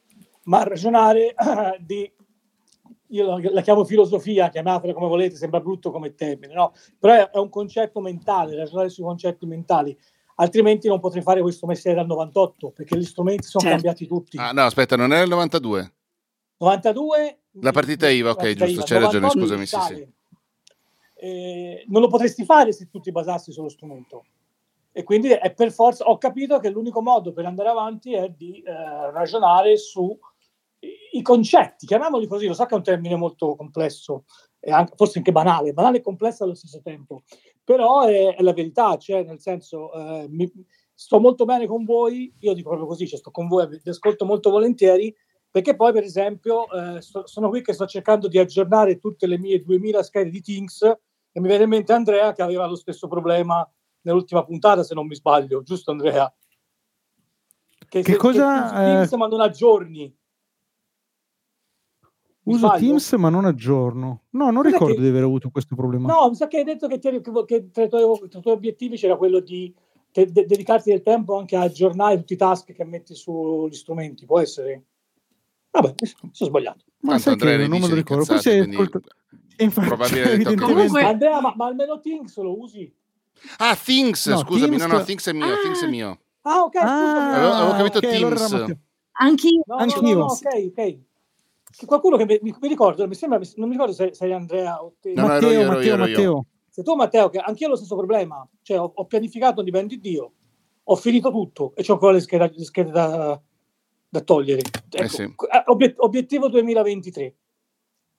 [0.44, 1.34] ma ragionare
[1.80, 2.10] di,
[3.08, 6.72] io la, la chiamo filosofia, chiamatela come volete, sembra brutto come termine, no?
[6.98, 9.96] però è, è un concetto mentale, ragionare sui concetti mentali,
[10.36, 13.76] altrimenti non potrei fare questo mestiere dal 98, perché gli strumenti sono Certo.
[13.82, 14.38] cambiati tutti.
[14.38, 15.92] Ah, no, aspetta, non era il 92?
[16.58, 20.18] 92 La partita IVA, ok, partita giusto, IVA, c'hai ragione, 98 scusami, sì, sì.
[21.22, 24.24] Eh, non lo potresti fare se tu ti basassi sullo strumento.
[24.92, 28.60] E quindi è per forza, ho capito che l'unico modo per andare avanti è di
[28.62, 30.18] eh, ragionare su
[30.80, 34.24] i- i concetti, chiamiamoli così, lo so che è un termine molto complesso
[34.62, 37.22] anche, forse anche banale, banale e complesso allo stesso tempo,
[37.64, 40.50] però è, è la verità, cioè nel senso, eh, mi-
[40.94, 44.24] sto molto bene con voi, io dico proprio così, cioè sto con voi, vi ascolto
[44.26, 45.14] molto volentieri,
[45.50, 49.38] perché poi per esempio eh, sto- sono qui che sto cercando di aggiornare tutte le
[49.38, 50.92] mie 2000 schede di Teams
[51.32, 53.68] e mi viene in mente Andrea che aveva lo stesso problema
[54.02, 56.32] nell'ultima puntata, se non mi sbaglio, giusto Andrea?
[57.88, 60.14] Che, Che se- cosa, Che Teams eh, ma non aggiorni.
[62.42, 62.86] Mi Uso sbaglio?
[62.86, 64.22] Teams ma non aggiorno.
[64.30, 66.12] No, non Cos'è ricordo che- di aver avuto questo problema.
[66.12, 67.08] No, mi sa che hai detto che, ti
[67.46, 69.72] che tra, i tuoi, tra i tuoi obiettivi c'era quello di
[70.10, 74.24] te- de- dedicarti del tempo anche a aggiornare tutti i task che metti sugli strumenti,
[74.24, 74.84] può essere?
[75.70, 76.84] Vabbè, mi sono sbagliato.
[77.00, 78.24] Ma Tanto sai che Andrea ne non me lo ricordo.
[78.24, 78.76] cazzate, Forse quindi
[79.58, 82.92] Infatti, probabilmente evidentemente- Andrea, ma, ma almeno Things lo usi?
[83.58, 86.18] Ah, Things, No, scusami, Teams- no, no, Things è mio, Things è mio.
[86.42, 87.34] Ah, ok, scusami.
[87.34, 88.50] Avevo, avevo capito ok, allora Teams.
[88.52, 88.78] era Matteo.
[89.12, 89.62] Anch'io.
[89.66, 90.00] No, no, Anch'io.
[90.14, 90.98] no, no, ok, ok.
[91.76, 94.94] Che Qualcuno che mi, mi- ricordo, mi sembra, non mi ricordo se sei Andrea o
[95.00, 95.12] te.
[95.12, 95.98] No, ero Matteo, io, Matteo, io, ero.
[96.06, 96.46] Matteo.
[96.68, 99.86] Se tu, Matteo, che anch'io ho lo stesso problema, cioè ho, ho pianificato di ben
[99.86, 100.32] di Dio,
[100.82, 103.40] ho finito tutto e ho ancora le schede, le schede da,
[104.08, 104.62] da togliere.
[104.90, 105.22] Ecco, sì.
[105.22, 107.34] eh, obiet- obiettivo 2023.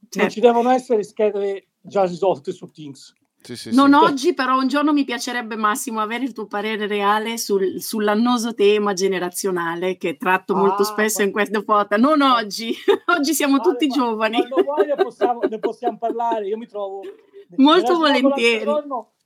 [0.02, 0.32] Non Certo.
[0.32, 3.14] ci devono essere schede già risolte su Teams.
[3.44, 3.96] Sì, sì, Non sì.
[3.96, 8.94] oggi, però un giorno mi piacerebbe Massimo avere il tuo parere reale sul, sull'annoso tema
[8.94, 11.98] generazionale che tratto molto Ah, spesso in questa foto.
[11.98, 12.72] Non oggi,
[13.18, 14.38] oggi siamo Vale, tutti ma- giovani.
[14.48, 17.02] Quando vuoi ne possiamo, ne possiamo parlare, io mi trovo...
[17.58, 18.66] Molto volentieri.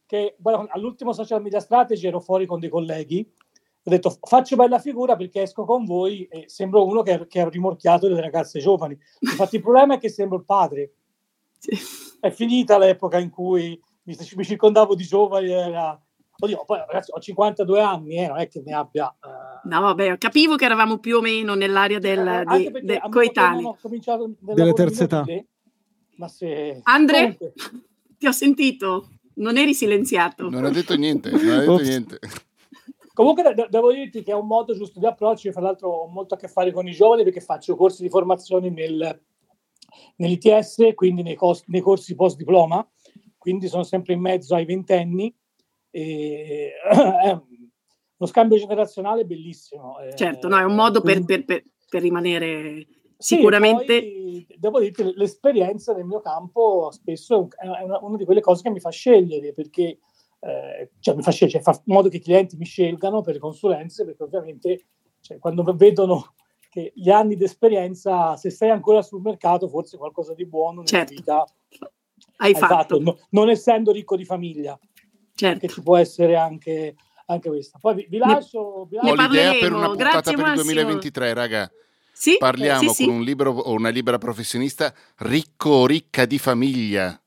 [0.08, 3.28] Che, guarda, all'ultimo social media strategy ero fuori con dei colleghi,
[3.88, 7.48] ho detto faccio bella figura perché esco con voi e sembro uno che, che ha
[7.50, 8.98] rimorchiato delle ragazze giovani.
[9.20, 10.94] Infatti il problema è che sembro il padre.
[12.20, 16.00] È finita l'epoca in cui mi, mi circondavo di giovani, era...
[16.38, 19.08] Oddio, poi ragazzi ho 52 anni, eh, non è che ne abbia...
[19.24, 23.62] eh, No, vabbè, capivo che eravamo più o meno nell'area del, eh, di, de- coetanei.
[23.62, 25.26] non ho cominciato nel Della lavoro terza età.
[26.18, 26.82] Ma se...
[26.84, 27.54] Andre, Comunque,
[28.18, 30.50] ti ho sentito, non eri silenziato.
[30.50, 32.20] Non ha detto niente, non ha detto niente.
[33.16, 35.90] Comunque de- de- devo dirti che è un modo giusto di approccio, io fra l'altro
[35.90, 39.22] ho molto a che fare con i giovani perché faccio corsi di formazione nel,
[40.18, 42.86] nell'ITS, quindi nei, cos- nei corsi post diploma,
[43.38, 45.34] quindi sono sempre in mezzo ai ventenni.
[45.92, 49.98] E, è uno scambio generazionale bellissimo.
[50.00, 52.86] eh, Certo, no, è un modo per, per- per- per rimanere
[53.18, 54.02] Sì, sicuramente...
[54.02, 58.42] poi devo dirti, l'esperienza nel mio campo spesso è un- è una, una di quelle
[58.42, 60.00] cose che mi fa scegliere, perché
[60.46, 63.34] eh, cioè mi fa scegliere, cioè fa in modo che i clienti mi scelgano per
[63.34, 64.86] le consulenze, perché ovviamente
[65.22, 66.34] cioè, quando vedono
[66.70, 70.88] che gli anni di esperienza, se sei ancora sul mercato, forse qualcosa di buono nella
[70.88, 71.14] Certo.
[71.14, 71.46] vita
[72.38, 73.00] Hai fatto.
[73.00, 74.78] no- non essendo ricco di famiglia,
[75.34, 75.60] Certo.
[75.60, 76.96] che ci può essere anche,
[77.28, 77.78] anche questa.
[77.80, 78.86] Poi vi, vi Ne- lascio...
[78.90, 80.64] vi ne Ho lascio- l'idea per una puntata Grazie, per il Massimo.
[80.74, 81.72] 2023, raga.
[82.12, 82.36] Sì?
[82.38, 83.06] Parliamo Sì, sì.
[83.06, 87.20] con un libro o una libera professionista ricco o ricca di famiglia.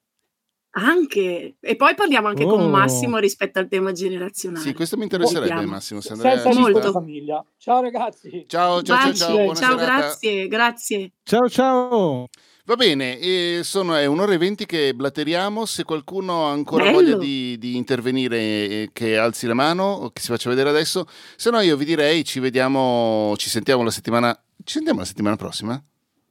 [0.81, 1.57] Anche.
[1.61, 2.49] E poi parliamo anche Oh.
[2.57, 4.65] con Massimo rispetto al tema generazionale.
[4.65, 5.71] Sì, questo mi interesserebbe, Vediamo.
[5.73, 6.01] Massimo.
[6.01, 6.93] Se Andrea senza Molto.
[6.93, 7.45] famiglia.
[7.57, 8.45] Ciao ragazzi.
[8.49, 9.19] Ciao, ciao, ciao, Baci.
[9.19, 9.85] ciao, buona ciao, serata.
[10.01, 11.13] grazie, grazie.
[11.25, 12.27] Ciao ciao.
[12.65, 15.65] Va bene, e sono, è un'ora e venti che blatteriamo.
[15.65, 16.97] Se qualcuno ha ancora Bello.
[16.97, 21.07] voglia di, di intervenire, che alzi la mano o che si faccia vedere adesso.
[21.37, 24.39] Se no, io vi direi ci vediamo, ci sentiamo la settimana.
[24.65, 25.83] Ci sentiamo la settimana prossima?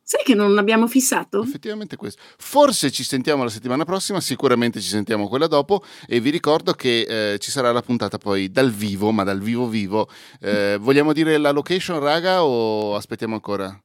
[0.09, 1.43] Sai che non abbiamo fissato?
[1.43, 2.21] Effettivamente questo.
[2.37, 7.33] Forse ci sentiamo la settimana prossima, sicuramente ci sentiamo quella dopo e vi ricordo che
[7.33, 10.09] eh, ci sarà la puntata poi dal vivo, ma dal vivo vivo.
[10.39, 13.77] Eh, vogliamo dire la location, raga, o aspettiamo ancora?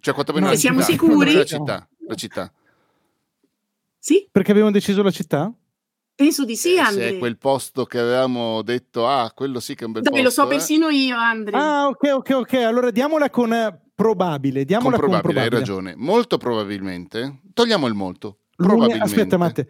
[0.00, 0.92] Cioè, quantomeno No, la siamo città.
[0.92, 1.32] sicuri?
[1.34, 2.52] La città, la città.
[3.98, 5.52] Sì, Perché abbiamo deciso la città?
[6.14, 7.08] penso di sì, Eh, se Andre.
[7.08, 10.24] è quel posto che avevamo detto, ah, quello sì che è un bel Dai, lo
[10.24, 10.40] posto.
[10.42, 10.50] so eh.
[10.50, 11.56] persino io, Andre.
[11.58, 12.52] Ah, ok, ok, ok.
[12.54, 14.64] Allora diamola con eh, probabile.
[14.64, 15.58] Diamola con Comprobabile, hai probabile.
[15.82, 15.94] ragione.
[15.96, 17.40] Molto probabilmente.
[17.54, 18.38] Togliamo il molto.
[18.56, 19.04] Lune- Probabilmente.
[19.04, 19.68] Aspetta, Matte.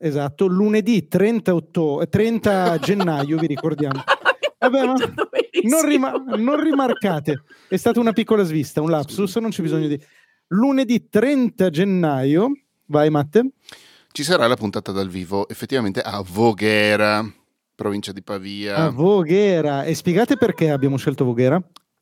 [0.00, 4.00] Esatto, lunedì 30, otto- eh, 30 gennaio, vi ricordiamo.
[4.60, 4.94] Vabbè, ma
[5.62, 10.00] non, rima- non rimarcate, è stata una piccola svista, un lapsus, non c'è bisogno di...
[10.48, 12.50] Lunedì 30 gennaio,
[12.86, 13.52] vai Matte,
[14.10, 17.24] Ci sarà la puntata dal vivo, effettivamente a Voghera,
[17.74, 18.76] provincia di Pavia.
[18.76, 19.84] a Voghera.
[19.84, 21.60] E spiegate perché abbiamo scelto Voghera?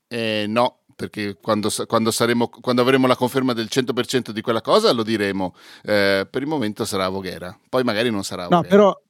[0.08, 4.90] Eh, no, perché quando, quando saremo, quando avremo la conferma del 100% di quella cosa
[4.93, 5.55] lo diremo.
[5.85, 8.74] Eh, per il momento sarà Voghera, poi magari non sarà a No, Voghera.
[8.74, 9.01] però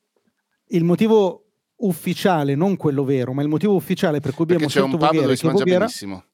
[0.71, 1.45] il motivo
[1.77, 5.05] ufficiale, non quello vero, ma il motivo ufficiale per cui abbiamo perché c'è un scelto
[5.05, 6.25] pub Voghera, dove si mangia Voghera benissimo.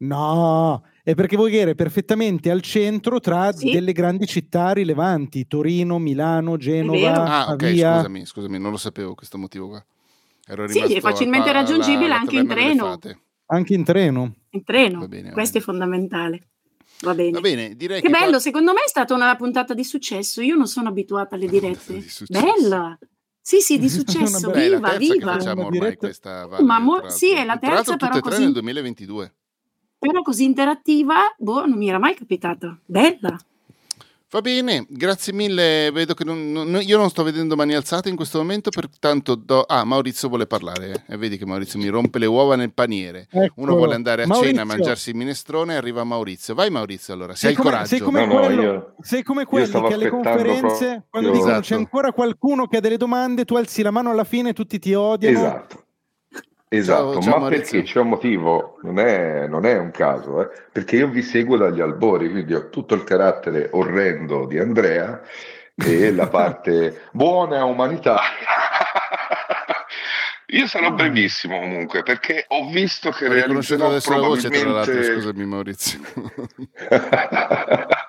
[0.00, 3.72] No, è perché Voghera è perfettamente al centro tra Sì.
[3.72, 6.56] delle grandi città rilevanti, Torino, Milano.
[6.56, 7.94] Genova, Ah, ok, Pavia.
[7.96, 9.84] scusami, scusami, non lo sapevo questo motivo qua.
[10.46, 12.84] Ero Sì, è facilmente al pa- raggiungibile alla- alla anche in treno.
[12.84, 13.18] fate.
[13.50, 14.34] Anche in treno.
[14.50, 15.00] In treno.
[15.00, 16.48] Va bene, va Questo è fondamentale.
[17.00, 17.30] Va bene.
[17.30, 20.40] Va bene, direi Che che bello, qua- secondo me è stata una puntata di successo.
[20.42, 22.04] Io non sono abituata alle dirette.
[22.28, 22.98] Bella.
[23.40, 25.32] Sì, sì, di successo, viva, viva.
[25.32, 28.42] facciamo ormai diretta- questa Vale, Ma mo- sì, è la terza, tutte però tre così-
[28.42, 29.34] nel 2022.
[29.98, 32.78] Però così interattiva, boh, non mi era mai capitata.
[32.84, 33.38] Bella.
[34.30, 35.90] Va bene, grazie mille.
[35.90, 39.62] Vedo che non- non- io non sto vedendo mani alzate in questo momento, pertanto do...
[39.62, 40.90] Ah, Maurizio vuole parlare.
[41.06, 41.14] eh.
[41.14, 43.28] E vedi che Maurizio mi rompe le uova nel paniere.
[43.32, 43.76] Uno Eccolo.
[43.76, 44.64] vuole andare a cena a Maurizio.
[44.66, 46.54] mangiarsi il minestrone, arriva Maurizio.
[46.54, 47.88] Vai Maurizio allora, se hai Sei come, coraggio.
[47.88, 51.52] sei come No, no, quello- io- sei come quelli che alle conferenze, proprio- quando dicono
[51.52, 51.74] c'è Esatto.
[51.76, 54.92] ancora qualcuno che ha delle domande, tu alzi la mano alla fine e tutti ti
[54.92, 55.38] odiano.
[55.38, 55.84] Esatto.
[56.70, 57.78] Esatto, Ciao- ciao, ma Maurizio.
[57.78, 61.56] perché c'è un motivo, non è, non è un caso, eh, perché io vi seguo
[61.56, 65.20] dagli albori, quindi ho tutto il carattere orrendo di Andrea
[65.74, 68.46] e la parte buona e umanitaria.
[70.50, 75.20] Io sarò brevissimo comunque perché ho visto che realizzerò adesso la voce, tra l'altro, probabilmente
[75.20, 76.00] scusami Maurizio.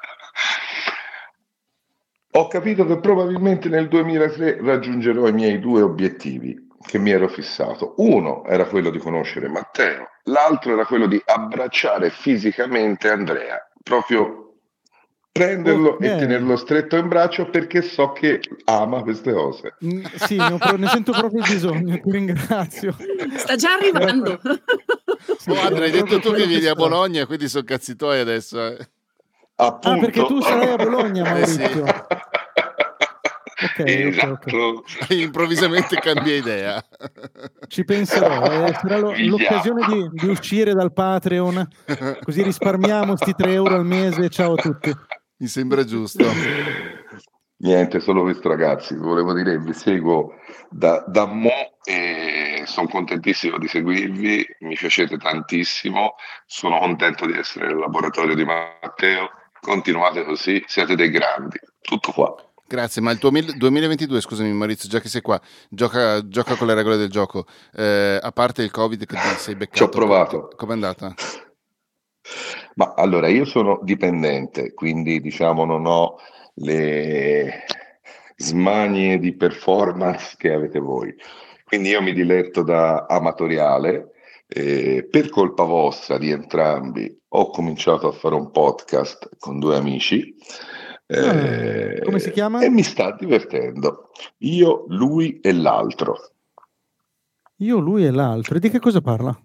[2.34, 7.93] Ho capito che probabilmente nel 2003 raggiungerò i miei due obiettivi che mi ero fissato.
[7.97, 14.45] Uno era quello di conoscere Matteo, l'altro era quello di abbracciare fisicamente Andrea, proprio
[15.31, 16.01] prenderlo Ok.
[16.03, 19.76] e tenerlo stretto in braccio perché so che ama queste cose.
[19.85, 22.95] Mm, Sì, ne, pro- ne sento proprio bisogno, ti ringrazio.
[23.38, 24.39] Sta già arrivando.
[25.47, 27.26] Oh, Andrea, hai detto tu che vieni a Bologna.
[27.26, 28.65] Quindi sono cazzi tuoi adesso.
[28.68, 28.77] eh.
[29.56, 29.89] Appunto.
[29.89, 31.61] Ah, perché tu sarai a Bologna, Eh sì.
[33.77, 34.31] Maurizio.
[34.31, 34.53] Ok, ok, ok.
[34.53, 34.84] Esatto.
[35.14, 36.84] Improvvisamente cambia idea.
[37.68, 38.44] Ci penserò.
[38.68, 41.68] eh, sarà lo- l'occasione di, di uscire dal Patreon,
[42.23, 44.30] così risparmiamo sti 3 euro al mese.
[44.30, 44.91] Ciao a tutti.
[45.38, 46.26] Mi sembra giusto.
[47.61, 50.34] Niente, solo questo ragazzi, volevo dire, vi seguo
[50.69, 51.52] da, da mo
[51.84, 56.15] e sono contentissimo di seguirvi, mi piacete tantissimo,
[56.45, 59.30] sono contento di essere nel laboratorio di Matteo,
[59.60, 62.34] continuate così, siete dei grandi, tutto qua.
[62.69, 66.67] Grazie, ma il tuo mil- 2022, scusami Maurizio, già che sei qua, gioca, gioca con
[66.67, 67.45] le regole del gioco.
[67.73, 69.77] Eh, a parte il Covid che ti sei beccato.
[69.77, 70.49] Ci ho provato.
[70.55, 71.15] Com'è andata?
[72.75, 76.17] Ma allora, io sono dipendente, quindi diciamo non ho
[76.61, 77.63] le
[78.35, 81.11] smanie di performance che avete voi.
[81.63, 84.11] Quindi io mi diletto da amatoriale.
[84.51, 90.35] eh, per colpa vostra di entrambi ho cominciato a fare un podcast con due amici.
[91.11, 92.61] Eh, come si chiama?
[92.61, 94.11] E mi sta divertendo.
[94.40, 96.34] Io, lui e l'altro.
[97.57, 98.56] Io, lui e l'altro.
[98.56, 99.36] E di che cosa parla?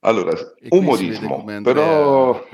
[0.00, 2.44] Allora, E umorismo, però...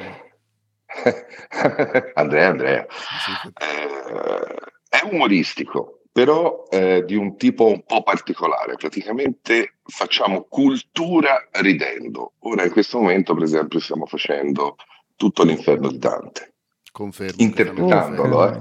[2.15, 2.87] Andrea, Andrea.
[2.89, 3.53] sì.
[3.55, 4.55] Eh,
[4.89, 8.75] è umoristico, però eh, di un tipo un po' particolare.
[8.77, 12.35] Praticamente facciamo cultura ridendo.
[12.41, 14.77] Ora, in questo momento, per esempio, stiamo facendo
[15.17, 16.56] tutto l'inferno di Dante,
[16.97, 17.35] Confermo.
[17.43, 18.37] interpretandolo.
[18.39, 18.55] Ok.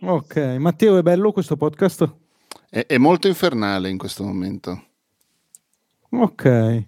[0.00, 0.06] eh.
[0.06, 2.08] Ok, Matteo, è bello questo podcast?
[2.70, 4.84] È, è molto infernale in questo momento.
[6.10, 6.44] Ok.
[6.44, 6.84] E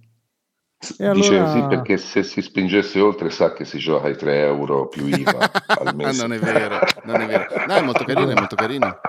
[0.78, 1.42] Dice allora...
[1.44, 5.50] così perché se si spingesse oltre sa che si gioca ai 3 euro più IVA
[5.66, 6.22] al mese.
[6.22, 7.46] non è vero, non è vero.
[7.66, 9.00] No, è molto carino, è molto carino.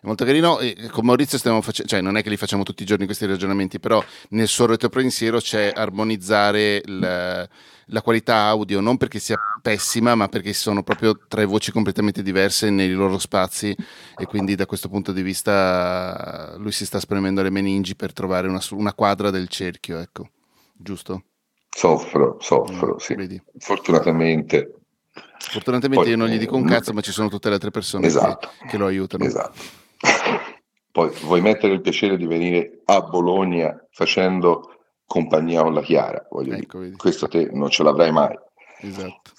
[0.00, 0.58] È molto carino.
[0.58, 3.24] e con Maurizio stiamo facendo, cioè non è che li facciamo tutti i giorni questi
[3.24, 7.48] ragionamenti, però nel suo retropensiero c'è armonizzare il-
[7.90, 12.70] la qualità audio, non perché sia pessima, ma perché sono proprio tre voci completamente diverse
[12.70, 13.74] nei loro spazi
[14.16, 18.48] e quindi da questo punto di vista lui si sta spremendo le meningi per trovare
[18.48, 20.28] una, una quadra del cerchio, ecco.
[20.74, 21.22] Giusto?
[21.68, 23.14] Soffro, soffro, Mm, sì.
[23.14, 23.42] vedi.
[23.58, 24.72] Fortunatamente,
[25.50, 28.02] Fortunatamente Poi, io non gli dico un cazzo, ma ci sono tutte le altre persone
[28.02, 28.50] che- Esatto.
[28.68, 29.24] che, lo aiutano.
[29.24, 29.60] esatto.
[30.90, 34.77] Poi vuoi mettere il piacere di venire a Bologna facendo
[35.08, 36.62] compagnia con la Chiara, voglio dire.
[36.62, 36.96] Ecco.
[36.96, 38.38] Questo te non ce l'avrai mai.
[38.80, 39.32] Esatto.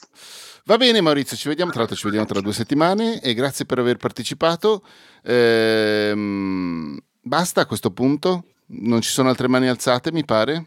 [0.66, 3.80] Va bene Maurizio, ci vediamo tra l'altro ci vediamo tra due settimane e grazie per
[3.80, 4.84] aver partecipato.
[5.24, 8.44] Ehm, basta a questo punto?
[8.72, 10.66] Non ci sono altre mani alzate, mi pare?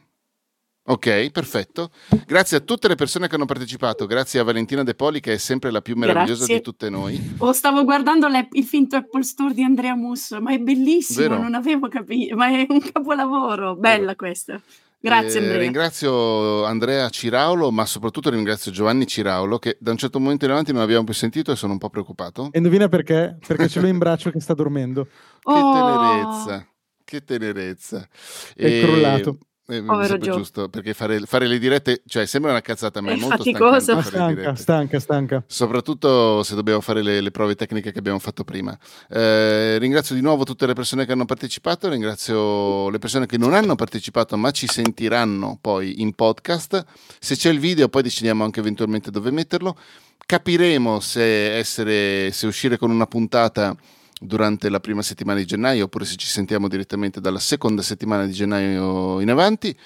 [0.85, 1.91] Ok, perfetto.
[2.27, 5.39] Grazie a tutte le persone che hanno partecipato, grazie a Valentina De Poli che è
[5.39, 6.57] sempre la più meravigliosa Grazie.
[6.57, 7.35] di tutte noi.
[7.39, 11.41] Oh, stavo guardando il finto Apple Store di Andrea Musso, ma è bellissimo, Vero?
[11.41, 13.77] non avevo capito, ma è un capolavoro.
[13.77, 14.61] Bella questa.
[15.03, 15.59] Grazie Eh, Andrea.
[15.59, 20.73] Ringrazio Andrea Ciraulo, ma soprattutto ringrazio Giovanni Ciraulo che da un certo momento in avanti
[20.73, 22.51] non abbiamo più sentito e sono un po' preoccupato.
[22.53, 23.37] E indovina perché?
[23.45, 25.05] Perché ce l'ho in braccio che sta dormendo.
[25.05, 25.11] Che
[25.45, 25.73] Oh.
[25.73, 26.67] tenerezza,
[27.05, 28.09] che tenerezza.
[28.55, 29.39] È crollato.
[29.73, 30.37] Eh, mi Povero sembra Gio.
[30.37, 34.01] giusto, perché fare, fare le dirette, cioè sembra una cazzata, ma è, È molto faticoso.
[34.03, 35.45] stanca, stanca, stanca.
[35.47, 38.77] Soprattutto se dobbiamo fare le, le prove tecniche che abbiamo fatto prima.
[39.09, 43.55] Eh, ringrazio di nuovo tutte le persone che hanno partecipato, ringrazio le persone che non
[43.55, 46.85] hanno partecipato ma ci sentiranno poi in podcast.
[47.19, 49.77] Se c'è il video poi decidiamo anche eventualmente dove metterlo.
[50.25, 53.77] Capiremo se, essere, se uscire con una puntata
[54.23, 58.33] durante la prima settimana di gennaio oppure se ci sentiamo direttamente dalla seconda settimana di
[58.33, 59.77] gennaio in avanti.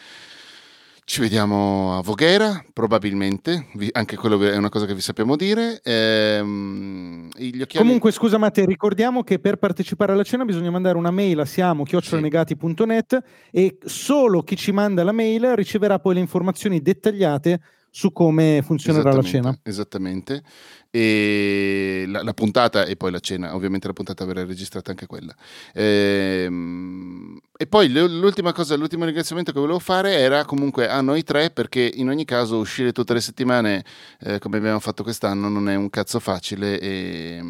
[1.08, 5.80] Ci vediamo a Voghera, probabilmente, anche quello è una cosa che vi sappiamo dire.
[5.84, 7.86] Ehm, gli occhiali...
[7.86, 11.84] Comunque, scusa Matte, ricordiamo che per partecipare alla cena bisogna mandare una mail a siamo
[11.84, 13.22] chiocciolanegati.net
[13.52, 19.12] e solo chi ci manda la mail riceverà poi le informazioni dettagliate su come funzionerà
[19.12, 19.58] la cena.
[19.62, 20.42] Esattamente.
[20.98, 25.34] E la, la puntata e poi la cena, ovviamente la puntata verrà registrata anche quella.
[25.74, 31.50] Ehm, e poi l'ultima cosa, l'ultimo ringraziamento che volevo fare era comunque a noi tre,
[31.50, 33.84] perché in ogni caso uscire tutte le settimane,
[34.20, 37.42] eh, come abbiamo fatto quest'anno, non è un cazzo facile e,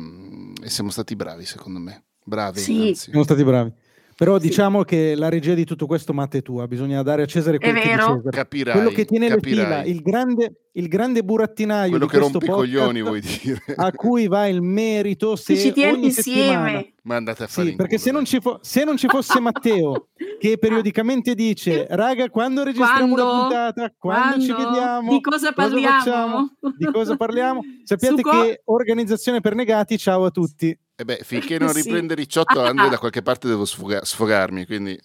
[0.62, 2.02] e siamo stati bravi, secondo me.
[2.24, 2.88] Bravi, Sì.
[2.88, 3.10] anzi.
[3.10, 3.72] Siamo stati bravi.
[4.18, 6.66] Però diciamo che la regia di tutto questo, Matte, è tua.
[6.66, 8.14] Bisogna dare a Cesare quel È che è di vero.
[8.16, 8.30] Cesare.
[8.30, 9.58] Capirai, Quello che tiene capirai.
[9.58, 13.62] le fila, il grande, il grande burattinaio Quello di che rompe i coglioni, vuoi dire.
[13.76, 16.94] a cui va il merito se Che ci tiene insieme.
[17.02, 19.38] Ma andate a fare Sì, in perché se non, ci fo- se non ci fosse
[19.38, 20.08] Matteo
[20.40, 23.22] che periodicamente dice raga quando registriamo Quando?
[23.32, 24.70] una puntata, quando, ci Quando?
[24.70, 26.50] vediamo, Di cosa parliamo?" facciamo?
[26.78, 30.74] di cosa parliamo, sappiate co- che organizzazione per negati, ciao a tutti.
[30.96, 31.82] E beh, finché non Sì.
[31.82, 34.98] riprende Ricciotto, Andre, da qualche parte devo sfoga- sfogarmi, quindi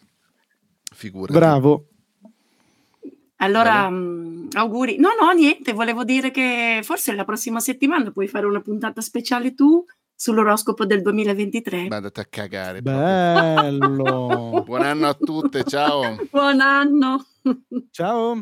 [0.93, 1.37] figurati.
[1.37, 1.85] Bravo.
[3.37, 4.97] Allora, mh, auguri.
[4.97, 9.53] No, no, niente, volevo dire che forse la prossima settimana puoi fare una puntata speciale
[9.55, 9.83] tu
[10.15, 11.87] sull'oroscopo del 2023.
[11.89, 12.81] Ma andate a cagare.
[12.83, 14.61] Bello.
[14.63, 16.17] Buon anno a tutte, ciao.
[16.29, 17.25] Buon anno.
[17.89, 18.39] Ciao.